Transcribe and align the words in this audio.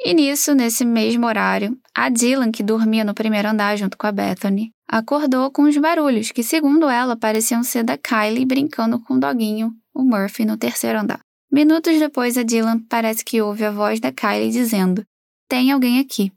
E 0.00 0.14
nisso, 0.14 0.54
nesse 0.54 0.84
mesmo 0.84 1.26
horário, 1.26 1.76
a 1.92 2.08
Dylan, 2.08 2.52
que 2.52 2.62
dormia 2.62 3.04
no 3.04 3.14
primeiro 3.14 3.48
andar 3.48 3.76
junto 3.76 3.98
com 3.98 4.06
a 4.06 4.12
Bethany, 4.12 4.70
acordou 4.86 5.50
com 5.50 5.62
os 5.62 5.76
barulhos 5.76 6.30
que, 6.30 6.44
segundo 6.44 6.88
ela, 6.88 7.16
pareciam 7.16 7.64
ser 7.64 7.82
da 7.82 7.98
Kylie 7.98 8.46
brincando 8.46 9.00
com 9.00 9.14
o 9.14 9.20
doguinho, 9.20 9.72
o 9.92 10.04
Murphy, 10.04 10.44
no 10.44 10.56
terceiro 10.56 11.00
andar. 11.00 11.18
Minutos 11.50 11.98
depois, 11.98 12.38
a 12.38 12.44
Dylan 12.44 12.78
parece 12.88 13.24
que 13.24 13.42
ouve 13.42 13.64
a 13.64 13.72
voz 13.72 13.98
da 13.98 14.12
Kylie 14.12 14.52
dizendo: 14.52 15.04
Tem 15.48 15.72
alguém 15.72 15.98
aqui. 15.98 16.30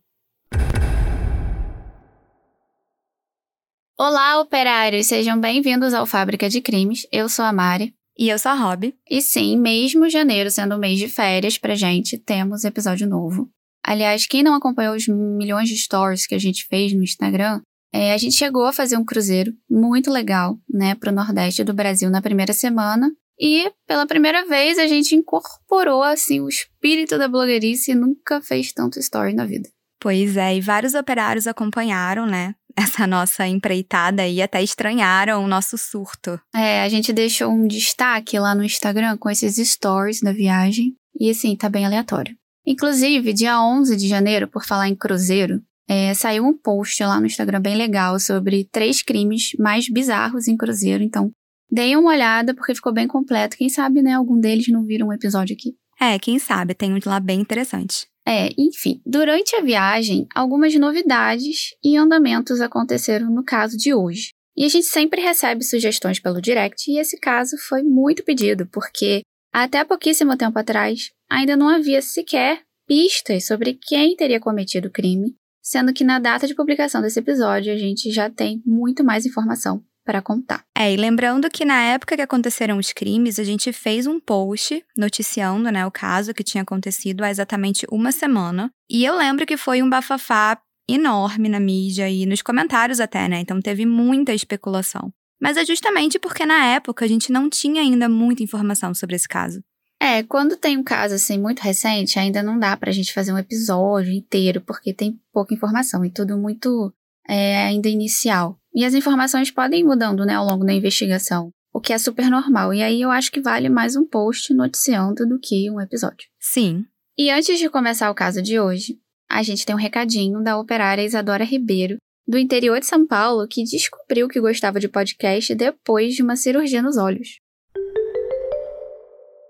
Olá, 3.96 4.40
operários! 4.40 5.06
Sejam 5.06 5.40
bem-vindos 5.40 5.94
ao 5.94 6.08
Fábrica 6.08 6.50
de 6.50 6.62
Crimes. 6.62 7.06
Eu 7.12 7.30
sou 7.30 7.46
a 7.46 7.54
Mari. 7.54 7.94
E 8.18 8.30
eu 8.30 8.38
sou 8.38 8.52
a 8.52 8.56
Rob. 8.56 8.94
E 9.10 9.22
sim, 9.22 9.58
mesmo 9.58 10.10
janeiro 10.10 10.52
sendo 10.52 10.76
um 10.76 10.80
mês 10.80 11.00
de 11.00 11.08
férias 11.08 11.58
pra 11.58 11.76
gente, 11.76 12.18
temos 12.18 12.64
episódio 12.64 13.08
novo. 13.08 13.50
Aliás, 13.84 14.28
quem 14.28 14.44
não 14.44 14.54
acompanhou 14.54 14.96
os 14.96 15.08
milhões 15.08 15.68
de 15.68 15.78
stories 15.78 16.28
que 16.28 16.36
a 16.36 16.40
gente 16.40 16.68
fez 16.68 16.94
no 16.94 17.04
Instagram, 17.04 17.62
é, 17.94 18.14
a 18.14 18.18
gente 18.18 18.36
chegou 18.36 18.66
a 18.66 18.74
fazer 18.74 18.96
um 18.98 19.04
cruzeiro 19.04 19.54
muito 19.70 20.12
legal, 20.12 20.58
né, 20.70 20.96
pro 20.96 21.12
Nordeste 21.12 21.64
do 21.64 21.74
Brasil 21.74 22.10
na 22.10 22.22
primeira 22.22 22.54
semana. 22.54 23.12
E 23.40 23.72
pela 23.88 24.06
primeira 24.06 24.46
vez 24.46 24.78
a 24.78 24.86
gente 24.86 25.16
incorporou 25.16 26.04
assim 26.04 26.40
o 26.40 26.48
espírito 26.48 27.18
da 27.18 27.28
blogueirice 27.28 27.92
e 27.92 27.96
nunca 27.96 28.40
fez 28.40 28.72
tanto 28.72 29.00
story 29.00 29.34
na 29.34 29.46
vida. 29.46 29.68
Pois 30.00 30.38
é, 30.38 30.56
e 30.56 30.62
vários 30.62 30.94
operários 30.94 31.48
acompanharam, 31.48 32.26
né? 32.26 32.56
Essa 32.76 33.06
nossa 33.06 33.48
empreitada 33.48 34.28
e 34.28 34.42
até 34.42 34.62
estranharam 34.62 35.44
o 35.44 35.48
nosso 35.48 35.78
surto. 35.78 36.40
É, 36.54 36.82
a 36.82 36.90
gente 36.90 37.12
deixou 37.12 37.52
um 37.52 37.68
destaque 37.68 38.38
lá 38.40 38.56
no 38.56 38.64
Instagram 38.64 39.18
com 39.18 39.30
esses 39.30 39.56
stories 39.70 40.22
da 40.22 40.32
viagem. 40.32 40.96
E 41.20 41.30
assim, 41.30 41.56
tá 41.56 41.70
bem 41.70 41.86
aleatório. 41.86 42.36
Inclusive, 42.66 43.34
dia 43.34 43.62
11 43.62 43.96
de 43.96 44.08
janeiro, 44.08 44.48
por 44.48 44.66
falar 44.66 44.88
em 44.88 44.96
cruzeiro, 44.96 45.62
é, 45.88 46.14
saiu 46.14 46.46
um 46.46 46.58
post 46.58 47.04
lá 47.04 47.20
no 47.20 47.26
Instagram 47.26 47.60
bem 47.60 47.76
legal 47.76 48.20
sobre 48.20 48.68
três 48.72 49.02
crimes 49.02 49.52
mais 49.60 49.90
bizarros 49.90 50.48
em 50.48 50.56
cruzeiro. 50.56 51.04
Então, 51.04 51.32
deem 51.70 51.98
uma 51.98 52.12
olhada 52.12 52.54
porque 52.54 52.76
ficou 52.76 52.94
bem 52.94 53.08
completo. 53.08 53.58
Quem 53.58 53.70
sabe, 53.70 54.02
né, 54.02 54.14
algum 54.14 54.40
deles 54.40 54.68
não 54.70 54.86
vira 54.86 55.06
um 55.06 55.12
episódio 55.12 55.56
aqui. 55.56 55.76
É, 56.00 56.18
quem 56.18 56.40
sabe, 56.40 56.74
tem 56.74 56.94
um 56.94 57.00
de 57.00 57.08
lá 57.08 57.20
bem 57.20 57.42
interessante. 57.42 58.08
É, 58.34 58.50
enfim, 58.58 59.02
durante 59.06 59.58
a 59.58 59.62
viagem, 59.62 60.26
algumas 60.34 60.74
novidades 60.76 61.76
e 61.84 61.98
andamentos 61.98 62.62
aconteceram 62.62 63.30
no 63.30 63.44
caso 63.44 63.76
de 63.76 63.94
hoje. 63.94 64.30
E 64.56 64.64
a 64.64 64.70
gente 64.70 64.86
sempre 64.86 65.20
recebe 65.20 65.66
sugestões 65.66 66.18
pelo 66.18 66.42
direct, 66.42 66.90
e 66.90 66.98
esse 66.98 67.20
caso 67.20 67.58
foi 67.68 67.84
muito 67.84 68.24
pedido, 68.24 68.66
porque 68.72 69.20
até 69.52 69.84
pouquíssimo 69.84 70.38
tempo 70.38 70.58
atrás 70.58 71.10
ainda 71.30 71.58
não 71.58 71.68
havia 71.68 72.02
sequer 72.02 72.62
pistas 72.88 73.46
sobre 73.46 73.74
quem 73.74 74.16
teria 74.16 74.40
cometido 74.40 74.88
o 74.88 74.92
crime, 74.92 75.36
sendo 75.62 75.92
que 75.92 76.06
na 76.06 76.18
data 76.18 76.48
de 76.48 76.56
publicação 76.56 77.02
desse 77.02 77.20
episódio 77.20 77.74
a 77.74 77.78
gente 77.78 78.14
já 78.14 78.30
tem 78.30 78.62
muito 78.66 79.04
mais 79.04 79.26
informação 79.26 79.84
para 80.06 80.22
contar. 80.22 80.64
É, 80.76 80.94
e 80.94 80.98
lembrando 80.98 81.50
que 81.50 81.66
na 81.66 81.82
época 81.82 82.16
que 82.16 82.22
aconteceram 82.22 82.78
os 82.78 82.92
crimes, 82.92 83.40
a 83.40 83.44
gente 83.44 83.72
fez 83.72 84.08
um 84.08 84.20
post 84.20 84.84
noticiando, 84.98 85.72
né, 85.72 85.86
o 85.86 85.92
caso 85.92 86.34
que 86.34 86.44
tinha 86.44 86.64
acontecido 86.64 87.24
há 87.24 87.30
exatamente 87.30 87.86
uma 87.92 88.12
semana. 88.12 88.72
E 88.90 89.06
eu 89.06 89.16
lembro 89.16 89.46
que 89.46 89.58
foi 89.58 89.82
um 89.82 89.90
bafafá 89.90 90.60
enorme 90.90 91.48
na 91.48 91.60
mídia 91.60 92.10
e 92.10 92.26
nos 92.26 92.42
comentários 92.42 93.00
até, 93.00 93.28
né? 93.28 93.40
Então 93.40 93.62
teve 93.62 93.86
muita 93.86 94.34
especulação. 94.34 95.14
Mas 95.42 95.58
é 95.58 95.66
justamente 95.66 96.20
porque 96.20 96.46
na 96.46 96.66
época 96.66 97.06
a 97.06 97.08
gente 97.08 97.32
não 97.32 97.50
tinha 97.50 97.82
ainda 97.82 98.08
muita 98.08 98.44
informação 98.44 98.94
sobre 98.94 99.16
esse 99.16 99.28
caso. 99.28 99.64
É, 100.00 100.24
quando 100.24 100.58
tem 100.58 100.78
um 100.78 100.84
caso 100.84 101.16
assim 101.16 101.40
muito 101.40 101.60
recente, 101.60 102.18
ainda 102.18 102.42
não 102.42 102.58
dá 102.58 102.76
pra 102.76 102.92
gente 102.92 103.14
fazer 103.14 103.32
um 103.32 103.38
episódio 103.38 104.12
inteiro, 104.12 104.62
porque 104.62 104.94
tem 104.94 105.20
pouca 105.32 105.54
informação 105.54 106.04
e 106.04 106.10
tudo 106.10 106.38
muito 106.38 106.92
é, 107.28 107.58
ainda 107.66 107.88
inicial. 107.88 108.58
E 108.74 108.86
as 108.86 108.94
informações 108.94 109.52
podem 109.52 109.82
ir 109.82 109.84
mudando, 109.84 110.26
né, 110.26 110.34
ao 110.34 110.46
longo 110.46 110.66
da 110.66 110.74
investigação, 110.74 111.52
o 111.74 111.82
que 111.82 111.92
é 111.92 111.98
super 111.98 112.30
normal. 112.30 112.74
E 112.74 112.82
aí 112.82 113.02
eu 113.02 113.12
acho 113.12 113.30
que 113.30 113.42
vale 113.42 113.68
mais 113.68 113.98
um 113.98 114.06
post 114.06 114.54
noticiando 114.54 115.28
do 115.28 115.38
que 115.38 115.70
um 115.70 115.80
episódio. 115.82 116.30
Sim. 116.40 116.86
E 117.18 117.30
antes 117.30 117.60
de 117.60 117.70
começar 117.70 118.10
o 118.10 118.16
caso 118.16 118.42
de 118.42 118.60
hoje, 118.60 118.98
a 119.30 119.44
gente 119.44 119.66
tem 119.66 119.76
um 119.76 119.78
recadinho 119.78 120.42
da 120.42 120.58
operária 120.58 121.04
Isadora 121.04 121.44
Ribeiro, 121.44 121.98
do 122.26 122.38
interior 122.38 122.80
de 122.80 122.86
São 122.86 123.06
Paulo, 123.06 123.46
que 123.46 123.64
descobriu 123.64 124.30
que 124.30 124.40
gostava 124.40 124.80
de 124.80 124.88
podcast 124.88 125.54
depois 125.54 126.16
de 126.16 126.24
uma 126.24 126.38
cirurgia 126.38 126.82
nos 126.82 126.96
olhos. 126.96 127.40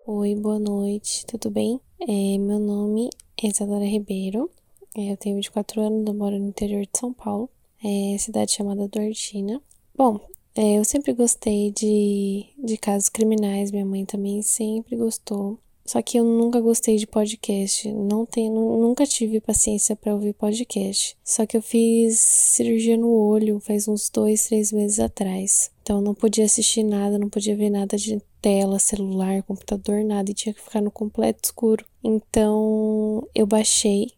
Oi, 0.08 0.36
boa 0.36 0.60
noite, 0.60 1.26
tudo 1.28 1.52
bem? 1.52 1.80
É, 2.02 2.38
meu 2.40 2.58
nome 2.58 3.10
é 3.42 3.48
Isadora 3.48 3.86
Ribeiro, 3.86 4.50
é, 4.98 5.12
eu 5.12 5.18
tenho 5.18 5.36
24 5.36 5.80
anos, 5.80 6.08
eu 6.08 6.14
moro 6.16 6.40
no 6.40 6.48
interior 6.48 6.82
de 6.82 7.00
São 7.00 7.14
Paulo 7.14 7.50
é, 7.84 8.18
cidade 8.18 8.52
chamada 8.52 8.88
Duartina. 8.88 9.62
Bom, 9.96 10.20
é, 10.56 10.78
eu 10.78 10.84
sempre 10.84 11.14
gostei 11.14 11.72
de, 11.72 12.46
de 12.62 12.78
casos 12.78 13.10
criminais, 13.10 13.72
minha 13.72 13.86
mãe 13.86 14.06
também 14.06 14.42
sempre 14.42 14.96
gostou. 14.96 15.58
Só 15.86 16.02
que 16.02 16.18
eu 16.18 16.24
nunca 16.24 16.62
gostei 16.62 16.96
de 16.96 17.08
podcast, 17.08 17.92
não 17.92 18.26
tenho, 18.26 18.54
nunca 18.54 19.06
tive 19.06 19.42
paciência 19.42 19.96
para 19.96 20.14
ouvir 20.14 20.34
podcast. 20.34 21.18
Só 21.24 21.46
que 21.46 21.58
eu 21.58 21.62
fiz 21.62 22.20
cirurgia 22.20 22.96
no 22.96 23.10
olho 23.10 23.60
faz 23.60 23.88
uns 23.88 24.10
dois, 24.10 24.46
três 24.46 24.72
meses 24.72 25.00
atrás. 25.00 25.72
Então 25.82 26.00
não 26.00 26.14
podia 26.14 26.46
assistir 26.46 26.84
nada, 26.84 27.18
não 27.18 27.30
podia 27.30 27.56
ver 27.56 27.70
nada 27.70 27.98
de 27.98 28.22
tela, 28.42 28.80
celular, 28.80 29.44
computador, 29.44 30.04
nada 30.04 30.30
e 30.32 30.34
tinha 30.34 30.54
que 30.54 30.62
ficar 30.62 30.82
no 30.82 30.92
completo 30.92 31.46
escuro. 31.46 31.84
Então 32.04 33.28
eu 33.34 33.46
baixei 33.46 34.12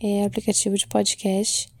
é, 0.00 0.24
aplicativo 0.24 0.76
de 0.76 0.86
podcast 0.86 1.72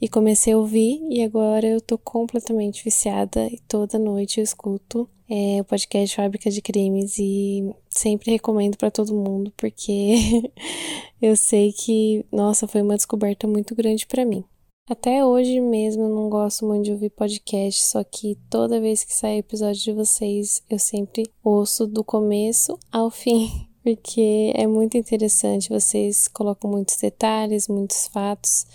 e 0.00 0.08
comecei 0.08 0.52
a 0.52 0.58
ouvir 0.58 1.00
e 1.10 1.22
agora 1.22 1.66
eu 1.66 1.80
tô 1.80 1.96
completamente 1.96 2.82
viciada 2.84 3.46
e 3.46 3.58
toda 3.68 3.98
noite 3.98 4.38
eu 4.38 4.44
escuto 4.44 5.08
é, 5.28 5.60
o 5.60 5.64
podcast 5.64 6.16
Fábrica 6.16 6.50
de 6.50 6.60
Crimes 6.60 7.18
e 7.18 7.74
sempre 7.88 8.32
recomendo 8.32 8.76
para 8.76 8.90
todo 8.90 9.14
mundo 9.14 9.52
porque 9.56 10.52
eu 11.20 11.36
sei 11.36 11.72
que, 11.72 12.24
nossa, 12.30 12.68
foi 12.68 12.82
uma 12.82 12.96
descoberta 12.96 13.46
muito 13.46 13.74
grande 13.74 14.06
para 14.06 14.24
mim. 14.24 14.44
Até 14.86 15.24
hoje 15.24 15.60
mesmo 15.60 16.02
eu 16.02 16.10
não 16.10 16.28
gosto 16.28 16.66
muito 16.66 16.84
de 16.84 16.92
ouvir 16.92 17.08
podcast, 17.08 17.86
só 17.86 18.04
que 18.04 18.36
toda 18.50 18.80
vez 18.80 19.02
que 19.02 19.14
sai 19.14 19.38
episódio 19.38 19.82
de 19.82 19.92
vocês 19.92 20.62
eu 20.68 20.78
sempre 20.78 21.24
ouço 21.42 21.86
do 21.86 22.04
começo 22.04 22.78
ao 22.92 23.08
fim, 23.10 23.66
porque 23.82 24.52
é 24.54 24.66
muito 24.66 24.98
interessante, 24.98 25.70
vocês 25.70 26.28
colocam 26.28 26.70
muitos 26.70 26.98
detalhes, 26.98 27.66
muitos 27.66 28.08
fatos 28.08 28.66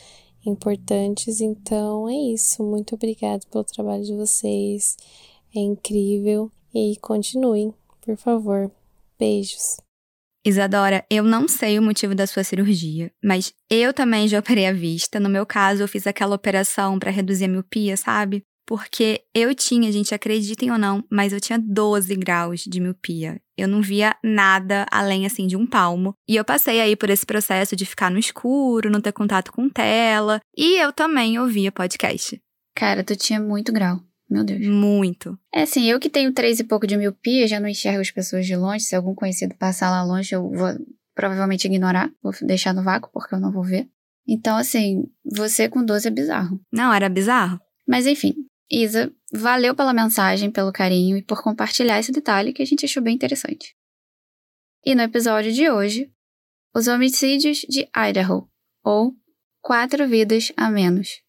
importantes. 0.49 1.39
Então 1.39 2.09
é 2.09 2.33
isso. 2.33 2.63
Muito 2.63 2.95
obrigada 2.95 3.45
pelo 3.51 3.63
trabalho 3.63 4.03
de 4.03 4.15
vocês. 4.15 4.97
É 5.55 5.59
incrível. 5.59 6.51
E 6.73 6.95
continuem, 7.01 7.73
por 8.01 8.17
favor. 8.17 8.71
Beijos. 9.17 9.77
Isadora, 10.45 11.05
eu 11.09 11.23
não 11.23 11.47
sei 11.47 11.77
o 11.77 11.81
motivo 11.81 12.15
da 12.15 12.25
sua 12.25 12.43
cirurgia, 12.43 13.11
mas 13.23 13.53
eu 13.69 13.93
também 13.93 14.27
já 14.27 14.39
operei 14.39 14.67
a 14.67 14.73
vista. 14.73 15.19
No 15.19 15.29
meu 15.29 15.45
caso, 15.45 15.83
eu 15.83 15.87
fiz 15.87 16.07
aquela 16.07 16.35
operação 16.35 16.97
para 16.97 17.11
reduzir 17.11 17.45
a 17.45 17.49
miopia, 17.49 17.97
sabe? 17.97 18.43
Porque 18.69 19.23
eu 19.33 19.55
tinha, 19.55 19.91
gente, 19.91 20.13
acreditem 20.13 20.69
ou 20.69 20.77
não, 20.77 21.03
mas 21.09 21.33
eu 21.33 21.41
tinha 21.41 21.57
12 21.57 22.15
graus 22.17 22.59
de 22.61 22.79
miopia. 22.79 23.41
Eu 23.57 23.67
não 23.67 23.81
via 23.81 24.15
nada 24.23 24.85
além, 24.91 25.25
assim, 25.25 25.47
de 25.47 25.57
um 25.57 25.65
palmo. 25.65 26.13
E 26.27 26.35
eu 26.35 26.45
passei 26.45 26.79
aí 26.79 26.95
por 26.95 27.09
esse 27.09 27.25
processo 27.25 27.75
de 27.75 27.83
ficar 27.83 28.11
no 28.11 28.19
escuro, 28.19 28.91
não 28.91 29.01
ter 29.01 29.11
contato 29.11 29.51
com 29.51 29.67
tela. 29.67 30.39
E 30.55 30.77
eu 30.79 30.93
também 30.93 31.39
ouvia 31.39 31.71
podcast. 31.71 32.39
Cara, 32.75 33.03
tu 33.03 33.15
tinha 33.15 33.39
muito 33.39 33.73
grau. 33.73 33.99
Meu 34.29 34.43
Deus. 34.43 34.63
Muito. 34.67 35.35
É 35.51 35.63
assim, 35.63 35.89
eu 35.89 35.99
que 35.99 36.07
tenho 36.07 36.31
três 36.31 36.59
e 36.59 36.63
pouco 36.63 36.85
de 36.85 36.95
miopia, 36.95 37.47
já 37.47 37.59
não 37.59 37.67
enxergo 37.67 38.01
as 38.01 38.11
pessoas 38.11 38.45
de 38.45 38.55
longe. 38.55 38.83
Se 38.83 38.95
algum 38.95 39.15
conhecido 39.15 39.55
passar 39.55 39.89
lá 39.89 40.03
longe, 40.03 40.35
eu 40.35 40.47
vou 40.47 40.77
provavelmente 41.15 41.65
ignorar. 41.65 42.11
Vou 42.21 42.31
deixar 42.43 42.75
no 42.75 42.83
vácuo, 42.83 43.09
porque 43.11 43.33
eu 43.33 43.39
não 43.39 43.51
vou 43.51 43.63
ver. 43.63 43.89
Então, 44.27 44.57
assim, 44.57 45.05
você 45.25 45.67
com 45.67 45.83
12 45.83 46.07
é 46.07 46.11
bizarro. 46.11 46.61
Não, 46.71 46.93
era 46.93 47.09
bizarro. 47.09 47.59
Mas 47.89 48.05
enfim, 48.05 48.35
Isa, 48.71 49.11
valeu 49.33 49.75
pela 49.75 49.93
mensagem, 49.93 50.51
pelo 50.51 50.71
carinho 50.71 51.17
e 51.17 51.23
por 51.23 51.41
compartilhar 51.41 51.99
esse 51.99 52.11
detalhe 52.11 52.53
que 52.53 52.61
a 52.61 52.65
gente 52.65 52.85
achou 52.85 53.01
bem 53.01 53.15
interessante. 53.15 53.75
E 54.85 54.93
no 54.93 55.01
episódio 55.01 55.51
de 55.51 55.69
hoje, 55.69 56.11
os 56.73 56.87
homicídios 56.87 57.59
de 57.67 57.89
Idaho, 57.95 58.47
ou 58.83 59.13
Quatro 59.61 60.07
Vidas 60.07 60.51
a 60.55 60.69
Menos. 60.69 61.21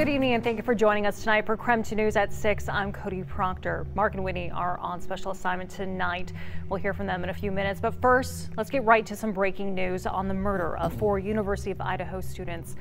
Good 0.00 0.08
evening 0.08 0.32
and 0.32 0.42
thank 0.42 0.56
you 0.56 0.62
for 0.62 0.74
joining 0.74 1.04
us 1.04 1.20
tonight 1.20 1.44
for 1.44 1.58
Kremta 1.58 1.94
News 1.94 2.16
at 2.16 2.32
6. 2.32 2.70
I'm 2.70 2.90
Cody 2.90 3.22
Proctor. 3.22 3.86
Mark 3.94 4.14
and 4.14 4.24
Whitney 4.24 4.50
are 4.50 4.78
on 4.78 4.98
special 4.98 5.30
assignment 5.30 5.68
tonight. 5.68 6.32
We'll 6.70 6.80
hear 6.80 6.94
from 6.94 7.06
them 7.06 7.22
in 7.22 7.28
a 7.28 7.34
few 7.34 7.52
minutes, 7.52 7.80
but 7.80 8.00
first, 8.00 8.48
let's 8.56 8.70
get 8.70 8.82
right 8.84 9.04
to 9.04 9.14
some 9.14 9.30
breaking 9.30 9.74
news 9.74 10.06
on 10.06 10.26
the 10.26 10.32
murder 10.32 10.78
of 10.78 10.94
four 10.94 11.18
University 11.18 11.70
of 11.70 11.82
Idaho 11.82 12.22
students. 12.22 12.76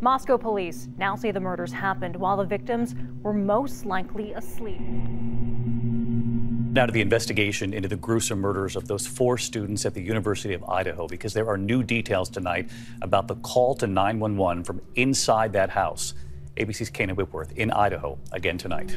Moscow 0.00 0.36
police 0.36 0.88
now 0.98 1.14
say 1.14 1.30
the 1.30 1.38
murders 1.38 1.72
happened 1.72 2.16
while 2.16 2.36
the 2.36 2.44
victims 2.44 2.96
were 3.22 3.32
most 3.32 3.86
likely 3.86 4.32
asleep. 4.32 4.80
Now 4.80 6.86
to 6.86 6.92
the 6.92 7.02
investigation 7.02 7.72
into 7.72 7.88
the 7.88 7.94
gruesome 7.94 8.40
murders 8.40 8.74
of 8.74 8.88
those 8.88 9.06
four 9.06 9.38
students 9.38 9.86
at 9.86 9.94
the 9.94 10.02
University 10.02 10.54
of 10.54 10.64
Idaho, 10.64 11.06
because 11.06 11.34
there 11.34 11.48
are 11.48 11.56
new 11.56 11.84
details 11.84 12.28
tonight 12.28 12.68
about 13.00 13.28
the 13.28 13.36
call 13.36 13.76
to 13.76 13.86
911 13.86 14.64
from 14.64 14.80
inside 14.96 15.52
that 15.52 15.70
house. 15.70 16.14
ABC's 16.56 16.90
Kana 16.90 17.14
Whipworth 17.14 17.52
in 17.52 17.70
Idaho 17.70 18.18
again 18.32 18.58
tonight. 18.58 18.96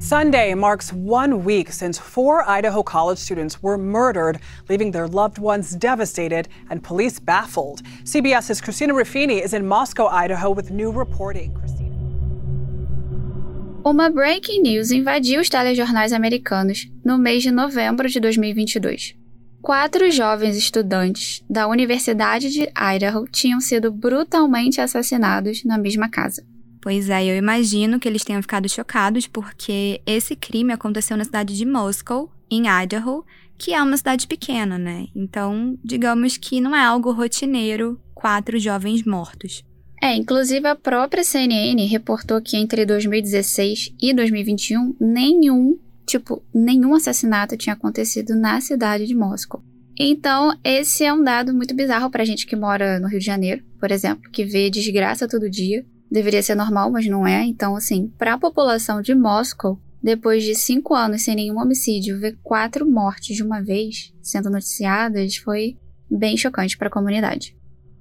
Sunday 0.00 0.54
marks 0.54 0.92
one 0.92 1.42
week 1.44 1.72
since 1.72 1.98
four 1.98 2.48
Idaho 2.48 2.84
college 2.84 3.18
students 3.18 3.60
were 3.62 3.76
murdered, 3.76 4.38
leaving 4.68 4.92
their 4.92 5.08
loved 5.08 5.38
ones 5.38 5.74
devastated 5.74 6.48
and 6.70 6.84
police 6.84 7.18
baffled. 7.18 7.82
CBS's 8.04 8.60
Christina 8.60 8.94
Ruffini 8.94 9.42
is 9.42 9.52
in 9.52 9.66
Moscow, 9.66 10.06
Idaho, 10.06 10.50
with 10.50 10.70
new 10.70 10.92
reporting. 10.92 11.52
Christina. 11.54 11.88
Uma 13.84 14.10
breaking 14.10 14.62
news 14.62 14.92
invadiu 14.92 15.40
os 15.40 15.48
telejornais 15.48 16.12
americanos 16.12 16.88
no 17.04 17.18
mês 17.18 17.42
de 17.42 17.50
novembro 17.50 18.08
de 18.08 18.20
2022. 18.20 19.16
Quatro 19.60 20.10
jovens 20.10 20.56
estudantes 20.56 21.42
da 21.48 21.66
Universidade 21.66 22.50
de 22.50 22.70
Idaho 22.76 23.26
tinham 23.30 23.60
sido 23.60 23.90
brutalmente 23.90 24.80
assassinados 24.80 25.64
na 25.64 25.76
mesma 25.76 26.08
casa. 26.08 26.46
Pois 26.80 27.10
é, 27.10 27.24
eu 27.24 27.36
imagino 27.36 27.98
que 27.98 28.08
eles 28.08 28.24
tenham 28.24 28.40
ficado 28.40 28.68
chocados 28.68 29.26
porque 29.26 30.00
esse 30.06 30.36
crime 30.36 30.72
aconteceu 30.72 31.16
na 31.16 31.24
cidade 31.24 31.56
de 31.56 31.66
Moscow, 31.66 32.30
em 32.50 32.64
Idaho, 32.68 33.24
que 33.58 33.74
é 33.74 33.82
uma 33.82 33.96
cidade 33.96 34.26
pequena, 34.26 34.78
né? 34.78 35.08
Então, 35.14 35.76
digamos 35.84 36.36
que 36.36 36.60
não 36.60 36.74
é 36.74 36.84
algo 36.84 37.12
rotineiro 37.12 38.00
quatro 38.14 38.58
jovens 38.58 39.04
mortos. 39.04 39.64
É, 40.00 40.14
inclusive 40.14 40.66
a 40.68 40.76
própria 40.76 41.24
CNN 41.24 41.84
reportou 41.86 42.40
que 42.40 42.56
entre 42.56 42.86
2016 42.86 43.94
e 44.00 44.14
2021 44.14 44.94
nenhum, 45.00 45.76
tipo, 46.08 46.42
nenhum 46.54 46.94
assassinato 46.94 47.56
tinha 47.56 47.74
acontecido 47.74 48.34
na 48.34 48.60
cidade 48.60 49.06
de 49.06 49.14
Moscou. 49.14 49.62
Então, 49.96 50.56
esse 50.64 51.04
é 51.04 51.12
um 51.12 51.22
dado 51.22 51.52
muito 51.52 51.74
bizarro 51.74 52.10
pra 52.10 52.24
gente 52.24 52.46
que 52.46 52.56
mora 52.56 52.98
no 52.98 53.08
Rio 53.08 53.18
de 53.18 53.26
Janeiro, 53.26 53.64
por 53.78 53.90
exemplo, 53.90 54.30
que 54.30 54.44
vê 54.44 54.70
desgraça 54.70 55.28
todo 55.28 55.50
dia. 55.50 55.84
Deveria 56.10 56.42
ser 56.42 56.54
normal, 56.54 56.90
mas 56.90 57.06
não 57.06 57.26
é. 57.26 57.44
Então, 57.44 57.76
assim, 57.76 58.10
para 58.16 58.34
a 58.34 58.38
população 58.38 59.02
de 59.02 59.14
Moscou, 59.14 59.78
depois 60.02 60.44
de 60.44 60.54
cinco 60.54 60.94
anos 60.94 61.22
sem 61.22 61.34
nenhum 61.34 61.58
homicídio, 61.58 62.18
ver 62.18 62.38
quatro 62.42 62.88
mortes 62.88 63.36
de 63.36 63.42
uma 63.42 63.60
vez 63.60 64.14
sendo 64.22 64.48
noticiadas 64.48 65.36
foi 65.36 65.76
bem 66.10 66.36
chocante 66.36 66.78
para 66.78 66.88
a 66.88 66.92
comunidade. 66.92 67.56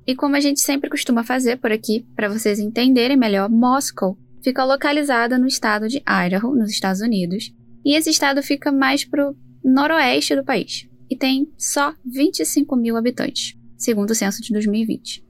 E 0.06 0.16
como 0.16 0.36
a 0.36 0.40
gente 0.40 0.62
sempre 0.62 0.90
costuma 0.90 1.24
fazer 1.24 1.58
por 1.58 1.72
aqui, 1.72 2.06
para 2.16 2.30
vocês 2.30 2.60
entenderem 2.60 3.18
melhor, 3.18 3.50
Moscow 3.50 4.18
fica 4.42 4.64
localizada 4.64 5.38
no 5.38 5.48
estado 5.48 5.90
de 5.90 6.02
Idaho, 6.08 6.56
nos 6.56 6.70
Estados 6.70 7.02
Unidos, 7.02 7.52
e 7.88 7.96
esse 7.96 8.10
estado 8.10 8.44
fica 8.44 8.70
mais 8.70 9.06
pro 9.06 9.34
noroeste 9.64 10.36
do 10.36 10.44
país 10.44 10.90
e 11.10 11.16
tem 11.16 11.50
só 11.58 11.94
25 12.06 12.76
mil 12.76 12.98
habitantes, 12.98 13.58
segundo 13.78 14.12
o 14.12 14.16
censo 14.16 14.42
de 14.42 14.52
2020. 14.52 15.24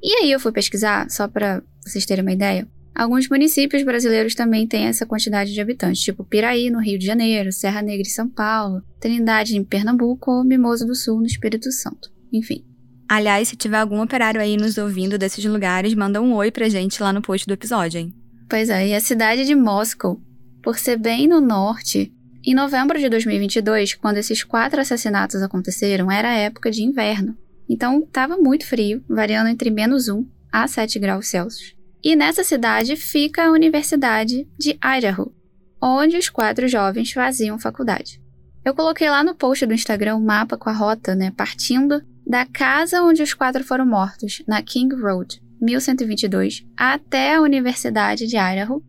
E 0.00 0.22
aí 0.22 0.30
eu 0.30 0.38
fui 0.38 0.52
pesquisar, 0.52 1.10
só 1.10 1.26
para 1.26 1.64
vocês 1.84 2.06
terem 2.06 2.22
uma 2.22 2.32
ideia, 2.32 2.68
alguns 2.94 3.28
municípios 3.28 3.82
brasileiros 3.82 4.36
também 4.36 4.68
têm 4.68 4.84
essa 4.84 5.04
quantidade 5.04 5.52
de 5.52 5.60
habitantes, 5.60 6.00
tipo 6.00 6.22
Piraí, 6.22 6.70
no 6.70 6.80
Rio 6.80 6.96
de 6.96 7.04
Janeiro, 7.04 7.50
Serra 7.50 7.82
Negra 7.82 8.06
em 8.06 8.10
São 8.10 8.28
Paulo, 8.28 8.84
Trindade 9.00 9.56
em 9.56 9.64
Pernambuco 9.64 10.30
ou 10.30 10.44
Mimoso 10.44 10.86
do 10.86 10.94
Sul, 10.94 11.18
no 11.18 11.26
Espírito 11.26 11.72
Santo. 11.72 12.08
Enfim, 12.32 12.64
Aliás, 13.08 13.48
se 13.48 13.56
tiver 13.56 13.78
algum 13.78 14.00
operário 14.00 14.40
aí 14.40 14.56
nos 14.56 14.78
ouvindo 14.78 15.16
desses 15.16 15.44
lugares, 15.44 15.94
manda 15.94 16.20
um 16.20 16.34
oi 16.34 16.50
pra 16.52 16.68
gente 16.68 17.00
lá 17.00 17.12
no 17.12 17.22
post 17.22 17.46
do 17.46 17.54
episódio, 17.54 18.00
hein? 18.00 18.12
Pois 18.48 18.68
é, 18.68 18.88
e 18.88 18.94
a 18.94 19.00
cidade 19.00 19.44
de 19.44 19.54
Moscou, 19.54 20.20
por 20.66 20.80
ser 20.80 20.98
bem 20.98 21.28
no 21.28 21.40
norte, 21.40 22.12
em 22.44 22.52
novembro 22.52 22.98
de 22.98 23.08
2022, 23.08 23.94
quando 23.94 24.16
esses 24.16 24.42
quatro 24.42 24.80
assassinatos 24.80 25.40
aconteceram, 25.40 26.10
era 26.10 26.34
época 26.34 26.72
de 26.72 26.82
inverno. 26.82 27.38
Então 27.68 28.00
estava 28.00 28.36
muito 28.36 28.66
frio, 28.66 29.00
variando 29.08 29.46
entre 29.46 29.70
menos 29.70 30.08
1 30.08 30.26
a 30.50 30.66
7 30.66 30.98
graus 30.98 31.28
Celsius. 31.28 31.76
E 32.02 32.16
nessa 32.16 32.42
cidade 32.42 32.96
fica 32.96 33.44
a 33.44 33.52
Universidade 33.52 34.44
de 34.58 34.76
Idaho, 34.84 35.32
onde 35.80 36.16
os 36.16 36.28
quatro 36.28 36.66
jovens 36.66 37.12
faziam 37.12 37.60
faculdade. 37.60 38.20
Eu 38.64 38.74
coloquei 38.74 39.08
lá 39.08 39.22
no 39.22 39.36
post 39.36 39.64
do 39.66 39.72
Instagram 39.72 40.16
um 40.16 40.24
mapa 40.24 40.56
com 40.56 40.68
a 40.68 40.72
rota, 40.72 41.14
né, 41.14 41.30
partindo 41.30 42.02
da 42.26 42.44
casa 42.44 43.04
onde 43.04 43.22
os 43.22 43.32
quatro 43.32 43.62
foram 43.62 43.86
mortos, 43.86 44.42
na 44.48 44.60
King 44.62 44.96
Road, 44.96 45.40
1122, 45.62 46.66
até 46.76 47.36
a 47.36 47.40
Universidade 47.40 48.26
de 48.26 48.36
Idaho, 48.36 48.82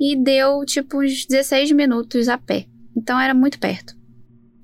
e 0.00 0.16
deu 0.16 0.64
tipo 0.64 1.02
uns 1.02 1.26
16 1.26 1.72
minutos 1.72 2.28
a 2.28 2.38
pé. 2.38 2.66
Então 2.96 3.18
era 3.20 3.34
muito 3.34 3.58
perto. 3.58 3.94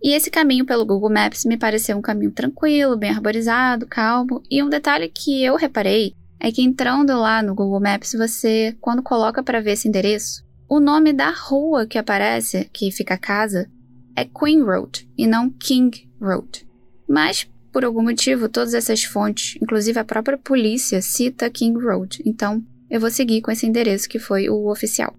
E 0.03 0.15
esse 0.15 0.31
caminho 0.31 0.67
pelo 0.67 0.85
Google 0.85 1.13
Maps 1.13 1.45
me 1.45 1.57
pareceu 1.57 1.97
um 1.97 2.03
caminho 2.03 2.33
tranquilo, 2.33 2.97
bem 2.97 3.11
arborizado, 3.11 3.87
calmo. 3.87 4.43
E 4.51 4.63
um 4.63 4.69
detalhe 4.69 5.09
que 5.09 5.43
eu 5.45 5.55
reparei 5.55 6.15
é 6.41 6.51
que 6.51 6.61
entrando 6.61 7.17
lá 7.17 7.41
no 7.41 7.55
Google 7.55 7.81
Maps, 7.81 8.13
você, 8.13 8.77
quando 8.81 9.03
coloca 9.03 9.45
para 9.45 9.61
ver 9.61 9.73
esse 9.73 9.87
endereço, 9.87 10.43
o 10.69 10.81
nome 10.81 11.13
da 11.13 11.31
rua 11.31 11.87
que 11.87 11.99
aparece, 11.99 12.69
que 12.73 12.91
fica 12.91 13.15
a 13.15 13.19
casa, 13.19 13.71
é 14.17 14.25
Queen 14.25 14.63
Road 14.63 15.09
e 15.17 15.27
não 15.27 15.49
King 15.49 16.11
Road. 16.21 16.67
Mas 17.09 17.49
por 17.73 17.85
algum 17.85 18.03
motivo, 18.03 18.49
todas 18.49 18.75
essas 18.75 19.03
fontes, 19.05 19.57
inclusive 19.63 19.99
a 19.99 20.05
própria 20.05 20.37
polícia, 20.37 21.01
cita 21.01 21.49
King 21.49 21.83
Road, 21.83 22.23
então 22.27 22.63
eu 22.91 23.01
vou 23.01 23.11
seguir 23.11 23.41
com 23.41 23.51
esse 23.51 23.67
endereço 23.67 24.09
que 24.09 24.19
foi 24.19 24.51
o 24.51 24.71
oficial. 24.71 25.17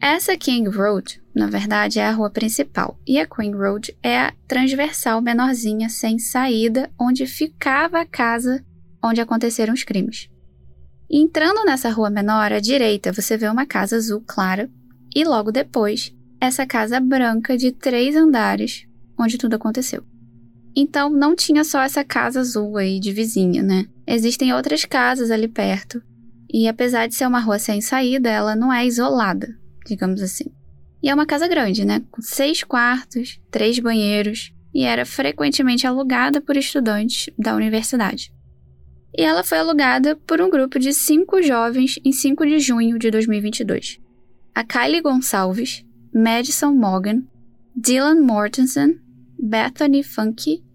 Essa 0.00 0.36
King 0.36 0.68
Road, 0.68 1.20
na 1.34 1.46
verdade, 1.46 1.98
é 1.98 2.06
a 2.06 2.12
rua 2.12 2.30
principal, 2.30 2.98
e 3.06 3.18
a 3.18 3.26
Queen 3.26 3.52
Road 3.54 3.96
é 4.02 4.18
a 4.18 4.32
transversal 4.46 5.20
menorzinha 5.20 5.88
sem 5.88 6.18
saída 6.18 6.90
onde 6.98 7.26
ficava 7.26 8.00
a 8.00 8.06
casa 8.06 8.64
onde 9.02 9.20
aconteceram 9.20 9.72
os 9.74 9.84
crimes. 9.84 10.28
Entrando 11.10 11.64
nessa 11.64 11.90
rua 11.90 12.10
menor, 12.10 12.52
à 12.52 12.60
direita, 12.60 13.12
você 13.12 13.36
vê 13.36 13.48
uma 13.48 13.64
casa 13.64 13.96
azul 13.96 14.22
clara, 14.26 14.70
e 15.14 15.24
logo 15.24 15.50
depois, 15.52 16.12
essa 16.40 16.66
casa 16.66 17.00
branca 17.00 17.56
de 17.56 17.72
três 17.72 18.16
andares 18.16 18.86
onde 19.18 19.38
tudo 19.38 19.54
aconteceu. 19.54 20.04
Então 20.74 21.08
não 21.08 21.34
tinha 21.34 21.64
só 21.64 21.80
essa 21.80 22.04
casa 22.04 22.40
azul 22.40 22.76
aí 22.76 23.00
de 23.00 23.12
vizinha, 23.12 23.62
né? 23.62 23.86
Existem 24.06 24.52
outras 24.52 24.84
casas 24.84 25.30
ali 25.30 25.48
perto. 25.48 26.02
E 26.52 26.68
apesar 26.68 27.06
de 27.06 27.14
ser 27.14 27.26
uma 27.26 27.40
rua 27.40 27.58
sem 27.58 27.80
saída, 27.80 28.28
ela 28.28 28.54
não 28.54 28.70
é 28.72 28.84
isolada, 28.84 29.56
digamos 29.86 30.22
assim. 30.22 30.44
E 31.02 31.08
é 31.08 31.14
uma 31.14 31.26
casa 31.26 31.46
grande, 31.46 31.84
né? 31.84 32.02
Com 32.10 32.20
seis 32.22 32.62
quartos, 32.62 33.40
três 33.50 33.78
banheiros, 33.78 34.52
e 34.74 34.82
era 34.82 35.06
frequentemente 35.06 35.86
alugada 35.86 36.40
por 36.40 36.56
estudantes 36.56 37.32
da 37.38 37.54
universidade. 37.54 38.32
E 39.16 39.22
ela 39.22 39.42
foi 39.42 39.58
alugada 39.58 40.16
por 40.26 40.40
um 40.40 40.50
grupo 40.50 40.78
de 40.78 40.92
cinco 40.92 41.42
jovens 41.42 41.98
em 42.04 42.12
5 42.12 42.44
de 42.44 42.58
junho 42.58 42.98
de 42.98 43.10
2022. 43.10 43.98
A 44.54 44.62
Kylie 44.62 45.00
Gonçalves, 45.00 45.84
Madison 46.14 46.74
Morgan, 46.74 47.22
Dylan 47.74 48.20
Mortensen, 48.20 49.00
Bethany 49.38 50.02
Funky 50.02 50.66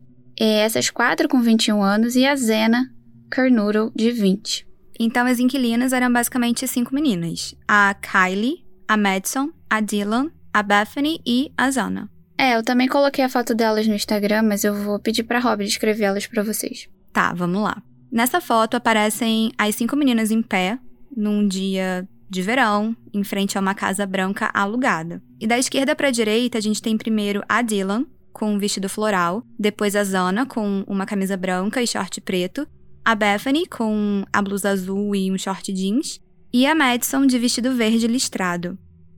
essas 0.43 0.89
quatro 0.89 1.29
com 1.29 1.41
21 1.41 1.83
anos 1.83 2.15
e 2.15 2.25
a 2.25 2.35
Zena 2.35 2.91
Kernoodle, 3.31 3.91
de 3.95 4.11
20. 4.11 4.67
Então 4.99 5.25
as 5.25 5.39
inquilinas 5.39 5.93
eram 5.93 6.11
basicamente 6.11 6.67
cinco 6.67 6.93
meninas: 6.93 7.55
a 7.67 7.93
Kylie, 7.93 8.65
a 8.87 8.97
Madison, 8.97 9.49
a 9.69 9.79
Dylan, 9.79 10.31
a 10.53 10.63
Bethany 10.63 11.19
e 11.25 11.51
a 11.57 11.69
Zana. 11.71 12.09
É, 12.37 12.55
eu 12.55 12.63
também 12.63 12.87
coloquei 12.87 13.23
a 13.23 13.29
foto 13.29 13.53
delas 13.53 13.87
no 13.87 13.93
Instagram, 13.93 14.41
mas 14.43 14.63
eu 14.63 14.73
vou 14.73 14.99
pedir 14.99 15.23
pra 15.23 15.39
Rob 15.39 15.63
descrever 15.63 16.05
elas 16.05 16.25
para 16.25 16.43
vocês. 16.43 16.89
Tá, 17.13 17.33
vamos 17.33 17.61
lá. 17.61 17.81
Nessa 18.11 18.41
foto 18.41 18.75
aparecem 18.75 19.51
as 19.57 19.75
cinco 19.75 19.95
meninas 19.95 20.31
em 20.31 20.41
pé, 20.41 20.79
num 21.15 21.47
dia 21.47 22.07
de 22.29 22.41
verão, 22.41 22.95
em 23.13 23.23
frente 23.23 23.57
a 23.57 23.61
uma 23.61 23.75
casa 23.75 24.05
branca 24.05 24.49
alugada. 24.53 25.21
E 25.39 25.45
da 25.45 25.59
esquerda 25.59 25.95
para 25.95 26.07
a 26.07 26.11
direita, 26.11 26.57
a 26.57 26.61
gente 26.61 26.81
tem 26.81 26.97
primeiro 26.97 27.43
a 27.47 27.61
Dylan, 27.61 28.05
com 28.33 28.53
um 28.53 28.57
vestido 28.57 28.89
floral, 28.89 29.43
depois 29.59 29.95
a 29.95 30.03
Zana 30.03 30.45
com 30.45 30.83
uma 30.87 31.05
camisa 31.05 31.37
branca 31.37 31.81
e 31.81 31.87
short 31.87 32.19
preto, 32.21 32.67
a 33.03 33.13
Bethany 33.13 33.65
com 33.67 34.23
a 34.31 34.41
blusa 34.41 34.69
azul 34.69 35.15
e 35.15 35.31
um 35.31 35.37
short 35.37 35.71
jeans, 35.73 36.19
e 36.53 36.65
a 36.65 36.75
Madison 36.75 37.25
de 37.25 37.39
vestido 37.39 37.73
verde 37.73 38.07
listrado. 38.07 38.77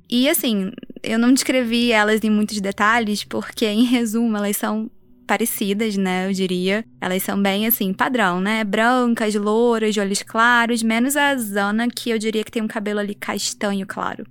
E 0.10 0.30
assim, 0.30 0.72
eu 1.02 1.18
não 1.18 1.34
descrevi 1.34 1.92
elas 1.92 2.24
em 2.24 2.30
muitos 2.30 2.62
detalhes 2.62 3.24
porque, 3.24 3.66
em 3.66 3.84
resumo, 3.84 4.38
elas 4.38 4.58
são 4.58 4.90
parecidas, 5.26 5.98
né? 5.98 6.28
Eu 6.28 6.34
diria. 6.34 6.86
Elas 7.02 7.24
são 7.24 7.42
bem 7.42 7.66
assim, 7.66 7.94
padrão, 7.94 8.40
né? 8.40 8.64
Brancas, 8.64 9.34
louras, 9.36 9.94
de 9.94 10.00
olhos 10.00 10.22
claros, 10.22 10.84
menos 10.84 11.16
a 11.16 11.36
Zana, 11.36 11.88
que 11.88 12.10
eu 12.10 12.20
diria 12.20 12.44
que 12.44 12.52
tem 12.52 12.62
um 12.62 12.68
cabelo 12.68 13.00
ali 13.00 13.16
castanho 13.16 13.88
claro. 13.88 14.26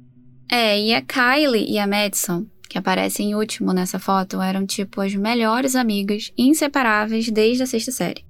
É, 0.50 0.78
e 0.78 0.94
a 0.94 1.02
Kylie 1.02 1.70
e 1.70 1.78
a 1.78 1.86
Madison, 1.86 2.46
que 2.68 2.78
aparecem 2.78 3.30
em 3.30 3.34
último 3.34 3.72
nessa 3.72 3.98
foto, 3.98 4.40
eram 4.40 4.66
tipo 4.66 5.00
as 5.00 5.14
melhores 5.14 5.74
amigas, 5.74 6.30
inseparáveis 6.36 7.30
desde 7.30 7.62
a 7.62 7.66
sexta 7.66 7.90
série. 7.90 8.24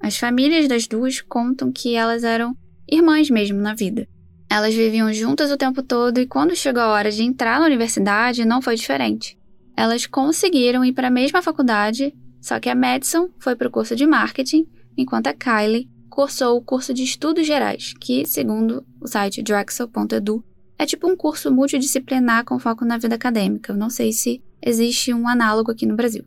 As 0.00 0.18
famílias 0.18 0.68
das 0.68 0.86
duas 0.86 1.22
contam 1.22 1.72
que 1.72 1.94
elas 1.94 2.22
eram 2.22 2.54
irmãs 2.88 3.30
mesmo 3.30 3.58
na 3.58 3.74
vida. 3.74 4.06
Elas 4.48 4.74
viviam 4.74 5.12
juntas 5.12 5.50
o 5.50 5.56
tempo 5.56 5.82
todo 5.82 6.18
e 6.20 6.26
quando 6.26 6.54
chegou 6.54 6.82
a 6.82 6.88
hora 6.88 7.10
de 7.10 7.22
entrar 7.22 7.58
na 7.58 7.66
universidade 7.66 8.44
não 8.44 8.62
foi 8.62 8.76
diferente. 8.76 9.38
Elas 9.76 10.06
conseguiram 10.06 10.84
ir 10.84 10.92
para 10.92 11.08
a 11.08 11.10
mesma 11.10 11.42
faculdade, 11.42 12.14
só 12.40 12.60
que 12.60 12.68
a 12.68 12.74
Madison 12.74 13.28
foi 13.38 13.56
para 13.56 13.68
o 13.68 13.70
curso 13.70 13.96
de 13.96 14.06
marketing, 14.06 14.66
enquanto 14.96 15.26
a 15.26 15.34
Kylie 15.34 15.88
cursou 16.08 16.56
o 16.56 16.62
curso 16.62 16.94
de 16.94 17.02
estudos 17.02 17.46
gerais, 17.46 17.92
que, 18.00 18.24
segundo 18.24 18.86
o 19.00 19.08
site 19.08 19.42
drexel.edu, 19.42 20.44
é 20.78 20.86
tipo 20.86 21.10
um 21.10 21.16
curso 21.16 21.52
multidisciplinar 21.52 22.44
com 22.44 22.58
foco 22.58 22.84
na 22.84 22.98
vida 22.98 23.16
acadêmica. 23.16 23.72
Eu 23.72 23.76
não 23.76 23.90
sei 23.90 24.12
se 24.12 24.40
existe 24.62 25.12
um 25.12 25.26
análogo 25.26 25.72
aqui 25.72 25.86
no 25.86 25.96
Brasil. 25.96 26.24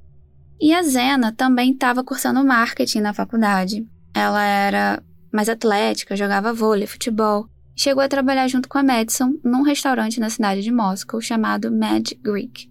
E 0.60 0.74
a 0.74 0.82
Zena 0.84 1.32
também 1.32 1.72
estava 1.72 2.04
cursando 2.04 2.44
marketing 2.44 3.00
na 3.00 3.14
faculdade. 3.14 3.88
Ela 4.14 4.44
era 4.44 5.04
mais 5.32 5.50
atlética, 5.50 6.16
jogava 6.16 6.54
vôlei, 6.54 6.88
futebol. 6.88 7.50
Chegou 7.76 8.04
a 8.04 8.08
trabalhar 8.08 8.48
junto 8.48 8.68
com 8.68 8.78
a 8.78 8.84
Madison 8.84 9.38
num 9.44 9.62
restaurante 9.62 10.20
na 10.20 10.30
cidade 10.30 10.62
de 10.62 10.72
Moscou 10.72 11.22
chamado 11.22 11.72
Mad 11.72 12.12
Greek. 12.24 12.70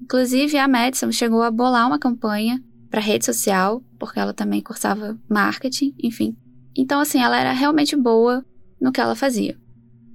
Inclusive, 0.00 0.56
a 0.56 0.66
Madison 0.66 1.12
chegou 1.12 1.42
a 1.42 1.50
bolar 1.50 1.86
uma 1.86 1.98
campanha 1.98 2.62
para 2.90 3.00
rede 3.00 3.26
social, 3.26 3.82
porque 3.98 4.18
ela 4.18 4.32
também 4.32 4.62
cursava 4.62 5.18
marketing, 5.28 5.94
enfim. 6.02 6.34
Então, 6.74 7.00
assim, 7.00 7.20
ela 7.20 7.38
era 7.38 7.52
realmente 7.52 7.94
boa 7.94 8.44
no 8.80 8.90
que 8.90 9.00
ela 9.00 9.14
fazia. 9.14 9.58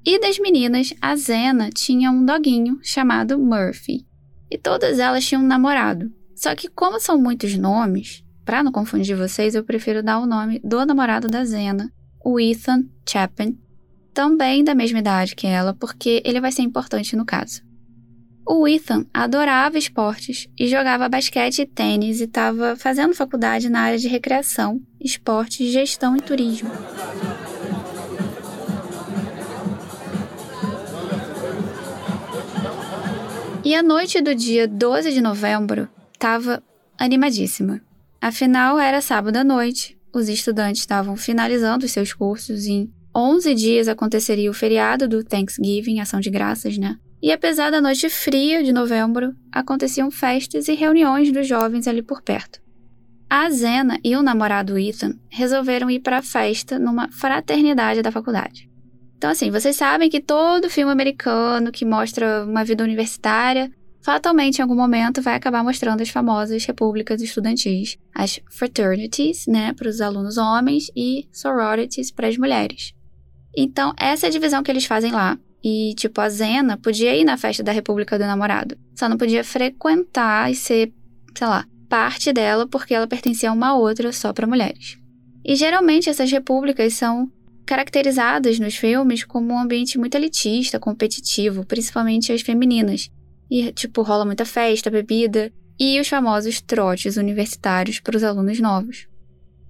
E 0.05 0.19
das 0.19 0.39
meninas, 0.39 0.93
a 1.01 1.15
Zena 1.15 1.69
tinha 1.69 2.11
um 2.11 2.25
doguinho 2.25 2.79
chamado 2.81 3.37
Murphy. 3.37 4.05
E 4.49 4.57
todas 4.57 4.99
elas 4.99 5.25
tinham 5.25 5.43
um 5.43 5.47
namorado. 5.47 6.11
Só 6.35 6.55
que, 6.55 6.67
como 6.67 6.99
são 6.99 7.17
muitos 7.17 7.55
nomes, 7.57 8.23
para 8.45 8.63
não 8.63 8.71
confundir 8.71 9.15
vocês, 9.15 9.55
eu 9.55 9.63
prefiro 9.63 10.03
dar 10.03 10.19
o 10.19 10.25
nome 10.25 10.59
do 10.63 10.85
namorado 10.85 11.27
da 11.27 11.45
Zena, 11.45 11.91
o 12.23 12.39
Ethan 12.39 12.85
Chapin, 13.07 13.57
também 14.13 14.63
da 14.63 14.75
mesma 14.75 14.99
idade 14.99 15.35
que 15.35 15.47
ela, 15.47 15.73
porque 15.73 16.21
ele 16.25 16.39
vai 16.39 16.51
ser 16.51 16.61
importante 16.61 17.15
no 17.15 17.25
caso. 17.25 17.61
O 18.45 18.67
Ethan 18.67 19.05
adorava 19.13 19.77
esportes 19.77 20.49
e 20.59 20.67
jogava 20.67 21.07
basquete 21.07 21.59
e 21.59 21.65
tênis 21.65 22.19
e 22.19 22.25
estava 22.25 22.75
fazendo 22.75 23.15
faculdade 23.15 23.69
na 23.69 23.81
área 23.81 23.97
de 23.97 24.09
recreação, 24.09 24.81
esportes, 24.99 25.71
gestão 25.71 26.17
e 26.17 26.21
turismo. 26.21 26.69
E 33.63 33.73
a 33.73 33.81
noite 33.81 34.21
do 34.21 34.35
dia 34.35 34.67
12 34.67 35.13
de 35.13 35.21
novembro 35.21 35.87
estava 36.13 36.61
animadíssima. 36.97 37.81
Afinal, 38.23 38.79
era 38.79 39.01
sábado 39.01 39.35
à 39.35 39.43
noite, 39.43 39.99
os 40.13 40.29
estudantes 40.29 40.81
estavam 40.81 41.17
finalizando 41.17 41.85
seus 41.89 42.13
cursos 42.13 42.67
em 42.67 42.89
11 43.13 43.53
dias 43.53 43.89
aconteceria 43.89 44.49
o 44.49 44.53
feriado 44.53 45.09
do 45.09 45.25
Thanksgiving, 45.25 45.99
ação 45.99 46.21
de 46.21 46.29
graças, 46.29 46.77
né? 46.77 46.95
E 47.21 47.33
apesar 47.33 47.69
da 47.69 47.81
noite 47.81 48.09
fria 48.09 48.63
de 48.63 48.71
novembro, 48.71 49.33
aconteciam 49.51 50.09
festas 50.09 50.69
e 50.69 50.73
reuniões 50.73 51.33
dos 51.33 51.45
jovens 51.45 51.85
ali 51.85 52.01
por 52.01 52.21
perto. 52.21 52.61
A 53.29 53.49
Zena 53.49 53.99
e 54.01 54.15
o 54.15 54.23
namorado 54.23 54.79
Ethan 54.79 55.19
resolveram 55.29 55.91
ir 55.91 55.99
para 55.99 56.19
a 56.19 56.23
festa 56.23 56.79
numa 56.79 57.11
fraternidade 57.11 58.01
da 58.01 58.09
faculdade. 58.09 58.69
Então, 59.17 59.31
assim, 59.31 59.51
vocês 59.51 59.75
sabem 59.75 60.09
que 60.09 60.21
todo 60.21 60.69
filme 60.69 60.93
americano 60.93 61.73
que 61.73 61.83
mostra 61.83 62.45
uma 62.45 62.63
vida 62.63 62.85
universitária, 62.85 63.69
fatalmente 64.03 64.59
em 64.59 64.61
algum 64.61 64.75
momento 64.75 65.21
vai 65.21 65.35
acabar 65.35 65.63
mostrando 65.63 66.01
as 66.01 66.09
famosas 66.09 66.65
repúblicas 66.65 67.21
estudantis, 67.21 67.97
as 68.13 68.39
fraternities, 68.51 69.47
né, 69.47 69.73
para 69.73 69.87
os 69.87 70.01
alunos 70.01 70.37
homens 70.37 70.91
e 70.95 71.27
sororities 71.31 72.11
para 72.11 72.27
as 72.27 72.37
mulheres. 72.37 72.93
Então, 73.55 73.93
essa 73.97 74.25
é 74.25 74.29
a 74.29 74.31
divisão 74.31 74.61
que 74.61 74.69
eles 74.69 74.85
fazem 74.85 75.11
lá. 75.11 75.39
E, 75.63 75.93
tipo, 75.95 76.19
a 76.19 76.27
Zena 76.27 76.75
podia 76.75 77.15
ir 77.15 77.23
na 77.23 77.37
festa 77.37 77.63
da 77.63 77.71
República 77.71 78.17
do 78.17 78.25
Namorado. 78.25 78.77
Só 78.93 79.07
não 79.07 79.17
podia 79.17 79.43
frequentar 79.43 80.51
e 80.51 80.55
ser, 80.55 80.91
sei 81.37 81.47
lá, 81.47 81.65
parte 81.87 82.33
dela 82.33 82.67
porque 82.67 82.93
ela 82.93 83.07
pertencia 83.07 83.49
a 83.49 83.53
uma 83.53 83.73
outra 83.75 84.11
só 84.11 84.33
para 84.33 84.47
mulheres. 84.47 84.97
E 85.45 85.55
geralmente 85.55 86.09
essas 86.09 86.29
repúblicas 86.29 86.93
são 86.93 87.31
caracterizadas 87.65 88.59
nos 88.59 88.75
filmes 88.75 89.23
como 89.23 89.53
um 89.53 89.59
ambiente 89.59 89.97
muito 89.97 90.15
elitista, 90.15 90.79
competitivo, 90.79 91.65
principalmente 91.65 92.33
as 92.33 92.41
femininas. 92.41 93.09
E, 93.53 93.71
tipo, 93.71 94.01
rola 94.01 94.25
muita 94.25 94.45
festa, 94.45 94.89
bebida 94.89 95.53
e 95.79 95.99
os 95.99 96.07
famosos 96.07 96.59
trotes 96.59 97.17
universitários 97.17 97.99
para 97.99 98.17
os 98.17 98.23
alunos 98.23 98.59
novos. 98.59 99.07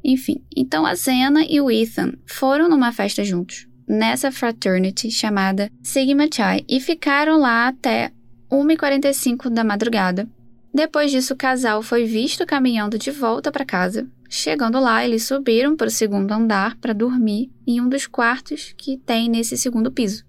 Enfim, 0.04 0.42
então 0.56 0.86
a 0.86 0.96
Zena 0.96 1.44
e 1.44 1.60
o 1.60 1.70
Ethan 1.70 2.14
foram 2.26 2.70
numa 2.70 2.94
festa 2.94 3.24
juntos, 3.24 3.68
nessa 3.88 4.32
fraternity 4.32 5.12
chamada 5.12 5.70
Sigma 5.82 6.26
Chi, 6.26 6.64
e 6.70 6.80
ficaram 6.80 7.38
lá 7.38 7.68
até 7.68 8.12
1h45 8.50 9.50
da 9.50 9.64
madrugada. 9.64 10.30
Depois 10.74 11.12
disso, 11.12 11.34
o 11.34 11.38
casal 11.38 11.82
foi 11.84 12.06
visto 12.06 12.46
caminhando 12.46 12.98
de 12.98 13.12
volta 13.12 13.52
para 13.52 13.66
casa 13.66 14.08
Chegando 14.36 14.80
lá, 14.80 15.06
eles 15.06 15.26
subiram 15.26 15.76
para 15.76 15.86
o 15.86 15.92
segundo 15.92 16.32
andar 16.32 16.76
para 16.78 16.92
dormir 16.92 17.52
em 17.68 17.80
um 17.80 17.88
dos 17.88 18.08
quartos 18.08 18.74
que 18.76 18.98
tem 18.98 19.30
nesse 19.30 19.56
segundo 19.56 19.92
piso. 19.92 20.26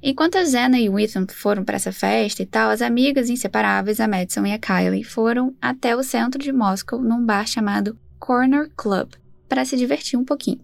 Enquanto 0.00 0.36
a 0.36 0.44
Zena 0.44 0.78
e 0.78 0.88
o 0.88 0.98
Ethan 0.98 1.26
foram 1.28 1.64
para 1.64 1.76
essa 1.76 1.90
festa 1.90 2.42
e 2.42 2.46
tal, 2.46 2.70
as 2.70 2.80
amigas 2.80 3.28
inseparáveis, 3.28 3.98
a 3.98 4.06
Madison 4.06 4.46
e 4.46 4.52
a 4.52 4.58
Kylie, 4.58 5.02
foram 5.02 5.54
até 5.60 5.96
o 5.96 6.04
centro 6.04 6.40
de 6.40 6.52
Moscou 6.52 7.02
num 7.02 7.24
bar 7.24 7.46
chamado 7.46 7.98
Corner 8.18 8.70
Club 8.76 9.10
para 9.48 9.64
se 9.64 9.76
divertir 9.76 10.18
um 10.18 10.24
pouquinho. 10.24 10.60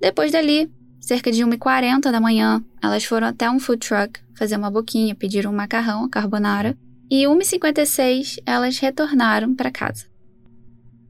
Depois 0.00 0.30
dali, 0.30 0.70
cerca 1.00 1.32
de 1.32 1.42
1h40 1.42 2.12
da 2.12 2.20
manhã, 2.20 2.64
elas 2.80 3.04
foram 3.04 3.26
até 3.26 3.50
um 3.50 3.58
food 3.58 3.84
truck 3.84 4.20
fazer 4.36 4.56
uma 4.56 4.70
boquinha, 4.70 5.14
pediram 5.14 5.50
um 5.50 5.56
macarrão, 5.56 6.08
carbonara, 6.08 6.78
e 7.10 7.24
1h56 7.24 8.38
elas 8.46 8.78
retornaram 8.78 9.54
para 9.54 9.72
casa. 9.72 10.04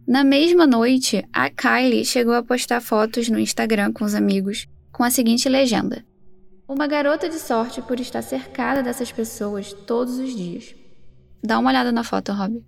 Na 0.06 0.24
mesma 0.24 0.66
noite, 0.66 1.22
a 1.30 1.50
Kylie 1.50 2.04
chegou 2.04 2.32
a 2.32 2.42
postar 2.42 2.80
fotos 2.80 3.28
no 3.28 3.38
Instagram 3.38 3.92
com 3.92 4.04
os 4.04 4.14
amigos 4.14 4.66
com 4.90 5.04
a 5.04 5.10
seguinte 5.10 5.48
legenda: 5.50 6.02
Uma 6.68 6.86
garota 6.86 7.30
de 7.30 7.38
sorte 7.38 7.80
por 7.80 7.98
estar 7.98 8.20
cercada 8.20 8.82
dessas 8.82 9.10
pessoas 9.10 9.72
todos 9.72 10.18
os 10.18 10.36
dias. 10.36 10.74
Dá 11.42 11.58
uma 11.58 11.70
olhada 11.70 11.90
na 11.90 12.04
foto, 12.04 12.30
Rob. 12.30 12.62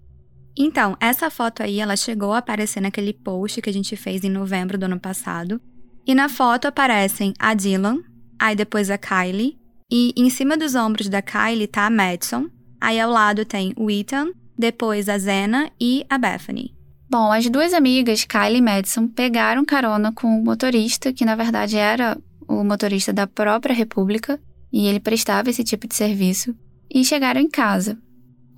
Então, 0.56 0.96
essa 0.98 1.28
foto 1.28 1.62
aí, 1.62 1.80
ela 1.80 1.94
chegou 1.96 2.32
a 2.32 2.38
aparecer 2.38 2.80
naquele 2.80 3.12
post 3.12 3.60
que 3.60 3.68
a 3.68 3.72
gente 3.72 3.94
fez 3.96 4.24
em 4.24 4.30
novembro 4.30 4.78
do 4.78 4.84
ano 4.84 4.98
passado. 4.98 5.60
E 6.06 6.14
na 6.14 6.30
foto 6.30 6.64
aparecem 6.64 7.34
a 7.38 7.52
Dylan, 7.52 7.98
aí 8.38 8.56
depois 8.56 8.90
a 8.90 8.96
Kylie, 8.96 9.58
e 9.92 10.14
em 10.16 10.30
cima 10.30 10.56
dos 10.56 10.74
ombros 10.74 11.10
da 11.10 11.20
Kylie 11.20 11.66
tá 11.66 11.84
a 11.84 11.90
Madison, 11.90 12.48
aí 12.80 12.98
ao 12.98 13.10
lado 13.10 13.44
tem 13.44 13.74
o 13.76 13.90
Ethan, 13.90 14.32
depois 14.58 15.10
a 15.10 15.18
Zena 15.18 15.70
e 15.78 16.06
a 16.08 16.16
Bethany. 16.16 16.74
Bom, 17.10 17.30
as 17.30 17.50
duas 17.50 17.74
amigas, 17.74 18.24
Kylie 18.24 18.58
e 18.58 18.62
Madison, 18.62 19.08
pegaram 19.08 19.62
carona 19.62 20.10
com 20.10 20.26
o 20.26 20.42
motorista, 20.42 21.12
que 21.12 21.24
na 21.24 21.36
verdade 21.36 21.76
era 21.76 22.16
o 22.50 22.64
motorista 22.64 23.12
da 23.12 23.26
própria 23.26 23.74
República, 23.74 24.40
e 24.72 24.86
ele 24.86 24.98
prestava 24.98 25.50
esse 25.50 25.62
tipo 25.62 25.86
de 25.86 25.94
serviço, 25.94 26.54
e 26.92 27.04
chegaram 27.04 27.40
em 27.40 27.48
casa. 27.48 27.96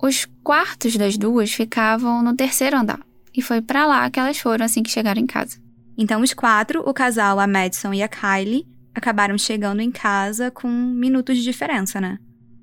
Os 0.01 0.27
quartos 0.43 0.97
das 0.97 1.17
duas 1.17 1.51
ficavam 1.51 2.23
no 2.23 2.35
terceiro 2.35 2.77
andar, 2.77 2.99
e 3.35 3.41
foi 3.41 3.61
para 3.61 3.85
lá 3.85 4.09
que 4.09 4.19
elas 4.19 4.39
foram 4.39 4.65
assim 4.65 4.81
que 4.81 4.89
chegaram 4.89 5.21
em 5.21 5.27
casa. 5.27 5.57
Então, 5.95 6.21
os 6.21 6.33
quatro, 6.33 6.81
o 6.87 6.93
casal, 6.93 7.39
a 7.39 7.45
Madison 7.45 7.93
e 7.93 8.01
a 8.01 8.07
Kylie, 8.07 8.65
acabaram 8.95 9.37
chegando 9.37 9.79
em 9.79 9.91
casa 9.91 10.49
com 10.49 10.67
minutos 10.67 11.37
de 11.37 11.43
diferença, 11.43 12.01
né? 12.01 12.17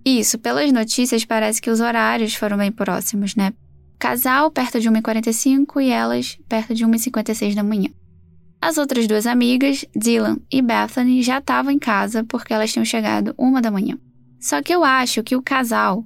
Isso, 0.05 0.39
pelas 0.39 0.73
notícias 0.73 1.25
parece 1.25 1.61
que 1.61 1.71
os 1.71 1.81
horários 1.81 2.35
foram 2.35 2.57
bem 2.57 2.73
próximos, 2.73 3.37
né? 3.37 3.53
Casal 3.99 4.51
perto 4.51 4.81
de 4.81 4.89
1h45 4.91 5.83
e 5.83 5.91
elas 5.91 6.39
perto 6.49 6.75
de 6.75 6.85
1h56 6.87 7.55
da 7.55 7.63
manhã. 7.63 7.91
As 8.61 8.77
outras 8.77 9.07
duas 9.07 9.27
amigas, 9.27 9.85
Dylan 9.97 10.37
e 10.51 10.61
Bethany, 10.61 11.23
já 11.23 11.39
estavam 11.39 11.73
em 11.73 11.79
casa 11.79 12.25
porque 12.25 12.53
elas 12.53 12.73
tinham 12.73 12.85
chegado 12.85 13.35
uma 13.39 13.63
da 13.63 13.71
manhã. 13.71 13.99
Só 14.39 14.63
que 14.63 14.75
eu 14.75 14.85
acho 14.85 15.23
que 15.23 15.35
o 15.35 15.43
casal 15.43 16.05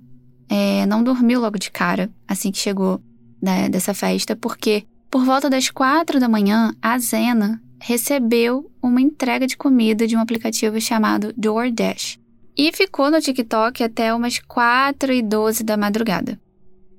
é, 0.49 0.87
não 0.87 1.03
dormiu 1.03 1.41
logo 1.41 1.59
de 1.59 1.71
cara, 1.71 2.11
assim 2.29 2.53
que 2.53 2.59
chegou 2.59 3.01
né, 3.43 3.69
dessa 3.69 3.93
festa, 3.93 4.37
porque 4.37 4.85
por 5.11 5.25
volta 5.25 5.51
das 5.51 5.71
quatro 5.71 6.19
da 6.19 6.29
manhã, 6.29 6.75
a 6.81 6.99
Zena 6.99 7.61
recebeu 7.81 8.71
uma 8.83 9.01
entrega 9.01 9.47
de 9.47 9.57
comida 9.57 10.07
de 10.07 10.17
um 10.17 10.21
aplicativo 10.21 10.81
chamado 10.81 11.33
DoorDash 11.37 12.19
e 12.57 12.73
ficou 12.73 13.11
no 13.11 13.21
TikTok 13.21 13.83
até 13.83 14.15
umas 14.15 14.39
4 14.39 15.13
e 15.13 15.23
12 15.23 15.63
da 15.63 15.77
madrugada. 15.77 16.41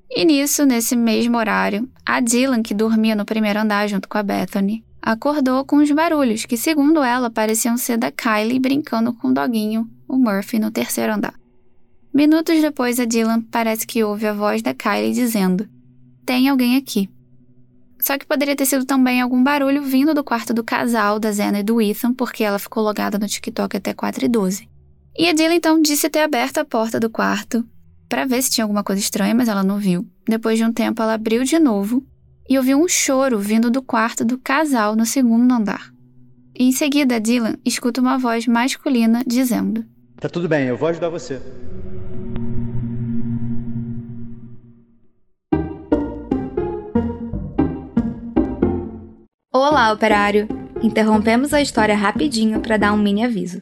E 0.09 0.23
nisso, 0.23 0.65
nesse 0.65 0.95
mesmo 0.95 1.37
horário, 1.37 1.89
a 2.05 2.19
Dylan, 2.19 2.61
que 2.61 2.73
dormia 2.73 3.15
no 3.15 3.25
primeiro 3.25 3.59
andar 3.59 3.87
junto 3.87 4.07
com 4.07 4.17
a 4.17 4.23
Bethany, 4.23 4.84
acordou 5.05 5.63
com 5.63 5.77
os 5.77 5.91
barulhos 5.91 6.45
que, 6.45 6.57
segundo 6.57 7.03
ela, 7.03 7.29
pareciam 7.29 7.77
ser 7.77 7.95
da 7.95 8.11
Kylie 8.11 8.57
brincando 8.57 9.13
com 9.13 9.27
o 9.27 9.33
doguinho, 9.33 9.87
o 10.07 10.17
Murphy, 10.17 10.57
no 10.57 10.71
terceiro 10.71 11.13
andar. 11.13 11.35
Minutos 12.11 12.59
depois, 12.59 12.99
a 12.99 13.05
Dylan 13.05 13.41
parece 13.51 13.85
que 13.85 14.03
ouve 14.03 14.25
a 14.25 14.33
voz 14.33 14.63
da 14.63 14.73
Kylie 14.73 15.13
dizendo: 15.13 15.69
Tem 16.25 16.49
alguém 16.49 16.75
aqui. 16.75 17.07
Só 18.01 18.17
que 18.17 18.25
poderia 18.25 18.55
ter 18.55 18.65
sido 18.65 18.85
também 18.85 19.21
algum 19.21 19.43
barulho 19.43 19.83
vindo 19.83 20.13
do 20.13 20.23
quarto 20.23 20.53
do 20.53 20.63
casal, 20.63 21.19
da 21.19 21.31
Zena 21.31 21.59
e 21.59 21.63
do 21.63 21.79
Ethan, 21.79 22.13
porque 22.13 22.43
ela 22.43 22.57
ficou 22.57 22.83
logada 22.83 23.19
no 23.19 23.27
TikTok 23.27 23.77
até 23.77 23.93
4 23.93 24.25
e 24.25 24.27
12. 24.27 24.67
E 25.17 25.29
a 25.29 25.33
Dylan 25.33 25.55
então 25.55 25.81
disse 25.81 26.09
ter 26.09 26.19
aberto 26.19 26.57
a 26.57 26.65
porta 26.65 26.99
do 26.99 27.09
quarto 27.09 27.65
para 28.09 28.25
ver 28.25 28.41
se 28.41 28.51
tinha 28.51 28.63
alguma 28.63 28.83
coisa 28.83 29.01
estranha, 29.01 29.35
mas 29.35 29.47
ela 29.47 29.63
não 29.63 29.77
viu. 29.77 30.07
Depois 30.27 30.57
de 30.57 30.65
um 30.65 30.73
tempo, 30.73 31.01
ela 31.01 31.13
abriu 31.13 31.43
de 31.43 31.59
novo 31.59 32.03
e 32.47 32.57
ouviu 32.57 32.79
um 32.79 32.87
choro 32.87 33.39
vindo 33.39 33.71
do 33.71 33.81
quarto 33.81 34.23
do 34.23 34.37
casal 34.37 34.95
no 34.95 35.05
segundo 35.05 35.51
andar. 35.51 35.91
E 36.57 36.63
em 36.63 36.71
seguida, 36.71 37.19
Dylan 37.19 37.55
escuta 37.65 37.99
uma 37.99 38.17
voz 38.17 38.47
masculina 38.47 39.23
dizendo: 39.25 39.83
Tá 40.19 40.29
tudo 40.29 40.47
bem, 40.47 40.67
eu 40.67 40.77
vou 40.77 40.89
ajudar 40.89 41.09
você. 41.09 41.41
Olá, 49.51 49.91
operário! 49.91 50.47
Interrompemos 50.81 51.53
a 51.53 51.61
história 51.61 51.95
rapidinho 51.95 52.61
para 52.61 52.77
dar 52.77 52.93
um 52.93 52.97
mini 52.97 53.25
aviso. 53.25 53.61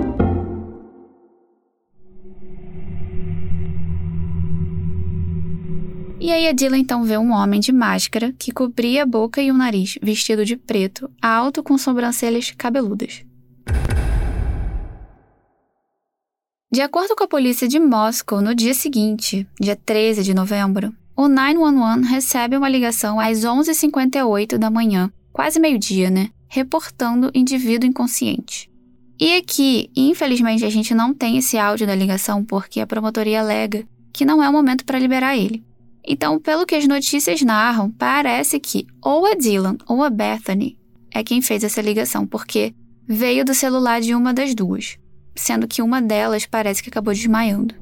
E 6.21 6.31
aí 6.31 6.47
a 6.47 6.51
Dylan 6.51 6.77
então 6.77 7.03
vê 7.03 7.17
um 7.17 7.31
homem 7.31 7.59
de 7.59 7.71
máscara 7.71 8.31
que 8.37 8.51
cobria 8.51 9.01
a 9.01 9.05
boca 9.07 9.41
e 9.41 9.49
o 9.49 9.55
nariz, 9.55 9.97
vestido 10.03 10.45
de 10.45 10.55
preto, 10.55 11.09
alto 11.19 11.63
com 11.63 11.75
sobrancelhas 11.79 12.51
cabeludas. 12.51 13.25
De 16.71 16.79
acordo 16.79 17.15
com 17.15 17.23
a 17.23 17.27
polícia 17.27 17.67
de 17.67 17.79
Moscou, 17.79 18.39
no 18.39 18.53
dia 18.53 18.75
seguinte, 18.75 19.47
dia 19.59 19.75
13 19.75 20.21
de 20.21 20.35
novembro, 20.35 20.93
o 21.15 21.27
911 21.27 22.07
recebe 22.07 22.55
uma 22.55 22.69
ligação 22.69 23.19
às 23.19 23.39
11h58 23.39 24.59
da 24.59 24.69
manhã, 24.69 25.11
quase 25.33 25.59
meio-dia, 25.59 26.11
né? 26.11 26.29
Reportando 26.47 27.31
indivíduo 27.33 27.89
inconsciente. 27.89 28.69
E 29.19 29.37
aqui, 29.37 29.89
infelizmente, 29.95 30.63
a 30.63 30.69
gente 30.69 30.93
não 30.93 31.15
tem 31.15 31.37
esse 31.37 31.57
áudio 31.57 31.87
da 31.87 31.95
ligação 31.95 32.45
porque 32.45 32.79
a 32.79 32.85
promotoria 32.85 33.39
alega 33.39 33.83
que 34.13 34.23
não 34.23 34.43
é 34.43 34.47
o 34.47 34.53
momento 34.53 34.85
para 34.85 34.99
liberar 34.99 35.35
ele. 35.35 35.63
Então, 36.05 36.39
pelo 36.39 36.65
que 36.65 36.75
as 36.75 36.87
notícias 36.87 37.41
narram, 37.41 37.91
parece 37.91 38.59
que 38.59 38.87
ou 39.01 39.25
a 39.25 39.35
Dylan 39.35 39.77
ou 39.87 40.03
a 40.03 40.09
Bethany 40.09 40.77
é 41.11 41.23
quem 41.23 41.41
fez 41.41 41.63
essa 41.63 41.81
ligação, 41.81 42.25
porque 42.25 42.73
veio 43.07 43.45
do 43.45 43.53
celular 43.53 44.01
de 44.01 44.15
uma 44.15 44.33
das 44.33 44.55
duas, 44.55 44.97
sendo 45.35 45.67
que 45.67 45.81
uma 45.81 46.01
delas 46.01 46.45
parece 46.45 46.81
que 46.81 46.89
acabou 46.89 47.13
desmaiando. 47.13 47.75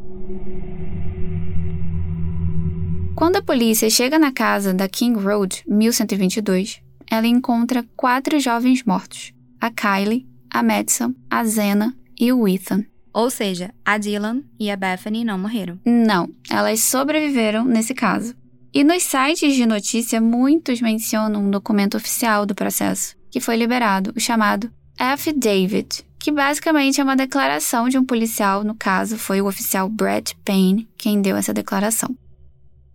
Quando 3.15 3.35
a 3.35 3.41
polícia 3.41 3.89
chega 3.89 4.17
na 4.17 4.31
casa 4.31 4.73
da 4.73 4.87
King 4.87 5.19
Road, 5.19 5.63
1122, 5.67 6.81
ela 7.09 7.27
encontra 7.27 7.85
quatro 7.95 8.39
jovens 8.39 8.83
mortos: 8.83 9.33
a 9.59 9.69
Kylie, 9.69 10.27
a 10.49 10.63
Madison, 10.63 11.13
a 11.29 11.43
Zena 11.43 11.95
e 12.19 12.31
o 12.31 12.47
Ethan. 12.47 12.85
Ou 13.13 13.29
seja, 13.29 13.73
a 13.83 13.97
Dylan 13.97 14.43
e 14.59 14.69
a 14.69 14.75
Bethany 14.75 15.23
não 15.23 15.37
morreram. 15.37 15.79
Não, 15.85 16.29
elas 16.49 16.81
sobreviveram 16.81 17.65
nesse 17.65 17.93
caso. 17.93 18.35
E 18.71 18.83
nos 18.83 19.03
sites 19.03 19.55
de 19.55 19.65
notícia, 19.65 20.21
muitos 20.21 20.79
mencionam 20.79 21.43
um 21.43 21.49
documento 21.49 21.97
oficial 21.97 22.45
do 22.45 22.53
processo, 22.53 23.15
que 23.31 23.39
foi 23.39 23.55
liberado, 23.57 24.13
o 24.15 24.19
chamado 24.19 24.71
Affidavit, 24.97 26.05
que 26.19 26.31
basicamente 26.31 27.01
é 27.01 27.03
uma 27.03 27.15
declaração 27.15 27.89
de 27.89 27.97
um 27.97 28.05
policial, 28.05 28.63
no 28.63 28.75
caso 28.75 29.17
foi 29.17 29.41
o 29.41 29.47
oficial 29.47 29.89
Brett 29.89 30.35
Payne 30.45 30.87
quem 30.97 31.21
deu 31.21 31.35
essa 31.35 31.53
declaração. 31.53 32.15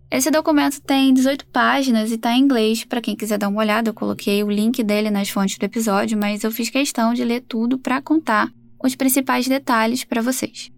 Esse 0.09 0.31
documento 0.31 0.79
tem 0.81 1.13
18 1.13 1.45
páginas 1.47 2.11
e 2.11 2.15
está 2.15 2.31
em 2.31 2.41
inglês, 2.41 2.85
para 2.85 3.01
quem 3.01 3.15
quiser 3.15 3.37
dar 3.37 3.49
uma 3.49 3.59
olhada, 3.59 3.89
eu 3.89 3.93
coloquei 3.93 4.43
o 4.43 4.51
link 4.51 4.81
dele 4.81 5.09
nas 5.09 5.29
fontes 5.29 5.57
do 5.57 5.63
episódio, 5.65 6.17
mas 6.17 6.43
eu 6.43 6.51
fiz 6.51 6.69
questão 6.69 7.13
de 7.13 7.25
ler 7.25 7.41
tudo 7.41 7.77
para 7.77 8.01
contar 8.01 8.49
os 8.83 8.95
principais 8.95 9.47
detalhes 9.47 10.03
para 10.03 10.21
vocês. 10.21 10.71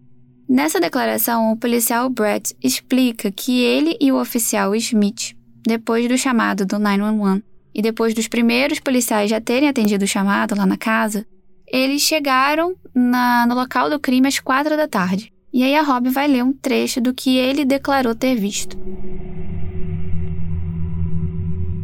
Nessa 0.48 0.80
declaração, 0.80 1.52
o 1.52 1.56
policial 1.56 2.08
Brett 2.08 2.54
explica 2.62 3.30
que 3.30 3.60
ele 3.60 3.96
e 4.00 4.10
o 4.10 4.18
oficial 4.18 4.74
Smith, 4.74 5.36
depois 5.66 6.08
do 6.08 6.16
chamado 6.16 6.64
do 6.64 6.78
911 6.78 7.42
e 7.74 7.82
depois 7.82 8.14
dos 8.14 8.28
primeiros 8.28 8.80
policiais 8.80 9.28
já 9.28 9.40
terem 9.40 9.68
atendido 9.68 10.04
o 10.04 10.08
chamado 10.08 10.56
lá 10.56 10.64
na 10.64 10.76
casa, 10.76 11.26
eles 11.66 12.00
chegaram 12.00 12.74
na, 12.94 13.46
no 13.46 13.54
local 13.54 13.90
do 13.90 14.00
crime 14.00 14.26
às 14.26 14.40
quatro 14.40 14.76
da 14.76 14.88
tarde. 14.88 15.30
E 15.52 15.62
aí 15.62 15.74
a 15.76 15.82
Rob 15.82 16.08
vai 16.08 16.26
ler 16.26 16.42
um 16.42 16.52
trecho 16.52 17.00
do 17.00 17.12
que 17.12 17.36
ele 17.36 17.64
declarou 17.64 18.14
ter 18.14 18.34
visto. 18.34 18.78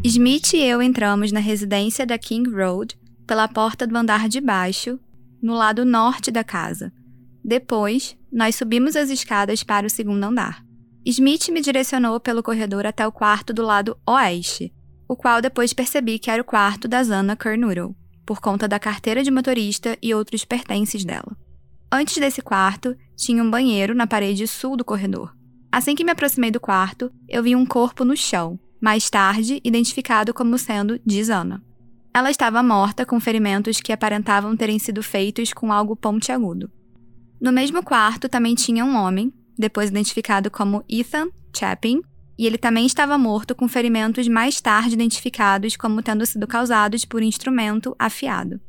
Smith 0.03 0.53
e 0.55 0.63
eu 0.63 0.83
entramos 0.83 1.33
na 1.33 1.41
residência 1.41 2.05
da 2.07 2.19
King 2.19 2.51
Road 2.51 2.99
pela 3.27 3.49
porta 3.49 3.87
do 3.87 3.97
andar 3.97 4.29
de 4.29 4.41
baixo 4.41 4.99
no 5.45 5.53
lado 5.53 5.85
norte 5.85 6.31
da 6.31 6.43
casa. 6.43 6.91
Depois, 7.45 8.17
nós 8.33 8.57
subimos 8.57 8.97
as 8.97 9.11
escadas 9.11 9.63
para 9.63 9.87
o 9.87 9.91
segundo 9.91 10.25
andar. 10.25 10.65
Smith 11.05 11.51
me 11.51 11.61
direcionou 11.61 12.19
pelo 12.19 12.43
corredor 12.43 12.87
até 12.87 13.07
o 13.07 13.13
quarto 13.13 13.53
do 13.53 13.63
lado 13.63 13.95
oeste, 14.09 14.73
o 15.07 15.15
qual 15.15 15.43
depois 15.43 15.75
percebi 15.75 16.19
que 16.19 16.31
era 16.31 16.41
o 16.41 16.47
quarto 16.47 16.89
da 16.89 17.05
Zana 17.05 17.37
Kernoodle, 17.37 17.95
por 18.25 18.41
conta 18.41 18.67
da 18.67 18.79
carteira 18.79 19.23
de 19.23 19.31
motorista 19.31 19.99
e 20.01 20.15
outros 20.15 20.47
pertences 20.47 21.05
dela. 21.05 21.37
Antes 21.93 22.17
desse 22.17 22.41
quarto, 22.41 22.97
tinha 23.15 23.43
um 23.43 23.51
banheiro 23.51 23.95
na 23.95 24.07
parede 24.07 24.47
sul 24.47 24.79
do 24.79 24.85
corredor. 24.85 25.37
Assim 25.71 25.95
que 25.95 26.05
me 26.05 26.13
aproximei 26.13 26.51
do 26.51 26.59
quarto, 26.59 27.13
eu 27.29 27.43
vi 27.43 27.55
um 27.55 27.67
corpo 27.67 28.03
no 28.03 28.17
chão, 28.17 28.59
mais 28.81 29.11
tarde 29.11 29.61
identificado 29.63 30.33
como 30.33 30.57
sendo 30.57 30.99
de 31.05 31.23
Zana. 31.23 31.63
Ela 32.17 32.31
estava 32.31 32.63
morta 32.63 33.05
com 33.05 33.19
ferimentos 33.19 33.81
que 33.81 33.93
aparentavam 33.93 34.57
terem 34.57 34.79
sido 34.79 35.03
feitos 35.03 35.53
com 35.53 35.73
algo 35.73 35.97
pontiagudo. 35.97 36.71
No 37.41 37.51
mesmo 37.51 37.83
quarto 37.83 38.29
também 38.29 38.55
tinha 38.55 38.85
um 38.85 38.95
homem, 38.95 39.35
depois 39.59 39.91
identificado 39.91 40.49
como 40.49 40.85
Ethan 40.89 41.29
Chapin, 41.53 42.01
e 42.39 42.47
ele 42.47 42.57
também 42.57 42.87
estava 42.87 43.19
morto 43.19 43.53
com 43.53 43.67
ferimentos 43.67 44.29
mais 44.29 44.61
tarde 44.61 44.95
identificados 44.95 45.77
como 45.77 46.03
tendo 46.03 46.25
sido 46.25 46.47
causados 46.47 47.05
por 47.05 47.21
instrumento 47.21 47.97
afiado. 47.99 48.61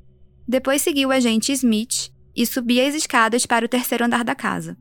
Depois 0.47 0.81
seguiu 0.81 1.09
o 1.09 1.11
agente 1.11 1.51
Smith 1.51 2.11
e 2.35 2.47
subia 2.47 2.87
as 2.87 2.95
escadas 2.95 3.45
para 3.45 3.63
o 3.65 3.69
terceiro 3.69 4.05
andar 4.05 4.23
da 4.23 4.33
casa. 4.33 4.75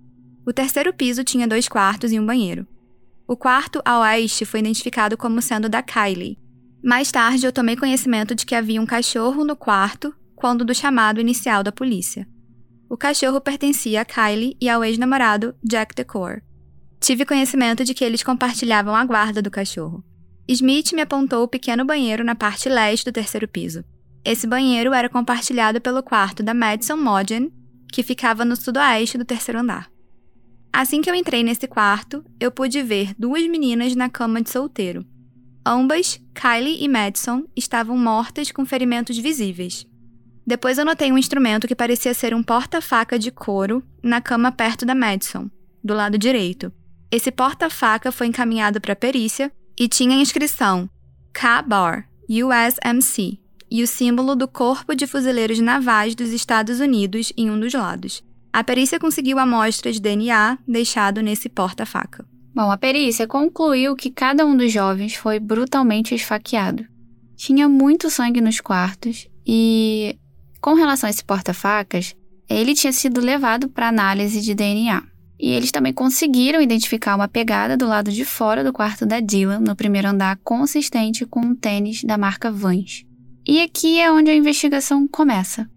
O 0.46 0.54
terceiro 0.54 0.92
piso 0.92 1.22
tinha 1.22 1.46
dois 1.46 1.68
quartos 1.68 2.12
e 2.12 2.18
um 2.18 2.24
banheiro. 2.24 2.66
O 3.28 3.36
quarto 3.36 3.82
a 3.84 4.00
oeste 4.00 4.46
foi 4.46 4.60
identificado 4.60 5.18
como 5.18 5.42
sendo 5.42 5.68
da 5.68 5.82
Kylie, 5.82 6.38
mais 6.84 7.10
tarde, 7.10 7.46
eu 7.46 7.52
tomei 7.52 7.76
conhecimento 7.76 8.34
de 8.34 8.44
que 8.44 8.54
havia 8.54 8.80
um 8.80 8.84
cachorro 8.84 9.42
no 9.42 9.56
quarto 9.56 10.14
quando 10.36 10.66
do 10.66 10.74
chamado 10.74 11.18
inicial 11.18 11.62
da 11.62 11.72
polícia. 11.72 12.28
O 12.90 12.96
cachorro 12.96 13.40
pertencia 13.40 14.02
a 14.02 14.04
Kylie 14.04 14.56
e 14.60 14.68
ao 14.68 14.84
ex-namorado 14.84 15.54
Jack 15.64 15.94
Decor. 15.94 16.42
Tive 17.00 17.24
conhecimento 17.24 17.84
de 17.84 17.94
que 17.94 18.04
eles 18.04 18.22
compartilhavam 18.22 18.94
a 18.94 19.04
guarda 19.04 19.40
do 19.40 19.50
cachorro. 19.50 20.04
Smith 20.46 20.92
me 20.92 21.00
apontou 21.00 21.42
o 21.42 21.48
pequeno 21.48 21.86
banheiro 21.86 22.22
na 22.22 22.34
parte 22.34 22.68
leste 22.68 23.06
do 23.06 23.12
terceiro 23.12 23.48
piso. 23.48 23.82
Esse 24.22 24.46
banheiro 24.46 24.92
era 24.92 25.08
compartilhado 25.08 25.80
pelo 25.80 26.02
quarto 26.02 26.42
da 26.42 26.52
Madison 26.52 26.98
Mogen, 26.98 27.50
que 27.90 28.02
ficava 28.02 28.44
no 28.44 28.56
sudoeste 28.56 29.16
do 29.16 29.24
terceiro 29.24 29.60
andar. 29.60 29.90
Assim 30.70 31.00
que 31.00 31.08
eu 31.08 31.14
entrei 31.14 31.42
nesse 31.42 31.66
quarto, 31.66 32.22
eu 32.38 32.50
pude 32.50 32.82
ver 32.82 33.14
duas 33.18 33.46
meninas 33.48 33.96
na 33.96 34.10
cama 34.10 34.42
de 34.42 34.50
solteiro. 34.50 35.06
Ambas, 35.66 36.20
Kylie 36.34 36.84
e 36.84 36.88
Madison, 36.88 37.44
estavam 37.56 37.96
mortas 37.96 38.50
com 38.50 38.66
ferimentos 38.66 39.16
visíveis. 39.16 39.86
Depois 40.46 40.76
eu 40.76 40.84
notei 40.84 41.10
um 41.10 41.16
instrumento 41.16 41.66
que 41.66 41.74
parecia 41.74 42.12
ser 42.12 42.34
um 42.34 42.42
porta-faca 42.42 43.18
de 43.18 43.30
couro 43.30 43.82
na 44.02 44.20
cama 44.20 44.52
perto 44.52 44.84
da 44.84 44.94
Madison, 44.94 45.50
do 45.82 45.94
lado 45.94 46.18
direito. 46.18 46.70
Esse 47.10 47.30
porta-faca 47.30 48.12
foi 48.12 48.26
encaminhado 48.26 48.80
para 48.80 48.92
a 48.92 48.96
perícia 48.96 49.50
e 49.78 49.88
tinha 49.88 50.16
a 50.16 50.20
inscrição 50.20 50.88
K-Bar, 51.32 52.08
USMC, 52.28 53.38
e 53.70 53.82
o 53.82 53.86
símbolo 53.86 54.36
do 54.36 54.46
Corpo 54.46 54.94
de 54.94 55.06
Fuzileiros 55.06 55.58
Navais 55.60 56.14
dos 56.14 56.30
Estados 56.30 56.78
Unidos 56.78 57.32
em 57.36 57.50
um 57.50 57.58
dos 57.58 57.72
lados. 57.72 58.22
A 58.52 58.62
perícia 58.62 59.00
conseguiu 59.00 59.38
amostra 59.38 59.90
de 59.90 60.00
DNA 60.00 60.58
deixado 60.68 61.22
nesse 61.22 61.48
porta-faca. 61.48 62.24
Bom, 62.54 62.70
a 62.70 62.76
perícia 62.76 63.26
concluiu 63.26 63.96
que 63.96 64.10
cada 64.10 64.46
um 64.46 64.56
dos 64.56 64.72
jovens 64.72 65.16
foi 65.16 65.40
brutalmente 65.40 66.14
esfaqueado. 66.14 66.86
Tinha 67.34 67.68
muito 67.68 68.08
sangue 68.08 68.40
nos 68.40 68.60
quartos 68.60 69.26
e, 69.44 70.16
com 70.60 70.74
relação 70.74 71.08
a 71.08 71.10
esse 71.10 71.24
porta-facas, 71.24 72.14
ele 72.48 72.74
tinha 72.74 72.92
sido 72.92 73.20
levado 73.20 73.68
para 73.68 73.88
análise 73.88 74.40
de 74.40 74.54
DNA. 74.54 75.02
E 75.36 75.50
eles 75.50 75.72
também 75.72 75.92
conseguiram 75.92 76.62
identificar 76.62 77.16
uma 77.16 77.26
pegada 77.26 77.76
do 77.76 77.88
lado 77.88 78.12
de 78.12 78.24
fora 78.24 78.62
do 78.62 78.72
quarto 78.72 79.04
da 79.04 79.18
Dylan, 79.18 79.58
no 79.58 79.74
primeiro 79.74 80.08
andar, 80.08 80.38
consistente 80.44 81.26
com 81.26 81.40
um 81.40 81.56
tênis 81.56 82.04
da 82.04 82.16
marca 82.16 82.52
Vans. 82.52 83.04
E 83.44 83.60
aqui 83.60 83.98
é 83.98 84.12
onde 84.12 84.30
a 84.30 84.34
investigação 84.34 85.08
começa. 85.08 85.68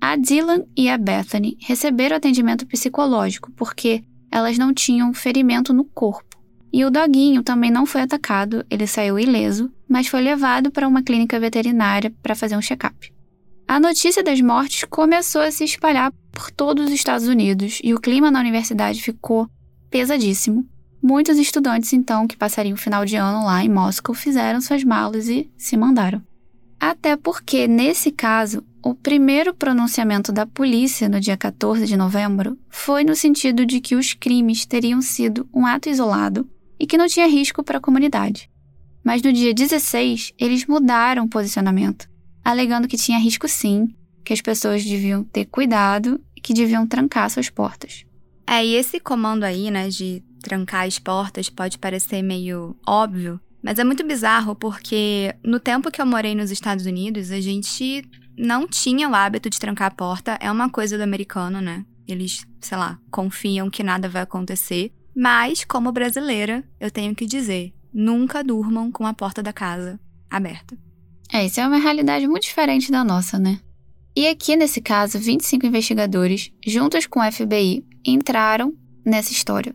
A 0.00 0.14
Dylan 0.14 0.64
e 0.76 0.88
a 0.88 0.96
Bethany 0.96 1.56
receberam 1.60 2.16
atendimento 2.16 2.64
psicológico 2.64 3.50
porque 3.52 4.04
elas 4.32 4.56
não 4.56 4.72
tinham 4.72 5.12
ferimento 5.12 5.74
no 5.74 5.84
corpo. 5.84 6.40
E 6.72 6.84
o 6.86 6.90
doguinho 6.90 7.42
também 7.42 7.70
não 7.70 7.84
foi 7.84 8.00
atacado, 8.00 8.64
ele 8.70 8.86
saiu 8.86 9.18
ileso, 9.18 9.70
mas 9.86 10.08
foi 10.08 10.22
levado 10.22 10.70
para 10.70 10.88
uma 10.88 11.02
clínica 11.02 11.38
veterinária 11.38 12.10
para 12.22 12.34
fazer 12.34 12.56
um 12.56 12.62
check-up. 12.62 13.12
A 13.68 13.78
notícia 13.78 14.22
das 14.22 14.40
mortes 14.40 14.84
começou 14.88 15.42
a 15.42 15.50
se 15.50 15.64
espalhar 15.64 16.10
por 16.32 16.50
todos 16.50 16.86
os 16.86 16.92
Estados 16.92 17.28
Unidos 17.28 17.78
e 17.84 17.92
o 17.92 18.00
clima 18.00 18.30
na 18.30 18.40
universidade 18.40 19.02
ficou 19.02 19.46
pesadíssimo. 19.90 20.66
Muitos 21.02 21.36
estudantes, 21.36 21.92
então, 21.92 22.26
que 22.26 22.36
passariam 22.36 22.74
o 22.74 22.78
final 22.78 23.04
de 23.04 23.16
ano 23.16 23.44
lá 23.44 23.62
em 23.62 23.68
Moscou, 23.68 24.14
fizeram 24.14 24.60
suas 24.60 24.82
malas 24.82 25.28
e 25.28 25.50
se 25.58 25.76
mandaram. 25.76 26.22
Até 26.80 27.16
porque, 27.16 27.68
nesse 27.68 28.10
caso, 28.10 28.64
o 28.82 28.94
primeiro 28.94 29.54
pronunciamento 29.54 30.32
da 30.32 30.44
polícia 30.44 31.08
no 31.08 31.20
dia 31.20 31.36
14 31.36 31.86
de 31.86 31.96
novembro 31.96 32.58
foi 32.68 33.04
no 33.04 33.14
sentido 33.14 33.64
de 33.64 33.80
que 33.80 33.94
os 33.94 34.12
crimes 34.12 34.66
teriam 34.66 35.00
sido 35.00 35.48
um 35.54 35.64
ato 35.64 35.88
isolado 35.88 36.48
e 36.78 36.86
que 36.86 36.98
não 36.98 37.06
tinha 37.06 37.28
risco 37.28 37.62
para 37.62 37.78
a 37.78 37.80
comunidade. 37.80 38.50
Mas 39.04 39.22
no 39.22 39.32
dia 39.32 39.54
16, 39.54 40.34
eles 40.36 40.66
mudaram 40.66 41.24
o 41.24 41.28
posicionamento, 41.28 42.08
alegando 42.44 42.88
que 42.88 42.96
tinha 42.96 43.18
risco 43.18 43.46
sim, 43.48 43.94
que 44.24 44.32
as 44.32 44.40
pessoas 44.40 44.84
deviam 44.84 45.22
ter 45.22 45.44
cuidado 45.44 46.20
e 46.36 46.40
que 46.40 46.52
deviam 46.52 46.86
trancar 46.86 47.30
suas 47.30 47.48
portas. 47.48 48.04
É, 48.46 48.64
e 48.64 48.74
esse 48.74 48.98
comando 48.98 49.44
aí, 49.44 49.70
né, 49.70 49.88
de 49.88 50.22
trancar 50.42 50.86
as 50.86 50.98
portas 50.98 51.48
pode 51.48 51.78
parecer 51.78 52.20
meio 52.20 52.76
óbvio, 52.86 53.40
mas 53.62 53.78
é 53.78 53.84
muito 53.84 54.04
bizarro 54.04 54.56
porque 54.56 55.34
no 55.44 55.60
tempo 55.60 55.90
que 55.90 56.02
eu 56.02 56.06
morei 56.06 56.34
nos 56.34 56.50
Estados 56.50 56.84
Unidos, 56.84 57.30
a 57.30 57.40
gente 57.40 58.04
não 58.36 58.66
tinha 58.66 59.08
o 59.08 59.14
hábito 59.14 59.50
de 59.50 59.58
trancar 59.58 59.88
a 59.88 59.94
porta. 59.94 60.38
É 60.40 60.50
uma 60.50 60.70
coisa 60.70 60.96
do 60.96 61.02
americano, 61.02 61.60
né? 61.60 61.84
Eles, 62.06 62.46
sei 62.60 62.78
lá, 62.78 62.98
confiam 63.10 63.70
que 63.70 63.82
nada 63.82 64.08
vai 64.08 64.22
acontecer. 64.22 64.92
Mas, 65.14 65.64
como 65.64 65.92
brasileira, 65.92 66.64
eu 66.80 66.90
tenho 66.90 67.14
que 67.14 67.26
dizer: 67.26 67.72
nunca 67.92 68.42
durmam 68.42 68.90
com 68.90 69.06
a 69.06 69.14
porta 69.14 69.42
da 69.42 69.52
casa 69.52 70.00
aberta. 70.30 70.76
É, 71.32 71.46
isso 71.46 71.60
é 71.60 71.66
uma 71.66 71.78
realidade 71.78 72.26
muito 72.26 72.44
diferente 72.44 72.90
da 72.90 73.04
nossa, 73.04 73.38
né? 73.38 73.60
E 74.14 74.26
aqui, 74.26 74.56
nesse 74.56 74.80
caso, 74.80 75.18
25 75.18 75.64
investigadores, 75.66 76.52
juntos 76.66 77.06
com 77.06 77.20
o 77.20 77.32
FBI, 77.32 77.84
entraram 78.04 78.74
nessa 79.04 79.32
história. 79.32 79.74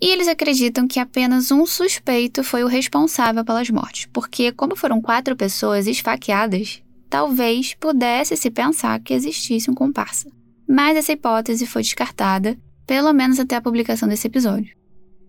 E 0.00 0.08
eles 0.08 0.28
acreditam 0.28 0.86
que 0.86 0.98
apenas 0.98 1.50
um 1.50 1.64
suspeito 1.64 2.42
foi 2.42 2.64
o 2.64 2.68
responsável 2.68 3.44
pelas 3.44 3.70
mortes, 3.70 4.06
porque, 4.12 4.52
como 4.52 4.76
foram 4.76 5.00
quatro 5.00 5.36
pessoas 5.36 5.86
esfaqueadas, 5.86 6.82
talvez 7.08 7.74
pudesse 7.74 8.36
se 8.36 8.50
pensar 8.50 9.00
que 9.00 9.14
existisse 9.14 9.70
um 9.70 9.74
comparsa. 9.74 10.30
Mas 10.68 10.96
essa 10.96 11.12
hipótese 11.12 11.66
foi 11.66 11.82
descartada, 11.82 12.58
pelo 12.86 13.12
menos 13.12 13.38
até 13.38 13.56
a 13.56 13.60
publicação 13.60 14.08
desse 14.08 14.26
episódio. 14.26 14.74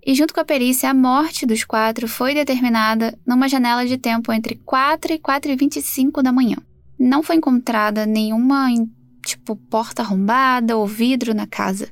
E 0.06 0.16
junto 0.16 0.34
com 0.34 0.40
a 0.40 0.46
perícia, 0.46 0.90
a 0.90 0.94
morte 0.94 1.46
dos 1.46 1.64
quatro 1.64 2.08
foi 2.08 2.34
determinada 2.34 3.18
numa 3.26 3.50
janela 3.50 3.86
de 3.86 3.98
tempo 3.98 4.32
entre 4.32 4.56
4 4.56 5.14
e 5.14 5.20
4 5.20 5.52
e 5.52 5.56
25 5.56 6.24
da 6.24 6.32
manhã. 6.32 6.56
Não 6.98 7.22
foi 7.22 7.36
encontrada 7.36 8.06
nenhuma, 8.06 8.70
tipo, 9.26 9.56
porta 9.56 10.02
arrombada 10.02 10.78
ou 10.78 10.88
vidro 10.88 11.34
na 11.34 11.46
casa. 11.46 11.90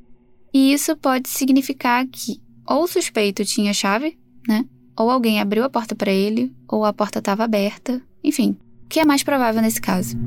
E 0.53 0.71
isso 0.71 0.95
pode 0.95 1.27
significar 1.27 2.07
que 2.07 2.41
ou 2.65 2.83
o 2.83 2.87
suspeito 2.87 3.43
tinha 3.43 3.73
chave, 3.73 4.17
né? 4.47 4.65
Ou 4.97 5.11
alguém 5.11 5.41
abriu 5.41 5.65
a 5.65 5.69
porta 5.69 5.93
para 5.93 6.11
ele, 6.11 6.55
ou 6.67 6.85
a 6.85 6.93
porta 6.93 7.19
estava 7.19 7.43
aberta. 7.43 8.01
Enfim, 8.23 8.57
que 8.89 8.99
é 8.99 9.05
mais 9.05 9.23
provável 9.23 9.61
nesse 9.61 9.81
caso? 9.81 10.17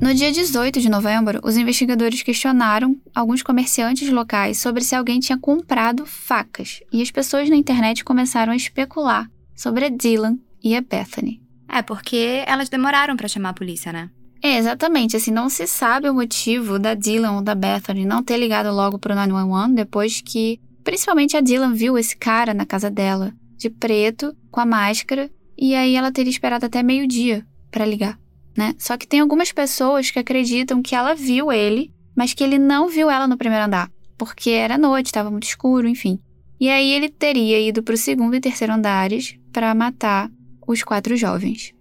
No 0.00 0.12
dia 0.12 0.30
18 0.30 0.80
de 0.80 0.90
novembro, 0.90 1.40
os 1.42 1.56
investigadores 1.56 2.22
questionaram 2.22 2.94
alguns 3.14 3.42
comerciantes 3.42 4.10
locais 4.10 4.58
sobre 4.58 4.84
se 4.84 4.94
alguém 4.94 5.18
tinha 5.18 5.38
comprado 5.38 6.04
facas, 6.04 6.80
e 6.92 7.00
as 7.00 7.10
pessoas 7.10 7.48
na 7.48 7.56
internet 7.56 8.04
começaram 8.04 8.52
a 8.52 8.56
especular 8.56 9.30
sobre 9.56 9.86
a 9.86 9.88
Dylan 9.88 10.36
e 10.62 10.76
a 10.76 10.82
Bethany. 10.82 11.40
É, 11.66 11.80
porque 11.80 12.44
elas 12.46 12.68
demoraram 12.68 13.16
para 13.16 13.28
chamar 13.28 13.50
a 13.50 13.54
polícia, 13.54 13.92
né? 13.92 14.10
É, 14.42 14.58
exatamente. 14.58 15.16
Assim, 15.16 15.30
não 15.30 15.48
se 15.48 15.66
sabe 15.66 16.08
o 16.10 16.14
motivo 16.14 16.78
da 16.78 16.92
Dylan 16.92 17.36
ou 17.36 17.42
da 17.42 17.54
Bethany 17.54 18.04
não 18.04 18.22
ter 18.22 18.36
ligado 18.36 18.70
logo 18.70 18.98
pro 18.98 19.14
911 19.14 19.74
depois 19.74 20.20
que, 20.20 20.60
principalmente 20.84 21.34
a 21.34 21.40
Dylan 21.40 21.72
viu 21.72 21.96
esse 21.96 22.14
cara 22.14 22.52
na 22.52 22.66
casa 22.66 22.90
dela, 22.90 23.32
de 23.56 23.70
preto, 23.70 24.36
com 24.50 24.60
a 24.60 24.66
máscara, 24.66 25.30
e 25.56 25.74
aí 25.74 25.94
ela 25.94 26.12
teria 26.12 26.30
esperado 26.30 26.66
até 26.66 26.82
meio-dia 26.82 27.46
para 27.70 27.86
ligar, 27.86 28.18
né? 28.56 28.74
Só 28.78 28.96
que 28.96 29.06
tem 29.06 29.20
algumas 29.20 29.52
pessoas 29.52 30.10
que 30.10 30.18
acreditam 30.18 30.82
que 30.82 30.94
ela 30.94 31.14
viu 31.14 31.52
ele, 31.52 31.92
mas 32.16 32.32
que 32.34 32.44
ele 32.44 32.58
não 32.58 32.88
viu 32.88 33.10
ela 33.10 33.26
no 33.26 33.36
primeiro 33.36 33.64
andar, 33.64 33.90
porque 34.16 34.50
era 34.50 34.78
noite, 34.78 35.06
estava 35.06 35.30
muito 35.30 35.44
escuro, 35.44 35.88
enfim. 35.88 36.18
E 36.60 36.68
aí 36.68 36.92
ele 36.92 37.08
teria 37.08 37.60
ido 37.60 37.82
pro 37.82 37.96
segundo 37.96 38.34
e 38.36 38.40
terceiro 38.40 38.72
andares 38.72 39.36
para 39.52 39.74
matar 39.74 40.30
os 40.66 40.82
quatro 40.82 41.16
jovens. 41.16 41.74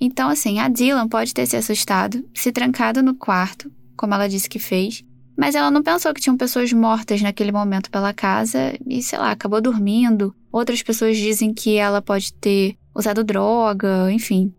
Então, 0.00 0.28
assim, 0.28 0.58
a 0.58 0.68
Dylan 0.68 1.08
pode 1.08 1.32
ter 1.32 1.46
se 1.46 1.56
assustado, 1.56 2.28
se 2.34 2.50
trancado 2.50 3.02
no 3.02 3.14
quarto, 3.14 3.70
como 3.96 4.14
ela 4.14 4.28
disse 4.28 4.48
que 4.48 4.58
fez, 4.58 5.04
mas 5.36 5.54
ela 5.54 5.70
não 5.70 5.82
pensou 5.82 6.12
que 6.14 6.20
tinham 6.20 6.36
pessoas 6.36 6.72
mortas 6.72 7.20
naquele 7.22 7.52
momento 7.52 7.90
pela 7.90 8.12
casa 8.12 8.74
e, 8.86 9.02
sei 9.02 9.18
lá, 9.18 9.30
acabou 9.30 9.60
dormindo. 9.60 10.34
Outras 10.50 10.82
pessoas 10.82 11.16
dizem 11.16 11.52
que 11.52 11.76
ela 11.76 12.00
pode 12.00 12.32
ter 12.34 12.76
usado 12.94 13.24
droga, 13.24 14.10
enfim. 14.12 14.52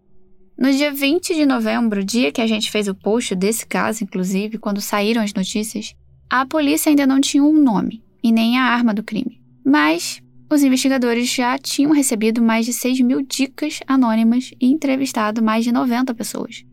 No 0.57 0.71
dia 0.71 0.91
20 0.91 1.35
de 1.35 1.45
novembro, 1.45 2.03
dia 2.03 2.31
que 2.31 2.41
a 2.41 2.47
gente 2.47 2.71
fez 2.71 2.87
o 2.87 2.95
post 2.95 3.35
desse 3.35 3.65
caso, 3.65 4.03
inclusive, 4.03 4.57
quando 4.57 4.79
saíram 4.79 5.21
as 5.21 5.33
notícias, 5.33 5.93
a 6.29 6.45
polícia 6.45 6.89
ainda 6.89 7.05
não 7.05 7.19
tinha 7.19 7.43
um 7.43 7.61
nome 7.61 8.03
e 8.23 8.31
nem 8.31 8.57
a 8.57 8.63
arma 8.63 8.93
do 8.93 9.03
crime. 9.03 9.41
Mas 9.65 10.21
os 10.49 10.63
investigadores 10.63 11.27
já 11.27 11.57
tinham 11.57 11.91
recebido 11.91 12.41
mais 12.41 12.65
de 12.65 12.73
6 12.73 13.01
mil 13.01 13.21
dicas 13.21 13.79
anônimas 13.87 14.51
e 14.59 14.67
entrevistado 14.67 15.43
mais 15.43 15.63
de 15.63 15.71
90 15.71 16.13
pessoas. 16.13 16.63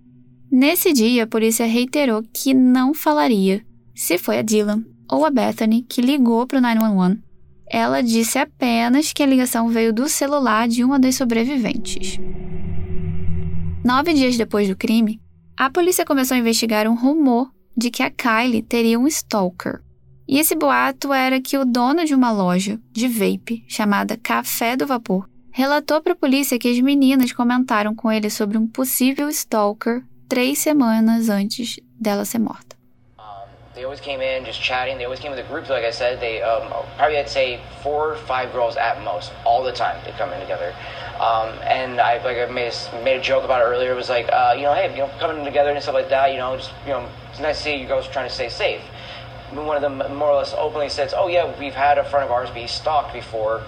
Nesse 0.51 0.93
dia, 0.93 1.25
a 1.25 1.27
polícia 1.27 1.67
reiterou 1.67 2.23
que 2.33 2.55
não 2.55 2.93
falaria 2.93 3.65
se 3.95 4.19
foi 4.19 4.39
a 4.39 4.43
Dylan 4.43 4.85
ou 5.11 5.25
a 5.25 5.31
Bethany 5.31 5.83
que 5.89 6.01
ligou 6.01 6.47
para 6.47 6.59
o 6.59 6.61
911. 6.61 7.21
Ela 7.75 8.03
disse 8.03 8.39
apenas 8.39 9.15
que 9.15 9.23
a 9.23 9.27
ligação 9.27 9.71
veio 9.71 9.95
do 9.95 10.07
celular 10.07 10.69
de 10.69 10.85
uma 10.85 10.99
das 10.99 11.15
sobreviventes. 11.15 12.19
Nove 13.83 14.13
dias 14.13 14.37
depois 14.37 14.69
do 14.69 14.77
crime, 14.77 15.19
a 15.57 15.71
polícia 15.71 16.05
começou 16.05 16.35
a 16.35 16.39
investigar 16.39 16.87
um 16.87 16.95
rumor 16.95 17.51
de 17.75 17.91
que 17.91 18.03
a 18.03 18.11
Kylie 18.11 18.61
teria 18.61 19.01
um 19.01 19.07
stalker. 19.07 19.81
E 20.29 20.39
esse 20.39 20.55
boato 20.55 21.15
era 21.15 21.41
que 21.41 21.57
o 21.57 21.65
dono 21.65 22.05
de 22.05 22.15
uma 22.15 22.31
loja 22.31 22.79
de 22.93 23.09
vape 23.09 23.65
chamada 23.67 24.19
Café 24.19 24.77
do 24.77 24.87
Vapor 24.87 25.27
relatou 25.51 26.03
para 26.03 26.13
a 26.13 26.17
polícia 26.17 26.59
que 26.59 26.69
as 26.69 26.79
meninas 26.79 27.33
comentaram 27.33 27.95
com 27.95 28.13
ele 28.13 28.29
sobre 28.29 28.59
um 28.59 28.67
possível 28.67 29.31
stalker 29.31 30.05
três 30.29 30.59
semanas 30.59 31.31
antes 31.31 31.81
dela 31.99 32.27
ser 32.27 32.39
morta. 32.39 32.72
They 33.75 33.85
always 33.85 34.01
came 34.01 34.21
in 34.21 34.45
just 34.45 34.61
chatting. 34.61 34.99
They 34.99 35.05
always 35.05 35.21
came 35.21 35.31
with 35.31 35.41
a 35.41 35.49
group, 35.49 35.67
like 35.71 35.85
I 35.85 35.91
said. 35.91 36.21
They 36.21 36.43
um, 36.43 36.69
probably 36.99 37.17
I'd 37.17 37.31
say 37.31 37.59
four 37.83 38.13
or 38.13 38.17
five 38.17 38.53
girls 38.53 38.77
at 38.77 39.03
most, 39.03 39.33
all 39.47 39.63
the 39.63 39.73
time. 39.73 39.99
They 40.05 40.11
come 40.13 40.31
in 40.31 40.41
together. 40.41 40.75
Um, 41.19 41.59
and 41.63 41.99
I 41.99 42.23
like 42.23 42.37
I 42.37 42.53
made 42.53 42.71
a, 42.71 43.03
made 43.03 43.17
a 43.17 43.23
joke 43.23 43.45
about 43.45 43.63
it 43.63 43.65
earlier. 43.65 43.93
It 43.93 43.97
was 43.97 44.11
like, 44.11 44.29
uh, 44.31 44.53
you 44.57 44.65
know, 44.65 44.75
hey, 44.75 44.91
you 44.91 44.99
know, 44.99 45.11
coming 45.19 45.43
together 45.43 45.71
and 45.71 45.83
stuff 45.83 45.95
like 45.95 46.11
that. 46.11 46.33
You 46.33 46.39
know, 46.39 46.55
just 46.57 46.71
you 46.85 46.93
know, 46.93 47.09
it's 47.31 47.41
nice 47.41 47.57
to 47.59 47.63
see 47.63 47.77
you 47.77 47.87
guys 47.87 48.07
trying 48.09 48.29
to 48.29 48.35
stay 48.35 48.51
safe. 48.51 48.83
One 49.53 49.77
of 49.77 49.83
them 49.83 49.99
more 50.17 50.29
or 50.29 50.37
less 50.37 50.53
openly 50.53 50.91
says, 50.91 51.15
"Oh 51.17 51.29
yeah, 51.29 51.59
we've 51.59 51.75
had 51.75 51.97
a 51.97 52.05
friend 52.05 52.27
of 52.27 52.31
ours 52.31 52.51
be 52.51 52.67
stalked 52.67 53.15
before, 53.15 53.63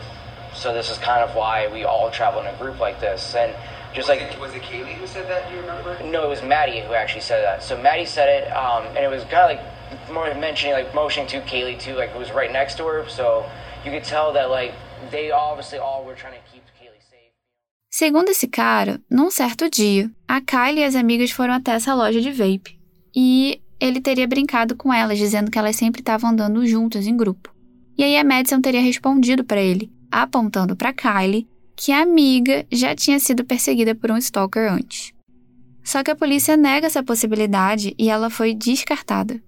so 0.54 0.74
this 0.74 0.90
is 0.90 0.98
kind 0.98 1.22
of 1.22 1.34
why 1.34 1.68
we 1.68 1.84
all 1.84 2.10
travel 2.10 2.42
in 2.42 2.46
a 2.46 2.56
group 2.58 2.78
like 2.78 3.00
this." 3.00 3.34
And 3.34 3.54
just 3.94 4.08
was 4.08 4.18
like 4.18 4.20
it, 4.20 4.38
was 4.40 4.54
it 4.54 4.62
Kaylee 4.62 4.94
who 4.94 5.06
said 5.06 5.28
that? 5.28 5.48
Do 5.48 5.54
you 5.54 5.60
remember? 5.62 5.96
no, 6.04 6.24
it 6.24 6.28
was 6.28 6.42
Maddie 6.42 6.80
who 6.80 6.92
actually 6.92 7.20
said 7.22 7.42
that. 7.42 7.62
So 7.62 7.80
Maddie 7.80 8.06
said 8.06 8.28
it, 8.28 8.50
um, 8.50 8.84
and 8.88 8.98
it 8.98 9.08
was 9.08 9.22
kind 9.24 9.50
of 9.50 9.56
like 9.56 9.60
mentioning, 10.40 10.74
like 10.74 10.94
motioning 10.94 11.28
to 11.28 11.40
Kaylee 11.42 11.78
too, 11.78 11.94
like 11.94 12.12
right 12.34 12.52
next 12.52 12.76
to 12.76 12.84
her. 12.84 13.08
So 13.08 13.44
you 13.84 13.90
could 13.92 14.04
tell 14.04 14.32
that 14.32 14.50
like 14.50 14.74
they 15.10 15.30
obviously 15.30 15.78
all 15.78 16.04
were 16.04 16.16
trying 16.16 16.34
to 16.34 16.44
keep 16.50 16.62
Kaylee 16.78 17.02
safe. 17.02 17.32
Segundo 17.90 18.30
esse 18.30 18.46
cara, 18.46 19.00
num 19.10 19.30
certo 19.30 19.68
dia, 19.70 20.10
a 20.28 20.40
Kylie 20.40 20.80
e 20.80 20.84
as 20.84 20.94
amigas 20.94 21.30
foram 21.30 21.54
até 21.54 21.72
essa 21.72 21.94
loja 21.94 22.20
de 22.20 22.30
vape. 22.30 22.78
E 23.14 23.60
ele 23.80 24.00
teria 24.00 24.26
brincado 24.26 24.76
com 24.76 24.92
elas, 24.92 25.18
dizendo 25.18 25.50
que 25.50 25.58
elas 25.58 25.76
sempre 25.76 26.00
estavam 26.00 26.30
andando 26.30 26.66
juntas 26.66 27.06
em 27.06 27.16
grupo. 27.16 27.54
E 27.96 28.02
aí 28.02 28.16
a 28.16 28.24
Madison 28.24 28.60
teria 28.60 28.80
respondido 28.80 29.44
para 29.44 29.60
ele, 29.60 29.92
apontando 30.10 30.74
para 30.74 30.92
Kylie, 30.92 31.46
que 31.76 31.92
a 31.92 32.02
amiga 32.02 32.66
já 32.70 32.94
tinha 32.94 33.20
sido 33.20 33.44
perseguida 33.44 33.94
por 33.94 34.10
um 34.10 34.16
stalker 34.16 34.72
antes. 34.72 35.12
Só 35.82 36.02
que 36.02 36.10
a 36.10 36.16
polícia 36.16 36.56
nega 36.56 36.86
essa 36.86 37.02
possibilidade 37.02 37.94
e 37.98 38.08
ela 38.08 38.30
foi 38.30 38.54
descartada. 38.54 39.40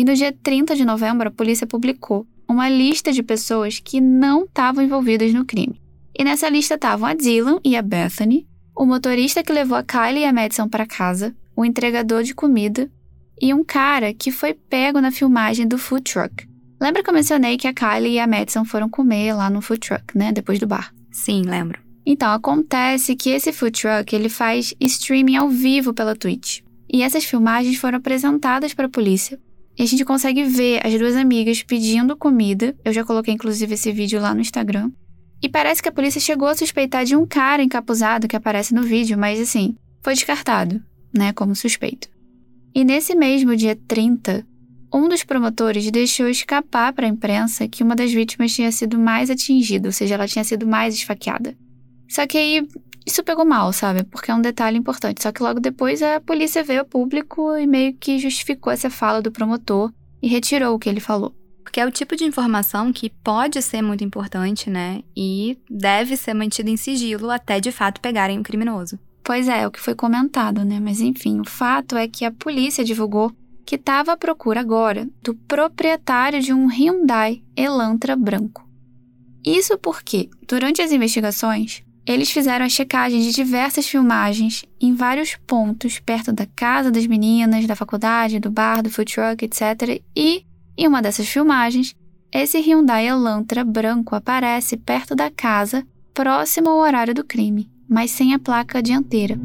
E 0.00 0.04
no 0.04 0.14
dia 0.14 0.32
30 0.32 0.76
de 0.76 0.82
novembro, 0.82 1.28
a 1.28 1.30
polícia 1.30 1.66
publicou 1.66 2.26
uma 2.48 2.70
lista 2.70 3.12
de 3.12 3.22
pessoas 3.22 3.78
que 3.78 4.00
não 4.00 4.44
estavam 4.44 4.82
envolvidas 4.82 5.30
no 5.34 5.44
crime. 5.44 5.78
E 6.18 6.24
nessa 6.24 6.48
lista 6.48 6.76
estavam 6.76 7.06
a 7.06 7.12
Dylan 7.12 7.60
e 7.62 7.76
a 7.76 7.82
Bethany, 7.82 8.48
o 8.74 8.86
motorista 8.86 9.42
que 9.42 9.52
levou 9.52 9.76
a 9.76 9.82
Kylie 9.82 10.22
e 10.22 10.24
a 10.24 10.32
Madison 10.32 10.66
para 10.66 10.86
casa, 10.86 11.36
o 11.54 11.66
entregador 11.66 12.22
de 12.22 12.34
comida 12.34 12.90
e 13.38 13.52
um 13.52 13.62
cara 13.62 14.14
que 14.14 14.32
foi 14.32 14.54
pego 14.54 15.02
na 15.02 15.12
filmagem 15.12 15.68
do 15.68 15.76
food 15.76 16.02
truck. 16.10 16.48
Lembra 16.80 17.02
que 17.02 17.10
eu 17.10 17.14
mencionei 17.14 17.58
que 17.58 17.68
a 17.68 17.74
Kylie 17.74 18.14
e 18.14 18.18
a 18.20 18.26
Madison 18.26 18.64
foram 18.64 18.88
comer 18.88 19.34
lá 19.34 19.50
no 19.50 19.60
food 19.60 19.80
truck, 19.80 20.16
né, 20.16 20.32
depois 20.32 20.58
do 20.58 20.66
bar? 20.66 20.94
Sim, 21.12 21.42
lembro. 21.42 21.78
Então, 22.06 22.32
acontece 22.32 23.14
que 23.14 23.28
esse 23.28 23.52
food 23.52 23.78
truck 23.78 24.16
ele 24.16 24.30
faz 24.30 24.72
streaming 24.80 25.36
ao 25.36 25.50
vivo 25.50 25.92
pela 25.92 26.16
Twitch. 26.16 26.60
E 26.90 27.02
essas 27.02 27.26
filmagens 27.26 27.76
foram 27.76 27.98
apresentadas 27.98 28.72
para 28.72 28.86
a 28.86 28.90
polícia. 28.90 29.38
E 29.80 29.82
a 29.82 29.86
gente 29.86 30.04
consegue 30.04 30.44
ver 30.44 30.86
as 30.86 30.92
duas 30.98 31.16
amigas 31.16 31.62
pedindo 31.62 32.14
comida. 32.14 32.76
Eu 32.84 32.92
já 32.92 33.02
coloquei 33.02 33.32
inclusive 33.32 33.72
esse 33.72 33.90
vídeo 33.90 34.20
lá 34.20 34.34
no 34.34 34.42
Instagram. 34.42 34.92
E 35.42 35.48
parece 35.48 35.82
que 35.82 35.88
a 35.88 35.92
polícia 35.92 36.20
chegou 36.20 36.48
a 36.48 36.54
suspeitar 36.54 37.02
de 37.02 37.16
um 37.16 37.26
cara 37.26 37.62
encapuzado 37.62 38.28
que 38.28 38.36
aparece 38.36 38.74
no 38.74 38.82
vídeo, 38.82 39.16
mas 39.16 39.40
assim, 39.40 39.74
foi 40.02 40.12
descartado, 40.12 40.82
né, 41.16 41.32
como 41.32 41.56
suspeito. 41.56 42.10
E 42.74 42.84
nesse 42.84 43.14
mesmo 43.14 43.56
dia 43.56 43.74
30, 43.88 44.46
um 44.92 45.08
dos 45.08 45.24
promotores 45.24 45.90
deixou 45.90 46.28
escapar 46.28 46.92
para 46.92 47.06
a 47.06 47.08
imprensa 47.08 47.66
que 47.66 47.82
uma 47.82 47.96
das 47.96 48.12
vítimas 48.12 48.52
tinha 48.52 48.70
sido 48.70 48.98
mais 48.98 49.30
atingida, 49.30 49.88
ou 49.88 49.92
seja, 49.92 50.14
ela 50.14 50.28
tinha 50.28 50.44
sido 50.44 50.66
mais 50.66 50.94
esfaqueada. 50.94 51.56
Só 52.06 52.26
que 52.26 52.36
aí 52.36 52.68
isso 53.06 53.24
pegou 53.24 53.44
mal, 53.44 53.72
sabe? 53.72 54.04
Porque 54.04 54.30
é 54.30 54.34
um 54.34 54.42
detalhe 54.42 54.78
importante. 54.78 55.22
Só 55.22 55.32
que 55.32 55.42
logo 55.42 55.60
depois 55.60 56.02
a 56.02 56.20
polícia 56.20 56.62
veio 56.62 56.80
ao 56.80 56.86
público 56.86 57.56
e 57.56 57.66
meio 57.66 57.94
que 57.94 58.18
justificou 58.18 58.72
essa 58.72 58.90
fala 58.90 59.22
do 59.22 59.32
promotor 59.32 59.92
e 60.22 60.28
retirou 60.28 60.74
o 60.74 60.78
que 60.78 60.88
ele 60.88 61.00
falou. 61.00 61.34
Porque 61.62 61.80
é 61.80 61.86
o 61.86 61.90
tipo 61.90 62.16
de 62.16 62.24
informação 62.24 62.92
que 62.92 63.10
pode 63.10 63.60
ser 63.62 63.80
muito 63.80 64.02
importante, 64.02 64.68
né? 64.68 65.02
E 65.16 65.58
deve 65.70 66.16
ser 66.16 66.34
mantida 66.34 66.68
em 66.68 66.76
sigilo 66.76 67.30
até 67.30 67.60
de 67.60 67.70
fato 67.70 68.00
pegarem 68.00 68.38
o 68.38 68.42
criminoso. 68.42 68.98
Pois 69.22 69.48
é, 69.48 69.62
é 69.62 69.66
o 69.66 69.70
que 69.70 69.80
foi 69.80 69.94
comentado, 69.94 70.64
né? 70.64 70.80
Mas 70.80 71.00
enfim, 71.00 71.40
o 71.40 71.48
fato 71.48 71.96
é 71.96 72.08
que 72.08 72.24
a 72.24 72.32
polícia 72.32 72.84
divulgou 72.84 73.32
que 73.64 73.76
estava 73.76 74.12
à 74.12 74.16
procura 74.16 74.60
agora 74.60 75.08
do 75.22 75.32
proprietário 75.32 76.40
de 76.40 76.52
um 76.52 76.66
Hyundai 76.66 77.42
Elantra 77.56 78.16
branco. 78.16 78.68
Isso 79.44 79.78
porque, 79.78 80.28
durante 80.48 80.82
as 80.82 80.90
investigações, 80.90 81.84
eles 82.06 82.30
fizeram 82.30 82.64
a 82.64 82.68
checagem 82.68 83.20
de 83.20 83.32
diversas 83.32 83.86
filmagens 83.86 84.64
em 84.80 84.94
vários 84.94 85.36
pontos 85.46 85.98
perto 85.98 86.32
da 86.32 86.46
casa 86.46 86.90
das 86.90 87.06
meninas, 87.06 87.66
da 87.66 87.76
faculdade, 87.76 88.40
do 88.40 88.50
bar, 88.50 88.82
do 88.82 88.90
food 88.90 89.12
truck, 89.12 89.44
etc. 89.44 90.02
E, 90.16 90.44
em 90.76 90.88
uma 90.88 91.02
dessas 91.02 91.28
filmagens, 91.28 91.94
esse 92.32 92.58
Hyundai 92.58 93.06
Elantra 93.06 93.64
branco 93.64 94.14
aparece 94.14 94.76
perto 94.76 95.14
da 95.14 95.30
casa, 95.30 95.86
próximo 96.14 96.70
ao 96.70 96.78
horário 96.78 97.14
do 97.14 97.24
crime, 97.24 97.70
mas 97.88 98.10
sem 98.10 98.34
a 98.34 98.38
placa 98.38 98.82
dianteira. 98.82 99.38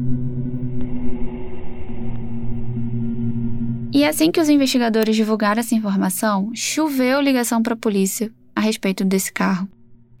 E 3.92 4.04
assim 4.04 4.30
que 4.30 4.40
os 4.40 4.48
investigadores 4.48 5.16
divulgaram 5.16 5.60
essa 5.60 5.74
informação, 5.74 6.50
choveu 6.54 7.20
ligação 7.20 7.62
para 7.62 7.74
a 7.74 7.78
polícia 7.78 8.30
a 8.54 8.60
respeito 8.60 9.04
desse 9.04 9.32
carro. 9.32 9.68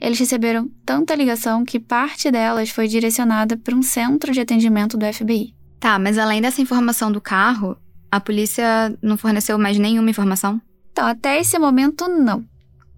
Eles 0.00 0.18
receberam 0.18 0.70
tanta 0.84 1.14
ligação 1.14 1.64
que 1.64 1.80
parte 1.80 2.30
delas 2.30 2.70
foi 2.70 2.86
direcionada 2.86 3.56
para 3.56 3.74
um 3.74 3.82
centro 3.82 4.32
de 4.32 4.40
atendimento 4.40 4.96
do 4.96 5.06
FBI. 5.12 5.54
Tá, 5.80 5.98
mas 5.98 6.18
além 6.18 6.40
dessa 6.40 6.60
informação 6.60 7.10
do 7.10 7.20
carro, 7.20 7.76
a 8.10 8.20
polícia 8.20 8.96
não 9.02 9.16
forneceu 9.16 9.58
mais 9.58 9.78
nenhuma 9.78 10.10
informação? 10.10 10.60
Então, 10.92 11.06
até 11.06 11.38
esse 11.40 11.58
momento, 11.58 12.08
não. 12.08 12.44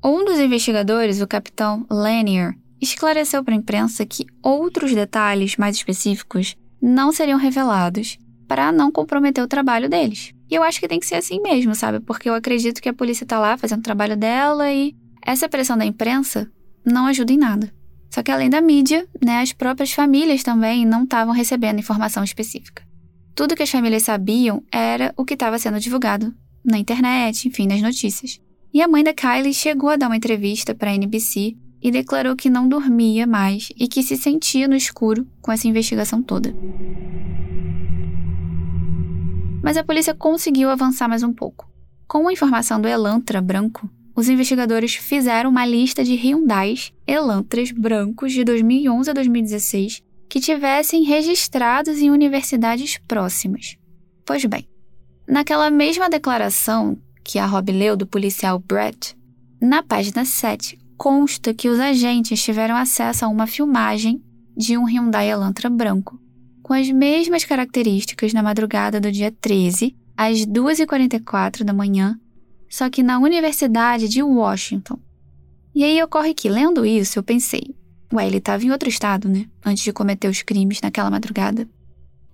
Um 0.03 0.25
dos 0.25 0.39
investigadores, 0.39 1.21
o 1.21 1.27
capitão 1.27 1.85
Lanier, 1.91 2.55
esclareceu 2.81 3.43
para 3.43 3.55
a 3.55 3.57
imprensa 3.57 4.07
que 4.07 4.27
outros 4.43 4.95
detalhes 4.95 5.57
mais 5.57 5.77
específicos 5.77 6.57
não 6.81 7.11
seriam 7.11 7.39
revelados 7.39 8.19
para 8.47 8.71
não 8.71 8.91
comprometer 8.91 9.43
o 9.43 9.49
trabalho 9.49 9.89
deles. 9.89 10.33
E 10.51 10.55
eu 10.55 10.63
acho 10.63 10.81
que 10.81 10.89
tem 10.89 11.01
que 11.01 11.07
ser 11.07 11.17
assim 11.17 11.41
mesmo, 11.43 11.75
sabe? 11.75 12.01
Porque 12.01 12.29
eu 12.29 12.35
acredito 12.35 12.81
que 12.81 12.89
a 12.89 12.95
polícia 12.95 13.27
tá 13.27 13.39
lá 13.39 13.57
fazendo 13.59 13.81
o 13.81 13.83
trabalho 13.83 14.17
dela 14.17 14.73
e 14.73 14.95
essa 15.21 15.49
pressão 15.49 15.77
da 15.77 15.85
imprensa 15.85 16.51
não 16.85 17.07
ajuda 17.07 17.33
em 17.33 17.39
nada. 17.39 17.73
Só 18.11 18.23
que 18.23 18.31
além 18.31 18.49
da 18.49 18.61
mídia, 18.61 19.07
né, 19.25 19.41
as 19.41 19.53
próprias 19.53 19.93
famílias 19.93 20.43
também 20.43 20.87
não 20.87 21.05
estavam 21.05 21.35
recebendo 21.35 21.79
informação 21.79 22.25
específica. 22.25 22.83
Tudo 23.35 23.55
que 23.55 23.63
as 23.63 23.71
famílias 23.71 24.03
sabiam 24.03 24.63
era 24.73 25.13
o 25.17 25.25
que 25.25 25.35
estava 25.35 25.59
sendo 25.59 25.79
divulgado 25.79 26.35
na 26.65 26.79
internet, 26.79 27.47
enfim, 27.47 27.67
nas 27.67 27.81
notícias. 27.81 28.41
E 28.73 28.83
a 28.83 28.89
mãe 28.89 29.05
da 29.05 29.15
Kylie 29.15 29.55
chegou 29.55 29.91
a 29.91 29.97
dar 29.97 30.09
uma 30.09 30.17
entrevista 30.17 30.75
para 30.75 30.91
a 30.91 30.95
NBC 30.95 31.57
e 31.81 31.91
declarou 31.91 32.35
que 32.35 32.51
não 32.51 32.69
dormia 32.69 33.27
mais 33.27 33.69
e 33.77 33.87
que 33.87 34.03
se 34.03 34.17
sentia 34.17 34.67
no 34.67 34.75
escuro 34.75 35.27
com 35.41 35.53
essa 35.53 35.69
investigação 35.69 36.23
toda. 36.23 36.55
Mas 39.63 39.77
a 39.77 39.85
polícia 39.85 40.15
conseguiu 40.15 40.71
avançar 40.71 41.09
mais 41.09 41.23
um 41.23 41.33
pouco. 41.33 41.69
Com 42.07 42.27
a 42.27 42.33
informação 42.33 42.81
do 42.81 42.89
Elantra 42.89 43.41
branco, 43.41 43.89
os 44.19 44.29
investigadores 44.29 44.97
fizeram 44.97 45.49
uma 45.49 45.65
lista 45.65 46.03
de 46.03 46.17
Hyundais 46.17 46.93
Elantras 47.07 47.71
brancos 47.71 48.33
de 48.33 48.43
2011 48.43 49.09
a 49.09 49.13
2016 49.13 50.03
que 50.29 50.41
tivessem 50.41 51.05
registrados 51.05 51.99
em 51.99 52.11
universidades 52.11 52.99
próximas. 53.07 53.77
Pois 54.27 54.45
bem, 54.45 54.69
naquela 55.25 55.71
mesma 55.71 56.11
declaração 56.11 56.99
que 57.23 57.39
a 57.39 57.47
Rob 57.47 57.71
leu 57.71 57.97
do 57.97 58.09
policial 58.09 58.59
Brett, 58.59 59.17
na 59.63 59.85
página 59.85 60.25
7 60.25 60.77
consta 60.97 61.55
que 61.55 61.69
os 61.69 61.79
agentes 61.79 62.43
tiveram 62.43 62.75
acesso 62.75 63.25
a 63.25 63.29
uma 63.29 63.47
filmagem 63.47 64.21
de 64.57 64.77
um 64.77 64.85
Hyundai 64.85 65.31
Elantra 65.31 65.71
branco, 65.71 66.21
com 66.61 66.73
as 66.73 66.91
mesmas 66.91 67.45
características 67.45 68.33
na 68.33 68.43
madrugada 68.43 69.01
do 69.01 69.13
dia 69.13 69.31
13, 69.31 69.95
às 70.17 70.39
2h44 70.45 71.63
da 71.63 71.73
manhã, 71.73 72.19
só 72.69 72.89
que 72.91 73.03
na 73.03 73.19
Universidade 73.19 74.09
de 74.09 74.23
Washington. 74.23 74.99
E 75.75 75.85
aí 75.85 76.03
ocorre 76.03 76.35
que, 76.35 76.49
lendo 76.49 76.85
isso, 76.85 77.19
eu 77.19 77.23
pensei, 77.23 77.75
ué, 78.13 78.27
ele 78.27 78.39
estava 78.39 78.65
em 78.65 78.71
outro 78.71 78.89
estado, 78.89 79.29
né? 79.29 79.47
Antes 79.65 79.85
de 79.85 79.93
cometer 79.93 80.29
os 80.29 80.43
crimes 80.43 80.81
naquela 80.81 81.11
madrugada. 81.11 81.69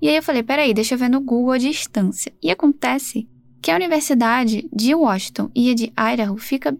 E 0.00 0.08
aí 0.08 0.16
eu 0.16 0.22
falei, 0.22 0.42
peraí, 0.42 0.72
deixa 0.74 0.94
eu 0.94 0.98
ver 0.98 1.08
no 1.08 1.20
Google 1.20 1.52
a 1.52 1.58
distância. 1.58 2.32
E 2.42 2.50
acontece 2.50 3.28
que 3.60 3.70
a 3.70 3.76
Universidade 3.76 4.68
de 4.72 4.94
Washington 4.94 5.50
e 5.54 5.70
a 5.70 5.74
de 5.74 5.92
Idaho 6.12 6.36
fica 6.36 6.76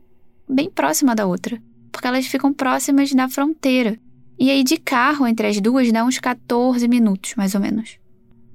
bem 0.49 0.71
próxima 0.71 1.15
da 1.15 1.27
outra 1.27 1.61
porque 1.95 2.09
elas 2.09 2.27
ficam 2.27 2.53
próximas 2.53 3.13
da 3.13 3.29
fronteira. 3.29 3.97
E 4.37 4.51
aí, 4.51 4.65
de 4.65 4.77
carro 4.77 5.29
entre 5.29 5.47
as 5.47 5.61
duas, 5.61 5.93
dá 5.93 6.05
uns 6.05 6.19
14 6.19 6.89
minutos, 6.89 7.35
mais 7.37 7.55
ou 7.55 7.61
menos. 7.61 7.99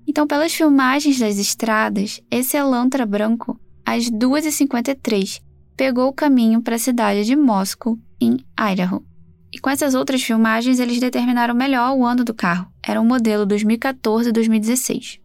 Então, 0.05 0.27
pelas 0.27 0.53
filmagens 0.53 1.17
das 1.17 1.37
estradas, 1.37 2.21
esse 2.29 2.57
Elantra 2.57 3.05
branco, 3.05 3.57
às 3.89 4.07
2h53, 4.07 5.41
pegou 5.75 6.09
o 6.09 6.13
caminho 6.13 6.61
para 6.61 6.75
a 6.75 6.79
cidade 6.79 7.25
de 7.25 7.35
Moscow, 7.35 7.97
em 8.21 8.37
Idaho. 8.71 9.03
E 9.51 9.57
com 9.57 9.67
essas 9.67 9.95
outras 9.95 10.21
filmagens, 10.21 10.79
eles 10.79 10.99
determinaram 10.99 11.55
melhor 11.55 11.97
o 11.97 12.05
ano 12.05 12.23
do 12.23 12.31
carro. 12.31 12.71
Era 12.85 13.01
um 13.01 13.05
modelo 13.05 13.47
2014-2016. 13.47 15.19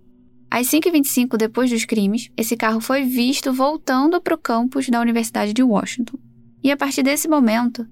Às 0.51 0.67
5h25 0.69 1.37
depois 1.37 1.69
dos 1.69 1.85
crimes, 1.85 2.31
esse 2.39 2.57
carro 2.57 2.81
foi 2.81 3.05
visto 3.05 3.53
voltando 3.53 4.19
para 4.19 4.35
o 4.35 4.39
campus 4.39 4.89
da 4.89 4.99
Universidade 4.99 5.53
de 5.53 5.63
Washington. 5.63 6.17
E 6.63 6.71
a 6.71 6.77
partir 6.77 7.03
desse 7.03 7.29
momento, 7.29 7.87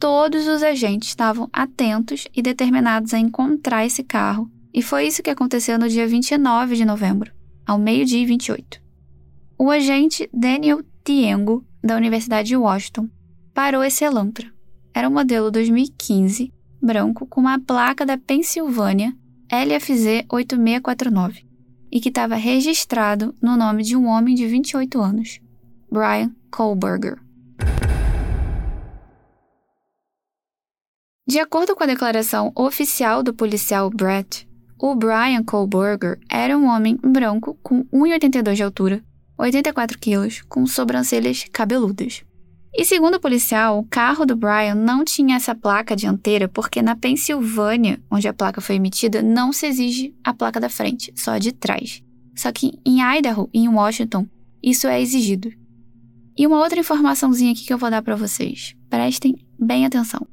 todos 0.00 0.48
os 0.48 0.64
agentes 0.64 1.10
estavam 1.10 1.48
atentos 1.52 2.26
e 2.34 2.42
determinados 2.42 3.14
a 3.14 3.20
encontrar 3.20 3.86
esse 3.86 4.02
carro, 4.02 4.50
e 4.74 4.82
foi 4.82 5.06
isso 5.06 5.22
que 5.22 5.30
aconteceu 5.30 5.78
no 5.78 5.88
dia 5.88 6.08
29 6.08 6.74
de 6.74 6.84
novembro, 6.84 7.30
ao 7.64 7.78
meio-dia 7.78 8.20
e 8.20 8.26
28. 8.26 8.87
O 9.60 9.72
agente 9.72 10.30
Daniel 10.32 10.84
Tiengo, 11.02 11.66
da 11.82 11.96
Universidade 11.96 12.46
de 12.46 12.56
Washington, 12.56 13.08
parou 13.52 13.82
esse 13.82 14.04
Elantra. 14.04 14.48
Era 14.94 15.08
um 15.08 15.12
modelo 15.12 15.50
2015, 15.50 16.54
branco, 16.80 17.26
com 17.26 17.40
uma 17.40 17.58
placa 17.58 18.06
da 18.06 18.16
Pensilvânia 18.16 19.12
LFZ 19.50 20.26
8649 20.30 21.44
e 21.90 22.00
que 22.00 22.08
estava 22.08 22.36
registrado 22.36 23.34
no 23.42 23.56
nome 23.56 23.82
de 23.82 23.96
um 23.96 24.06
homem 24.06 24.36
de 24.36 24.46
28 24.46 25.00
anos, 25.00 25.40
Brian 25.90 26.32
Kohlberger. 26.52 27.18
De 31.26 31.40
acordo 31.40 31.74
com 31.74 31.82
a 31.82 31.86
declaração 31.88 32.52
oficial 32.54 33.24
do 33.24 33.34
policial 33.34 33.90
Brett, 33.90 34.48
o 34.78 34.94
Brian 34.94 35.42
Kohlberger 35.42 36.20
era 36.30 36.56
um 36.56 36.66
homem 36.66 36.96
branco 37.02 37.58
com 37.60 37.84
1,82 37.86 38.54
de 38.54 38.62
altura, 38.62 39.04
84 39.38 39.98
quilos, 39.98 40.42
com 40.48 40.66
sobrancelhas 40.66 41.46
cabeludas. 41.52 42.24
E 42.74 42.84
segundo 42.84 43.14
o 43.14 43.20
policial, 43.20 43.78
o 43.78 43.84
carro 43.84 44.26
do 44.26 44.36
Brian 44.36 44.74
não 44.74 45.04
tinha 45.04 45.36
essa 45.36 45.54
placa 45.54 45.96
dianteira 45.96 46.48
porque 46.48 46.82
na 46.82 46.94
Pensilvânia, 46.94 48.00
onde 48.10 48.28
a 48.28 48.34
placa 48.34 48.60
foi 48.60 48.76
emitida, 48.76 49.22
não 49.22 49.52
se 49.52 49.66
exige 49.66 50.14
a 50.22 50.34
placa 50.34 50.60
da 50.60 50.68
frente, 50.68 51.12
só 51.16 51.32
a 51.32 51.38
de 51.38 51.52
trás. 51.52 52.02
Só 52.36 52.52
que 52.52 52.78
em 52.84 53.00
Idaho 53.00 53.48
e 53.52 53.60
em 53.60 53.68
Washington, 53.68 54.26
isso 54.62 54.86
é 54.86 55.00
exigido. 55.00 55.52
E 56.36 56.46
uma 56.46 56.60
outra 56.60 56.78
informaçãozinha 56.78 57.52
aqui 57.52 57.64
que 57.64 57.72
eu 57.72 57.78
vou 57.78 57.90
dar 57.90 58.02
para 58.02 58.14
vocês. 58.14 58.76
Prestem 58.88 59.34
bem 59.58 59.84
atenção. 59.84 60.24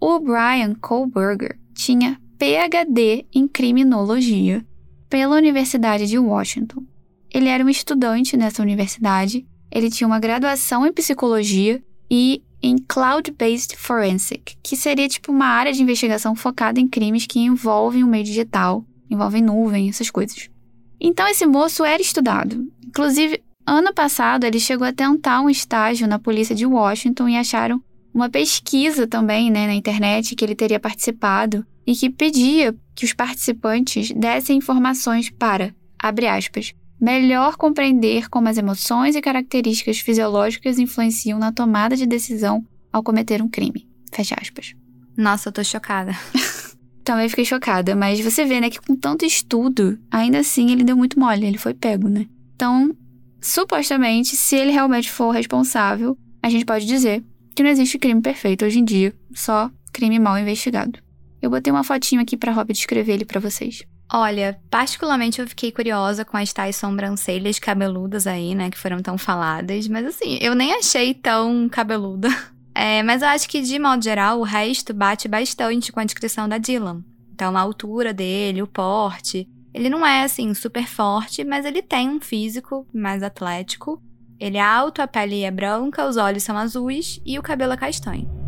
O 0.00 0.20
Brian 0.20 0.74
Kohlberger 0.74 1.58
tinha 1.74 2.20
PhD 2.38 3.26
em 3.34 3.48
criminologia 3.48 4.64
pela 5.08 5.36
Universidade 5.36 6.06
de 6.06 6.18
Washington. 6.18 6.84
Ele 7.32 7.48
era 7.48 7.64
um 7.64 7.68
estudante 7.68 8.36
nessa 8.36 8.62
universidade, 8.62 9.46
ele 9.70 9.90
tinha 9.90 10.06
uma 10.06 10.18
graduação 10.18 10.86
em 10.86 10.92
psicologia 10.92 11.82
e 12.10 12.42
em 12.62 12.76
Cloud-Based 12.76 13.76
Forensic, 13.76 14.56
que 14.62 14.76
seria 14.76 15.08
tipo 15.08 15.32
uma 15.32 15.46
área 15.46 15.72
de 15.72 15.82
investigação 15.82 16.34
focada 16.34 16.80
em 16.80 16.88
crimes 16.88 17.26
que 17.26 17.38
envolvem 17.38 18.04
o 18.04 18.06
meio 18.06 18.24
digital, 18.24 18.84
envolvem 19.08 19.42
nuvem, 19.42 19.88
essas 19.88 20.10
coisas. 20.10 20.50
Então 21.00 21.26
esse 21.28 21.46
moço 21.46 21.84
era 21.84 22.02
estudado. 22.02 22.68
Inclusive, 22.86 23.42
ano 23.66 23.94
passado 23.94 24.44
ele 24.44 24.60
chegou 24.60 24.86
a 24.86 24.92
tentar 24.92 25.40
um 25.40 25.48
estágio 25.48 26.06
na 26.06 26.18
polícia 26.18 26.54
de 26.54 26.66
Washington 26.66 27.28
e 27.28 27.36
acharam 27.36 27.82
uma 28.12 28.28
pesquisa 28.28 29.06
também 29.06 29.50
né, 29.50 29.66
na 29.66 29.74
internet 29.74 30.34
que 30.34 30.44
ele 30.44 30.54
teria 30.54 30.80
participado 30.80 31.64
e 31.86 31.94
que 31.94 32.10
pedia 32.10 32.74
que 32.94 33.04
os 33.04 33.14
participantes 33.14 34.12
dessem 34.12 34.58
informações 34.58 35.30
para, 35.30 35.74
abre 35.98 36.26
aspas, 36.26 36.74
melhor 37.00 37.56
compreender 37.56 38.28
como 38.28 38.48
as 38.48 38.58
emoções 38.58 39.16
e 39.16 39.22
características 39.22 40.00
fisiológicas 40.00 40.78
influenciam 40.78 41.38
na 41.38 41.50
tomada 41.50 41.96
de 41.96 42.06
decisão 42.06 42.64
ao 42.92 43.02
cometer 43.02 43.40
um 43.40 43.48
crime. 43.48 43.88
Fecha 44.12 44.36
aspas. 44.40 44.74
Nossa, 45.16 45.48
eu 45.48 45.52
tô 45.52 45.64
chocada. 45.64 46.12
Também 47.02 47.28
fiquei 47.28 47.44
chocada, 47.44 47.96
mas 47.96 48.20
você 48.20 48.44
vê, 48.44 48.60
né, 48.60 48.68
que 48.68 48.80
com 48.80 48.94
tanto 48.94 49.24
estudo, 49.24 49.98
ainda 50.10 50.38
assim 50.38 50.70
ele 50.70 50.84
deu 50.84 50.96
muito 50.96 51.18
mole, 51.18 51.46
ele 51.46 51.58
foi 51.58 51.72
pego, 51.72 52.08
né? 52.08 52.26
Então, 52.54 52.94
supostamente, 53.40 54.36
se 54.36 54.54
ele 54.54 54.70
realmente 54.70 55.10
for 55.10 55.30
responsável, 55.30 56.16
a 56.42 56.48
gente 56.50 56.64
pode 56.64 56.86
dizer 56.86 57.24
que 57.54 57.62
não 57.62 57.70
existe 57.70 57.98
crime 57.98 58.20
perfeito 58.20 58.64
hoje 58.64 58.78
em 58.78 58.84
dia, 58.84 59.14
só 59.32 59.70
crime 59.92 60.18
mal 60.18 60.38
investigado. 60.38 60.98
Eu 61.40 61.50
botei 61.50 61.72
uma 61.72 61.82
fotinho 61.82 62.20
aqui 62.20 62.36
para 62.36 62.52
Rob 62.52 62.72
descrever 62.72 63.14
ele 63.14 63.24
para 63.24 63.40
vocês. 63.40 63.82
Olha, 64.12 64.60
particularmente 64.68 65.40
eu 65.40 65.46
fiquei 65.46 65.70
curiosa 65.70 66.24
com 66.24 66.36
as 66.36 66.52
tais 66.52 66.74
sobrancelhas 66.74 67.60
cabeludas 67.60 68.26
aí, 68.26 68.56
né, 68.56 68.68
que 68.68 68.78
foram 68.78 69.00
tão 69.00 69.16
faladas, 69.16 69.86
mas 69.86 70.04
assim, 70.04 70.36
eu 70.40 70.54
nem 70.54 70.74
achei 70.74 71.14
tão 71.14 71.68
cabeluda. 71.68 72.28
É, 72.72 73.02
mas 73.02 73.20
eu 73.20 73.28
acho 73.28 73.48
que, 73.48 73.60
de 73.60 73.78
modo 73.80 74.02
geral, 74.02 74.38
o 74.38 74.44
resto 74.44 74.94
bate 74.94 75.26
bastante 75.26 75.90
com 75.90 75.98
a 75.98 76.04
descrição 76.04 76.48
da 76.48 76.56
Dylan. 76.56 77.04
Então, 77.34 77.54
a 77.56 77.60
altura 77.60 78.14
dele, 78.14 78.62
o 78.62 78.66
porte. 78.66 79.46
Ele 79.74 79.90
não 79.90 80.06
é, 80.06 80.22
assim, 80.22 80.54
super 80.54 80.86
forte, 80.86 81.44
mas 81.44 81.66
ele 81.66 81.82
tem 81.82 82.08
um 82.08 82.20
físico 82.20 82.86
mais 82.94 83.24
atlético. 83.24 84.00
Ele 84.38 84.56
é 84.56 84.62
alto, 84.62 85.02
a 85.02 85.08
pele 85.08 85.42
é 85.42 85.50
branca, 85.50 86.08
os 86.08 86.16
olhos 86.16 86.44
são 86.44 86.56
azuis 86.56 87.20
e 87.26 87.38
o 87.38 87.42
cabelo 87.42 87.72
é 87.72 87.76
castanho. 87.76 88.39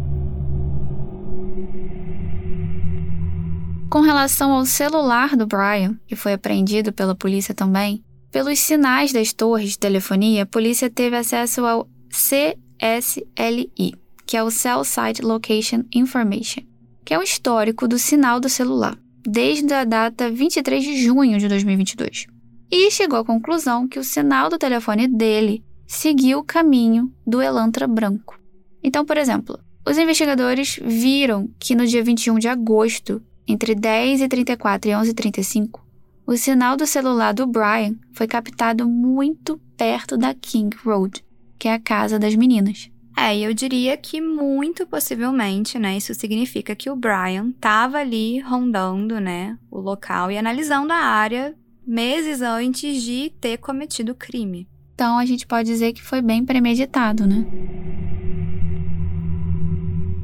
Com 3.93 4.01
relação 4.01 4.53
ao 4.53 4.65
celular 4.65 5.37
do 5.37 5.47
Brian, 5.47 6.01
que 6.07 6.17
foi 6.17 6.33
apreendido 6.33 6.95
pela 6.95 7.15
polícia 7.15 7.55
também, 7.55 8.03
pelos 8.31 8.59
sinais 8.59 9.13
das 9.13 9.35
torres 9.35 9.73
de 9.73 9.79
telefonia, 9.79 10.45
a 10.45 10.47
polícia 10.47 10.89
teve 10.89 11.15
acesso 11.15 11.67
ao 11.67 11.87
CSLI, 12.09 13.95
que 14.25 14.35
é 14.35 14.43
o 14.43 14.51
Cell 14.51 14.83
Site 14.83 15.21
Location 15.21 15.85
Information, 15.95 16.63
que 17.05 17.13
é 17.13 17.19
um 17.19 17.23
histórico 17.23 17.87
do 17.87 17.99
sinal 17.99 18.41
do 18.41 18.49
celular, 18.49 18.97
desde 19.27 19.75
a 19.75 19.85
data 19.85 20.31
23 20.31 20.83
de 20.83 20.97
junho 20.97 21.39
de 21.39 21.47
2022. 21.47 22.29
E 22.71 22.91
chegou 22.91 23.19
à 23.19 23.25
conclusão 23.27 23.87
que 23.87 23.99
o 23.99 24.05
sinal 24.05 24.49
do 24.49 24.57
telefone 24.57 25.07
dele 25.07 25.63
seguiu 25.87 26.39
o 26.39 26.45
caminho 26.45 27.13
do 27.27 27.43
Elantra 27.43 27.87
branco. 27.87 28.41
Então, 28.83 29.05
por 29.05 29.19
exemplo, 29.19 29.59
os 29.87 29.99
investigadores 29.99 30.81
viram 30.83 31.51
que 31.59 31.75
no 31.75 31.87
dia 31.87 32.03
21 32.03 32.39
de 32.39 32.49
agosto, 32.49 33.23
entre 33.47 33.75
10h34 33.75 34.87
e 34.87 34.91
11h35, 34.91 35.81
o 36.27 36.37
sinal 36.37 36.77
do 36.77 36.87
celular 36.87 37.33
do 37.35 37.47
Brian 37.47 37.97
foi 38.13 38.27
captado 38.27 38.89
muito 38.89 39.61
perto 39.77 40.17
da 40.17 40.33
King 40.33 40.77
Road, 40.85 41.25
que 41.59 41.69
é 41.69 41.75
a 41.75 41.81
casa 41.81 42.19
das 42.19 42.35
meninas. 42.35 42.91
É, 43.17 43.37
eu 43.39 43.53
diria 43.53 43.97
que 43.97 44.21
muito 44.21 44.87
possivelmente, 44.87 45.79
né, 45.79 45.97
isso 45.97 46.15
significa 46.15 46.75
que 46.75 46.89
o 46.89 46.97
Brian 46.97 47.51
estava 47.51 47.99
ali 47.99 48.41
rondando, 48.41 49.21
né, 49.21 49.59
o 49.71 49.81
local 49.81 50.31
e 50.31 50.39
analisando 50.39 50.93
a 50.93 50.97
área 50.97 51.55
meses 51.87 52.41
antes 52.41 53.03
de 53.03 53.31
ter 53.41 53.59
cometido 53.59 54.13
o 54.13 54.15
crime. 54.15 54.69
Então 54.95 55.19
a 55.19 55.27
gente 55.27 55.47
pode 55.47 55.69
dizer 55.69 55.93
que 55.93 56.03
foi 56.03 56.23
bem 56.23 56.45
premeditado, 56.45 57.27
né? 57.27 57.45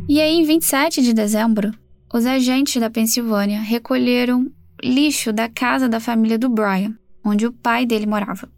E 0.09 0.21
aí, 0.23 0.37
em 0.37 0.45
27 0.45 1.03
de 1.03 1.13
dezembro, 1.13 1.71
os 2.13 2.25
agentes 2.27 2.81
da 2.81 2.91
Pensilvânia 2.91 3.61
recolheram 3.61 4.51
lixo 4.83 5.33
da 5.33 5.49
casa 5.49 5.89
da 5.89 6.01
família 6.01 6.39
do 6.39 6.49
Brian, 6.49 6.95
onde 7.25 7.47
o 7.47 7.53
pai 7.53 7.85
dele 7.85 8.07
morava. 8.07 8.49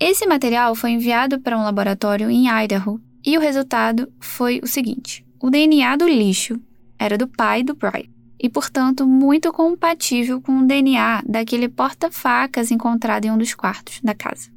Esse 0.00 0.26
material 0.26 0.74
foi 0.74 0.90
enviado 0.90 1.40
para 1.40 1.58
um 1.58 1.64
laboratório 1.64 2.30
em 2.30 2.48
Idaho 2.48 3.00
e 3.24 3.36
o 3.36 3.40
resultado 3.40 4.12
foi 4.20 4.60
o 4.62 4.66
seguinte: 4.66 5.26
o 5.40 5.50
DNA 5.50 5.96
do 5.96 6.08
lixo 6.08 6.60
era 6.98 7.16
do 7.16 7.26
pai 7.26 7.62
do 7.62 7.74
Brian 7.74 8.08
e, 8.40 8.48
portanto, 8.48 9.06
muito 9.06 9.52
compatível 9.52 10.40
com 10.40 10.60
o 10.60 10.66
DNA 10.66 11.22
daquele 11.26 11.68
porta-facas 11.68 12.70
encontrado 12.70 13.24
em 13.24 13.30
um 13.30 13.38
dos 13.38 13.54
quartos 13.54 14.00
da 14.02 14.14
casa. 14.14 14.50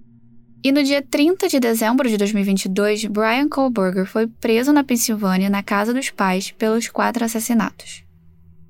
E 0.64 0.72
no 0.72 0.84
dia 0.84 1.02
30 1.02 1.48
de 1.48 1.60
dezembro 1.60 2.08
de 2.08 2.18
2022, 2.18 3.06
Brian 3.06 3.50
Kohlberger 3.50 4.06
foi 4.06 4.28
preso 4.28 4.72
na 4.72 4.84
Pensilvânia, 4.84 5.50
na 5.50 5.64
casa 5.64 5.92
dos 5.92 6.12
pais, 6.12 6.52
pelos 6.52 6.88
quatro 6.88 7.26
assassinatos. 7.26 8.04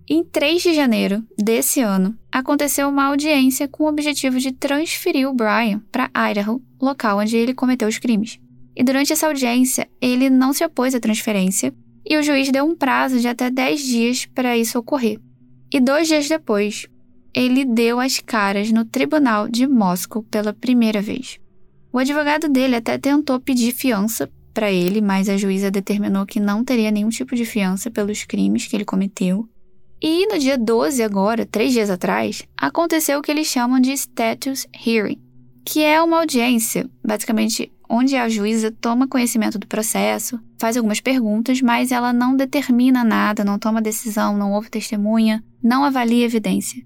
Em 0.10 0.24
3 0.24 0.62
de 0.62 0.74
janeiro 0.74 1.24
desse 1.38 1.80
ano, 1.80 2.18
aconteceu 2.32 2.90
uma 2.90 3.06
audiência 3.06 3.68
com 3.68 3.84
o 3.84 3.88
objetivo 3.88 4.40
de 4.40 4.52
transferir 4.52 5.30
o 5.30 5.34
Brian 5.34 5.82
para 5.92 6.10
Idaho, 6.16 6.62
local 6.82 7.20
onde 7.20 7.38
ele 7.38 7.54
cometeu 7.54 7.88
os 7.88 8.00
crimes. 8.00 8.40
E 8.76 8.84
durante 8.84 9.14
essa 9.14 9.28
audiência, 9.28 9.88
ele 10.02 10.30
não 10.30 10.54
se 10.54 10.66
opôs 10.66 10.96
à 10.96 11.00
transferência 11.00 11.74
e 12.06 12.18
o 12.18 12.24
juiz 12.24 12.52
deu 12.52 12.66
um 12.66 12.76
prazo 12.76 13.20
de 13.20 13.28
até 13.28 13.50
10 13.50 13.82
dias 13.82 14.26
para 14.26 14.58
isso 14.58 14.80
ocorrer. 14.80 15.20
E 15.72 15.80
dois 15.80 16.08
dias 16.08 16.28
depois, 16.28 16.88
ele 17.34 17.64
deu 17.64 18.00
as 18.00 18.20
caras 18.20 18.72
no 18.72 18.84
tribunal 18.84 19.48
de 19.48 19.68
Moscou 19.68 20.24
pela 20.24 20.52
primeira 20.52 21.02
vez. 21.02 21.40
O 21.94 21.98
advogado 21.98 22.50
dele 22.50 22.76
até 22.76 22.98
tentou 22.98 23.40
pedir 23.40 23.74
fiança 23.74 24.30
para 24.54 24.72
ele, 24.72 25.00
mas 25.00 25.30
a 25.30 25.38
juíza 25.38 25.72
determinou 25.72 26.26
que 26.26 26.40
não 26.40 26.64
teria 26.64 26.92
nenhum 26.92 27.10
tipo 27.10 27.36
de 27.36 27.46
fiança 27.46 27.90
pelos 27.90 28.24
crimes 28.26 28.66
que 28.66 28.76
ele 28.76 28.84
cometeu. 28.84 29.48
E 30.02 30.26
no 30.26 30.40
dia 30.40 30.58
12, 30.58 31.04
agora, 31.04 31.46
três 31.46 31.74
dias 31.74 31.90
atrás, 31.90 32.42
aconteceu 32.58 33.20
o 33.20 33.22
que 33.22 33.30
eles 33.30 33.46
chamam 33.46 33.80
de 33.80 33.92
status 33.92 34.66
hearing, 34.84 35.22
que 35.64 35.84
é 35.84 36.02
uma 36.02 36.18
audiência, 36.18 36.90
basicamente 37.06 37.72
onde 37.88 38.16
a 38.16 38.28
juíza 38.28 38.72
toma 38.72 39.08
conhecimento 39.08 39.60
do 39.60 39.68
processo, 39.68 40.40
faz 40.58 40.76
algumas 40.76 41.00
perguntas, 41.00 41.62
mas 41.62 41.92
ela 41.92 42.12
não 42.12 42.36
determina 42.36 43.04
nada, 43.04 43.44
não 43.44 43.60
toma 43.60 43.82
decisão, 43.82 44.36
não 44.36 44.54
ouve 44.54 44.72
testemunha, 44.72 45.44
não 45.62 45.84
avalia 45.84 46.26
evidência. 46.26 46.82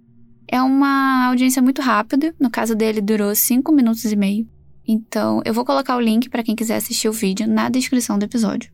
É 0.47 0.61
uma 0.61 1.27
audiência 1.27 1.61
muito 1.61 1.81
rápida, 1.81 2.35
no 2.39 2.49
caso 2.49 2.75
dele 2.75 3.01
durou 3.01 3.33
5 3.33 3.71
minutos 3.71 4.03
e 4.03 4.15
meio. 4.15 4.47
Então, 4.85 5.41
eu 5.45 5.53
vou 5.53 5.63
colocar 5.63 5.95
o 5.95 6.01
link 6.01 6.29
para 6.29 6.43
quem 6.43 6.55
quiser 6.55 6.75
assistir 6.75 7.07
o 7.07 7.13
vídeo 7.13 7.47
na 7.47 7.69
descrição 7.69 8.19
do 8.19 8.25
episódio. 8.25 8.71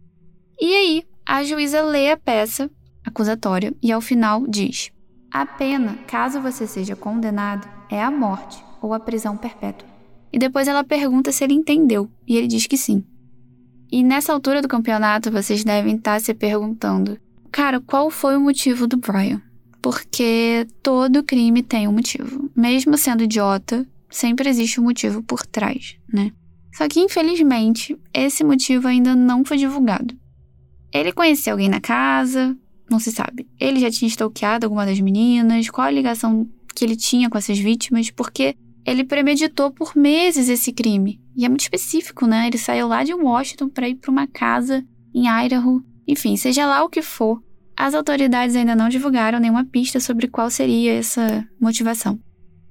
E 0.60 0.74
aí, 0.74 1.04
a 1.26 1.44
juíza 1.44 1.82
lê 1.82 2.12
a 2.12 2.18
peça 2.18 2.72
acusatória 3.04 3.74
e 3.82 3.92
ao 3.92 4.02
final 4.02 4.46
diz: 4.48 4.92
A 5.32 5.46
pena, 5.46 5.96
caso 6.08 6.42
você 6.42 6.66
seja 6.68 6.96
condenado, 6.96 7.68
é 7.90 8.02
a 8.02 8.12
morte 8.12 8.64
ou 8.82 8.94
a 8.94 9.00
prisão 9.00 9.38
perpétua. 9.38 9.88
E 10.34 10.40
depois 10.40 10.68
ela 10.68 10.84
pergunta 10.84 11.32
se 11.32 11.44
ele 11.44 11.54
entendeu, 11.54 12.10
e 12.28 12.38
ele 12.38 12.48
diz 12.48 12.66
que 12.66 12.78
sim. 12.78 13.04
E 13.92 14.04
nessa 14.04 14.32
altura 14.32 14.62
do 14.62 14.68
campeonato, 14.68 15.30
vocês 15.30 15.64
devem 15.64 15.96
estar 15.96 16.22
se 16.22 16.34
perguntando: 16.34 17.20
cara, 17.52 17.82
qual 17.82 18.10
foi 18.10 18.38
o 18.38 18.42
motivo 18.42 18.88
do 18.88 18.98
Brian? 18.98 19.42
Porque 19.82 20.68
todo 20.82 21.24
crime 21.24 21.62
tem 21.62 21.88
um 21.88 21.92
motivo. 21.92 22.50
Mesmo 22.56 22.98
sendo 22.98 23.24
idiota, 23.24 23.86
sempre 24.10 24.48
existe 24.48 24.80
um 24.80 24.84
motivo 24.84 25.22
por 25.24 25.46
trás, 25.46 25.98
né? 26.12 26.32
Só 26.74 26.88
que, 26.88 27.00
infelizmente, 27.00 27.98
esse 28.14 28.44
motivo 28.44 28.88
ainda 28.88 29.14
não 29.14 29.44
foi 29.44 29.58
divulgado. 29.58 30.16
Ele 30.94 31.12
conhecia 31.12 31.52
alguém 31.52 31.68
na 31.68 31.82
casa, 31.82 32.56
não 32.92 33.00
se 33.00 33.12
sabe. 33.12 33.48
Ele 33.60 33.80
já 33.80 33.90
tinha 33.90 34.08
stalkeado 34.10 34.66
alguma 34.66 34.86
das 34.86 35.00
meninas, 35.00 35.70
qual 35.70 35.88
a 35.88 35.92
ligação 35.92 36.48
que 36.76 36.86
ele 36.86 36.96
tinha 36.96 37.30
com 37.30 37.38
essas 37.38 37.58
vítimas, 37.58 38.10
porque 38.12 38.56
ele 38.86 39.04
premeditou 39.04 39.72
por 39.72 39.96
meses 39.96 40.50
esse 40.50 40.72
crime. 40.72 41.20
E 41.36 41.46
é 41.46 41.50
muito 41.50 41.62
específico, 41.62 42.26
né? 42.26 42.48
Ele 42.48 42.58
saiu 42.58 42.88
lá 42.88 43.04
de 43.04 43.14
Washington 43.14 43.70
para 43.70 43.88
ir 43.88 43.96
para 43.96 44.12
uma 44.12 44.28
casa 44.28 44.86
em 45.14 45.28
Idaho. 45.28 45.84
Enfim, 46.08 46.36
seja 46.36 46.66
lá 46.66 46.84
o 46.84 46.90
que 46.90 47.02
for, 47.02 47.42
as 47.76 47.94
autoridades 47.94 48.56
ainda 48.56 48.76
não 48.76 48.90
divulgaram 48.90 49.40
nenhuma 49.40 49.66
pista 49.66 50.00
sobre 50.00 50.28
qual 50.28 50.50
seria 50.50 50.94
essa 50.94 51.48
motivação. 51.60 52.20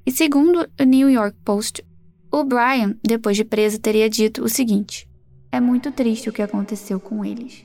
E 0.05 0.11
segundo 0.11 0.69
o 0.79 0.85
New 0.85 1.09
York 1.09 1.37
Post, 1.45 1.85
o 2.33 2.45
Brian, 2.45 2.97
depois 3.03 3.37
de 3.37 3.45
preso, 3.45 3.79
teria 3.79 4.09
dito 4.09 4.43
o 4.43 4.49
seguinte: 4.49 5.09
É 5.51 5.61
muito 5.61 5.91
triste 5.91 6.29
o 6.29 6.33
que 6.33 6.43
aconteceu 6.43 7.01
com 7.01 7.25
eles. 7.25 7.65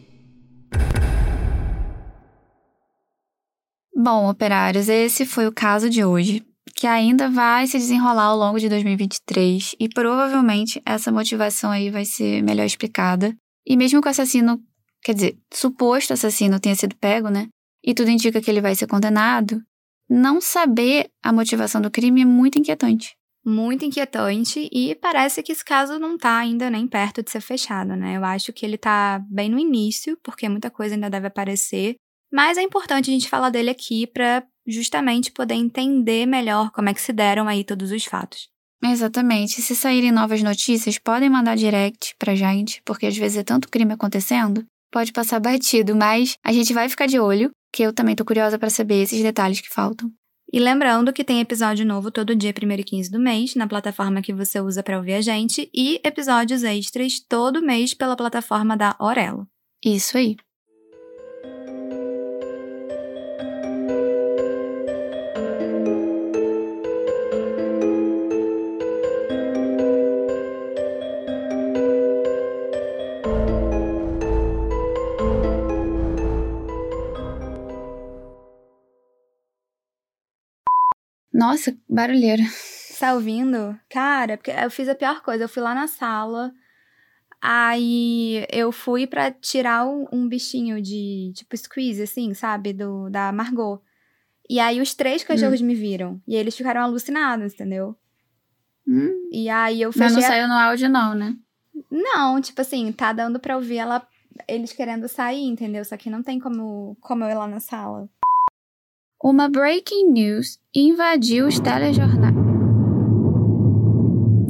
Bom, 4.06 4.30
operários, 4.30 4.88
esse 4.88 5.26
foi 5.26 5.48
o 5.48 5.52
caso 5.52 5.90
de 5.90 6.06
hoje 6.06 6.46
que 6.76 6.86
ainda 6.86 7.28
vai 7.28 7.66
se 7.66 7.76
desenrolar 7.80 8.26
ao 8.26 8.38
longo 8.38 8.60
de 8.60 8.70
2023 8.70 9.76
e 9.80 9.90
provavelmente 9.90 10.80
essa 10.86 11.12
motivação 11.12 11.72
aí 11.72 11.90
vai 11.90 12.06
ser 12.06 12.44
melhor 12.44 12.66
explicada. 12.66 13.36
E 13.66 13.76
mesmo 13.76 14.00
que 14.04 14.08
o 14.08 14.12
assassino, 14.12 14.62
quer 15.04 15.16
dizer, 15.16 15.40
suposto 15.52 16.14
assassino 16.14 16.60
tenha 16.60 16.76
sido 16.76 16.96
pego, 16.98 17.30
né? 17.30 17.48
E 17.84 17.96
tudo 17.96 18.12
indica 18.12 18.40
que 18.40 18.52
ele 18.52 18.62
vai 18.62 18.76
ser 18.76 18.86
condenado, 18.86 19.60
não 20.08 20.40
saber 20.40 21.10
a 21.24 21.34
motivação 21.34 21.82
do 21.82 21.90
crime 21.90 22.22
é 22.22 22.26
muito 22.26 22.60
inquietante. 22.60 23.16
Muito 23.44 23.86
inquietante 23.86 24.70
e 24.72 24.94
parece 24.94 25.42
que 25.42 25.52
esse 25.52 25.66
caso 25.66 25.98
não 25.98 26.16
tá 26.16 26.38
ainda 26.38 26.70
nem 26.70 26.88
perto 26.88 27.24
de 27.24 27.32
ser 27.32 27.42
fechado, 27.42 27.96
né? 27.96 28.18
Eu 28.18 28.24
acho 28.24 28.54
que 28.54 28.68
ele 28.68 28.78
tá 28.78 29.20
bem 29.32 29.50
no 29.50 29.58
início, 29.58 30.16
porque 30.22 30.48
muita 30.48 30.70
coisa 30.70 30.94
ainda 30.94 31.10
deve 31.10 31.26
aparecer, 31.26 31.96
mas 32.32 32.58
é 32.58 32.62
importante 32.62 33.10
a 33.10 33.14
gente 33.14 33.30
falar 33.30 33.50
dele 33.50 33.70
aqui 33.70 34.08
para 34.08 34.44
justamente 34.68 35.32
poder 35.32 35.56
entender 35.56 36.26
melhor 36.26 36.72
como 36.72 36.90
é 36.90 36.94
que 36.94 37.02
se 37.02 37.14
deram 37.14 37.48
aí 37.48 37.64
todos 37.64 37.92
os 37.92 38.06
fatos. 38.06 38.50
Exatamente. 38.84 39.62
Se 39.62 39.76
saírem 39.76 40.12
novas 40.12 40.44
notícias, 40.44 40.98
podem 40.98 41.30
mandar 41.30 41.56
direct 41.56 42.16
pra 42.20 42.36
gente, 42.36 42.82
porque 42.86 43.06
às 43.06 43.18
vezes 43.18 43.38
é 43.38 43.44
tanto 43.44 43.70
crime 43.70 43.94
acontecendo, 43.94 44.66
pode 44.92 45.12
passar 45.12 45.40
batido, 45.40 45.96
mas 45.96 46.38
a 46.44 46.52
gente 46.52 46.74
vai 46.74 46.88
ficar 46.90 47.08
de 47.08 47.20
olho, 47.20 47.52
que 47.74 47.84
eu 47.84 47.94
também 47.94 48.16
tô 48.16 48.24
curiosa 48.24 48.60
para 48.60 48.70
saber 48.70 49.02
esses 49.02 49.22
detalhes 49.22 49.62
que 49.62 49.70
faltam. 49.70 50.12
E 50.54 50.60
lembrando 50.60 51.12
que 51.12 51.24
tem 51.24 51.42
episódio 51.42 51.86
novo 51.86 52.12
todo 52.12 52.36
dia 52.36 52.54
1 52.54 52.72
e 52.72 52.84
15 52.84 53.12
do 53.12 53.20
mês, 53.20 53.56
na 53.56 53.68
plataforma 53.68 54.22
que 54.22 54.34
você 54.34 54.62
usa 54.62 54.84
para 54.84 54.98
ouvir 54.98 55.16
a 55.16 55.22
gente, 55.22 55.70
e 55.74 56.00
episódios 56.04 56.64
extras 56.64 57.20
todo 57.20 57.62
mês 57.62 57.94
pela 57.94 58.16
plataforma 58.16 58.78
da 58.78 58.96
Orelo. 59.00 59.48
Isso 59.84 60.18
aí. 60.18 60.38
Nossa, 81.46 81.78
barulheira. 81.88 82.44
Tá 83.00 83.14
ouvindo? 83.14 83.78
Cara, 83.90 84.38
porque 84.38 84.52
eu 84.52 84.72
fiz 84.72 84.90
a 84.90 84.96
pior 84.96 85.22
coisa. 85.22 85.44
Eu 85.44 85.50
fui 85.50 85.62
lá 85.62 85.76
na 85.76 85.86
sala. 85.86 86.52
Aí 87.42 88.48
eu 88.52 88.72
fui 88.72 89.06
para 89.06 89.32
tirar 89.32 89.86
um, 89.86 90.28
bichinho 90.28 90.82
de 90.82 91.32
tipo 91.36 91.56
squeeze, 91.56 92.02
assim, 92.02 92.34
sabe? 92.34 92.74
Do, 92.74 93.10
da 93.10 93.32
Margot. 93.32 93.80
E 94.50 94.60
aí 94.60 94.82
os 94.82 94.96
três 94.96 95.24
cachorros 95.24 95.62
hum. 95.62 95.66
me 95.66 95.76
viram. 95.76 96.20
E 96.28 96.36
eles 96.36 96.58
ficaram 96.58 96.82
alucinados, 96.82 97.54
entendeu? 97.54 97.96
Hum. 98.88 99.30
E 99.32 99.50
aí 99.50 99.82
eu 99.82 99.92
fechei. 99.92 100.08
Mas 100.08 100.16
não 100.16 100.22
saiu 100.22 100.48
no 100.48 100.54
áudio, 100.54 100.90
não, 100.90 101.14
né? 101.14 101.36
Não, 101.92 102.42
tipo 102.42 102.62
assim, 102.62 102.92
tá 102.92 103.14
dando 103.14 103.40
pra 103.40 103.56
ouvir 103.56 103.78
ela, 103.78 104.08
eles 104.48 104.74
querendo 104.74 105.08
sair, 105.08 105.44
entendeu? 105.44 105.86
Só 105.86 105.96
que 105.98 106.10
não 106.10 106.24
tem 106.24 106.40
como, 106.40 106.98
como 107.02 107.24
eu 107.24 107.30
ir 107.30 107.36
lá 107.36 107.48
na 107.48 107.60
sala. 107.60 108.10
Uma 109.28 109.50
breaking 109.50 110.12
news 110.12 110.60
invadiu 110.72 111.48
os 111.48 111.60
telejornais. 111.60 112.36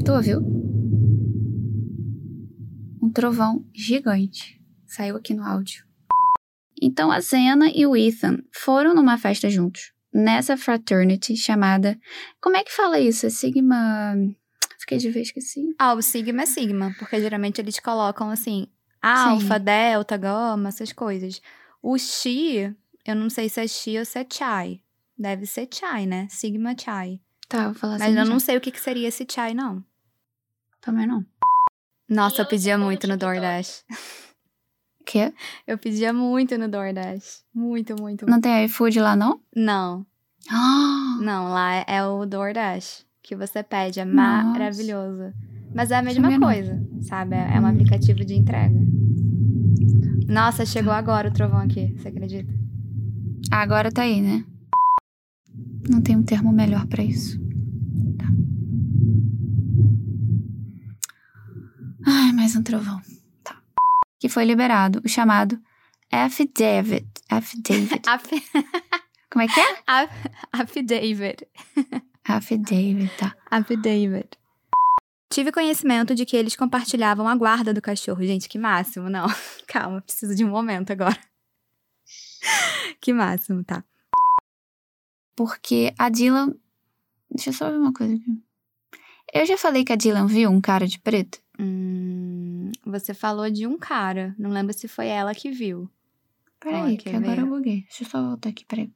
Tu 0.04 0.12
ouviu? 0.12 0.42
Um 3.02 3.10
trovão 3.10 3.66
gigante 3.74 4.62
saiu 4.86 5.16
aqui 5.16 5.34
no 5.34 5.46
áudio. 5.46 5.86
Então 6.82 7.10
a 7.10 7.22
Zena 7.22 7.72
e 7.74 7.86
o 7.86 7.96
Ethan 7.96 8.40
foram 8.52 8.94
numa 8.94 9.18
festa 9.18 9.50
juntos, 9.50 9.94
nessa 10.14 10.58
fraternity 10.58 11.38
chamada. 11.38 11.98
Como 12.42 12.58
é 12.58 12.64
que 12.66 12.76
fala 12.76 13.00
isso? 13.00 13.26
É 13.26 13.30
Sigma. 13.30 14.14
Fiquei 14.78 14.98
de 14.98 15.10
ver, 15.10 15.22
esqueci. 15.22 15.74
Ah, 15.80 15.94
o 15.94 16.02
Sigma 16.02 16.42
é 16.42 16.46
Sigma, 16.46 16.94
porque 17.00 17.22
geralmente 17.22 17.62
eles 17.62 17.80
colocam 17.80 18.30
assim, 18.30 18.68
alfa, 19.02 19.58
delta, 19.58 20.18
gama, 20.18 20.68
essas 20.68 20.92
coisas. 20.92 21.42
O 21.82 21.98
Xi 21.98 22.76
eu 23.06 23.16
não 23.16 23.30
sei 23.30 23.48
se 23.48 23.62
é 23.62 23.68
Chi 23.68 24.00
ou 24.00 24.06
se 24.06 24.20
é 24.20 24.26
Chai. 24.28 24.82
Deve 25.18 25.46
ser 25.46 25.68
Chai, 25.72 26.06
né? 26.06 26.28
Sigma 26.30 26.76
Chai. 26.78 27.22
Tá, 27.48 27.66
vou 27.66 27.76
falar 27.76 27.96
assim. 27.96 28.06
Mas 28.06 28.18
eu 28.18 28.26
não 28.26 28.40
sei 28.40 28.58
o 28.58 28.62
que, 28.62 28.72
que 28.72 28.82
seria 28.82 29.08
esse 29.08 29.26
Chai, 29.30 29.54
não. 29.54 29.84
Também 30.82 31.06
não. 31.06 31.24
Nossa, 32.10 32.42
eu 32.42 32.48
pedia 32.48 32.78
muito 32.78 33.08
no 33.08 33.16
DoorDash. 33.16 33.86
Quê? 35.06 35.34
Eu 35.68 35.78
pedia 35.78 36.12
muito 36.12 36.58
no 36.58 36.68
DoorDash. 36.68 37.44
Muito, 37.54 37.96
muito. 38.00 38.26
Não 38.26 38.42
tem 38.42 38.66
iFood 38.66 39.00
lá, 39.00 39.16
não? 39.16 39.40
Não. 39.56 40.06
Ah! 40.50 41.18
Não, 41.22 41.50
lá 41.50 41.86
é 41.88 42.04
o 42.04 42.26
DoorDash 42.26 43.06
que 43.22 43.36
você 43.36 43.62
pede. 43.64 44.00
É 44.00 44.06
Nossa. 44.06 44.50
maravilhoso. 44.50 45.32
Mas 45.74 45.92
é 45.92 45.98
a 45.98 46.02
mesma 46.02 46.40
coisa, 46.40 46.82
sabe? 47.02 47.36
É 47.36 47.60
um 47.60 47.66
aplicativo 47.66 48.24
de 48.26 48.34
entrega. 48.34 48.80
Nossa, 50.28 50.66
chegou 50.66 50.94
agora 50.94 51.30
o 51.30 51.34
trovão 51.34 51.60
aqui, 51.60 51.94
você 51.98 52.08
acredita? 52.08 52.65
Agora 53.52 53.92
tá 53.92 54.04
aí, 54.04 54.22
né? 54.22 54.44
Não 55.90 56.02
tem 56.02 56.16
um 56.16 56.24
termo 56.24 56.52
melhor 56.52 56.86
para 56.88 57.04
isso. 57.04 57.40
Tá. 58.18 58.26
Ai, 62.06 62.32
mais 62.34 62.56
um 62.56 62.64
trovão. 62.64 63.02
Tá. 63.44 63.62
Que 64.20 64.28
foi 64.28 64.46
liberado, 64.46 65.02
o 65.06 65.10
chamado 65.10 65.60
affidavit. 66.12 67.06
Affidavit. 67.30 68.44
Como 69.32 69.44
é 69.44 69.48
que 69.48 69.60
é? 69.60 70.10
Affidavit. 70.52 71.48
Affidavit, 72.28 73.12
tá. 73.18 73.36
Affidavit. 73.52 74.30
Tive 75.30 75.52
conhecimento 75.52 76.16
de 76.16 76.26
que 76.26 76.38
eles 76.38 76.56
compartilhavam 76.56 77.28
a 77.28 77.36
guarda 77.36 77.74
do 77.74 77.82
cachorro. 77.82 78.24
Gente, 78.24 78.48
que 78.48 78.58
máximo. 78.58 79.10
Não, 79.10 79.28
calma, 79.68 80.02
preciso 80.02 80.34
de 80.36 80.46
um 80.46 80.50
momento 80.50 80.92
agora. 80.92 81.20
que 83.02 83.14
máximo, 83.14 83.64
tá. 83.64 83.84
Porque 85.36 85.94
a 85.98 86.10
Dylan. 86.10 86.54
Deixa 87.30 87.50
eu 87.50 87.54
só 87.54 87.70
ver 87.70 87.78
uma 87.78 87.94
coisa 87.94 88.16
aqui. 88.16 88.42
Eu 89.34 89.46
já 89.46 89.58
falei 89.58 89.84
que 89.84 89.92
a 89.92 89.98
Dylan 89.98 90.28
viu 90.28 90.50
um 90.50 90.62
cara 90.62 90.88
de 90.88 91.00
preto? 91.00 91.40
Hum, 91.60 92.72
você 92.86 93.14
falou 93.14 93.50
de 93.50 93.68
um 93.68 93.78
cara. 93.78 94.34
Não 94.38 94.50
lembro 94.50 94.74
se 94.74 94.88
foi 94.88 95.08
ela 95.08 95.36
que 95.36 95.52
viu. 95.52 95.90
Peraí, 96.60 96.98
que 96.98 97.10
agora 97.10 97.42
eu 97.42 97.48
buguei. 97.48 97.82
Deixa 97.82 98.04
eu 98.04 98.10
só 98.10 98.22
voltar 98.22 98.50
aqui, 98.50 98.66
peraí. 98.66 98.92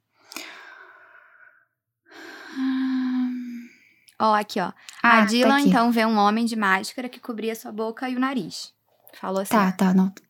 Ó, 4.19 4.33
aqui, 4.33 4.59
ó. 4.59 4.73
Ah, 5.01 5.21
a 5.21 5.25
Dylan, 5.25 5.61
tá 5.61 5.61
então, 5.61 5.91
vê 5.91 6.05
um 6.05 6.17
homem 6.17 6.45
de 6.45 6.55
máscara 6.55 7.07
que 7.07 7.21
cobria 7.21 7.55
sua 7.55 7.71
boca 7.71 8.09
e 8.09 8.15
o 8.15 8.19
nariz. 8.19 8.73
Falou 9.13 9.41
assim. 9.41 9.51
Tá, 9.51 9.71
tá, 9.71 9.93
não, 9.93 10.09
tá. 10.09 10.21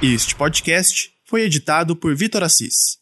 Este 0.00 0.32
podcast 0.32 1.10
foi 1.24 1.42
editado 1.42 1.96
por 1.96 2.14
Vitor 2.14 2.44
Assis. 2.44 2.98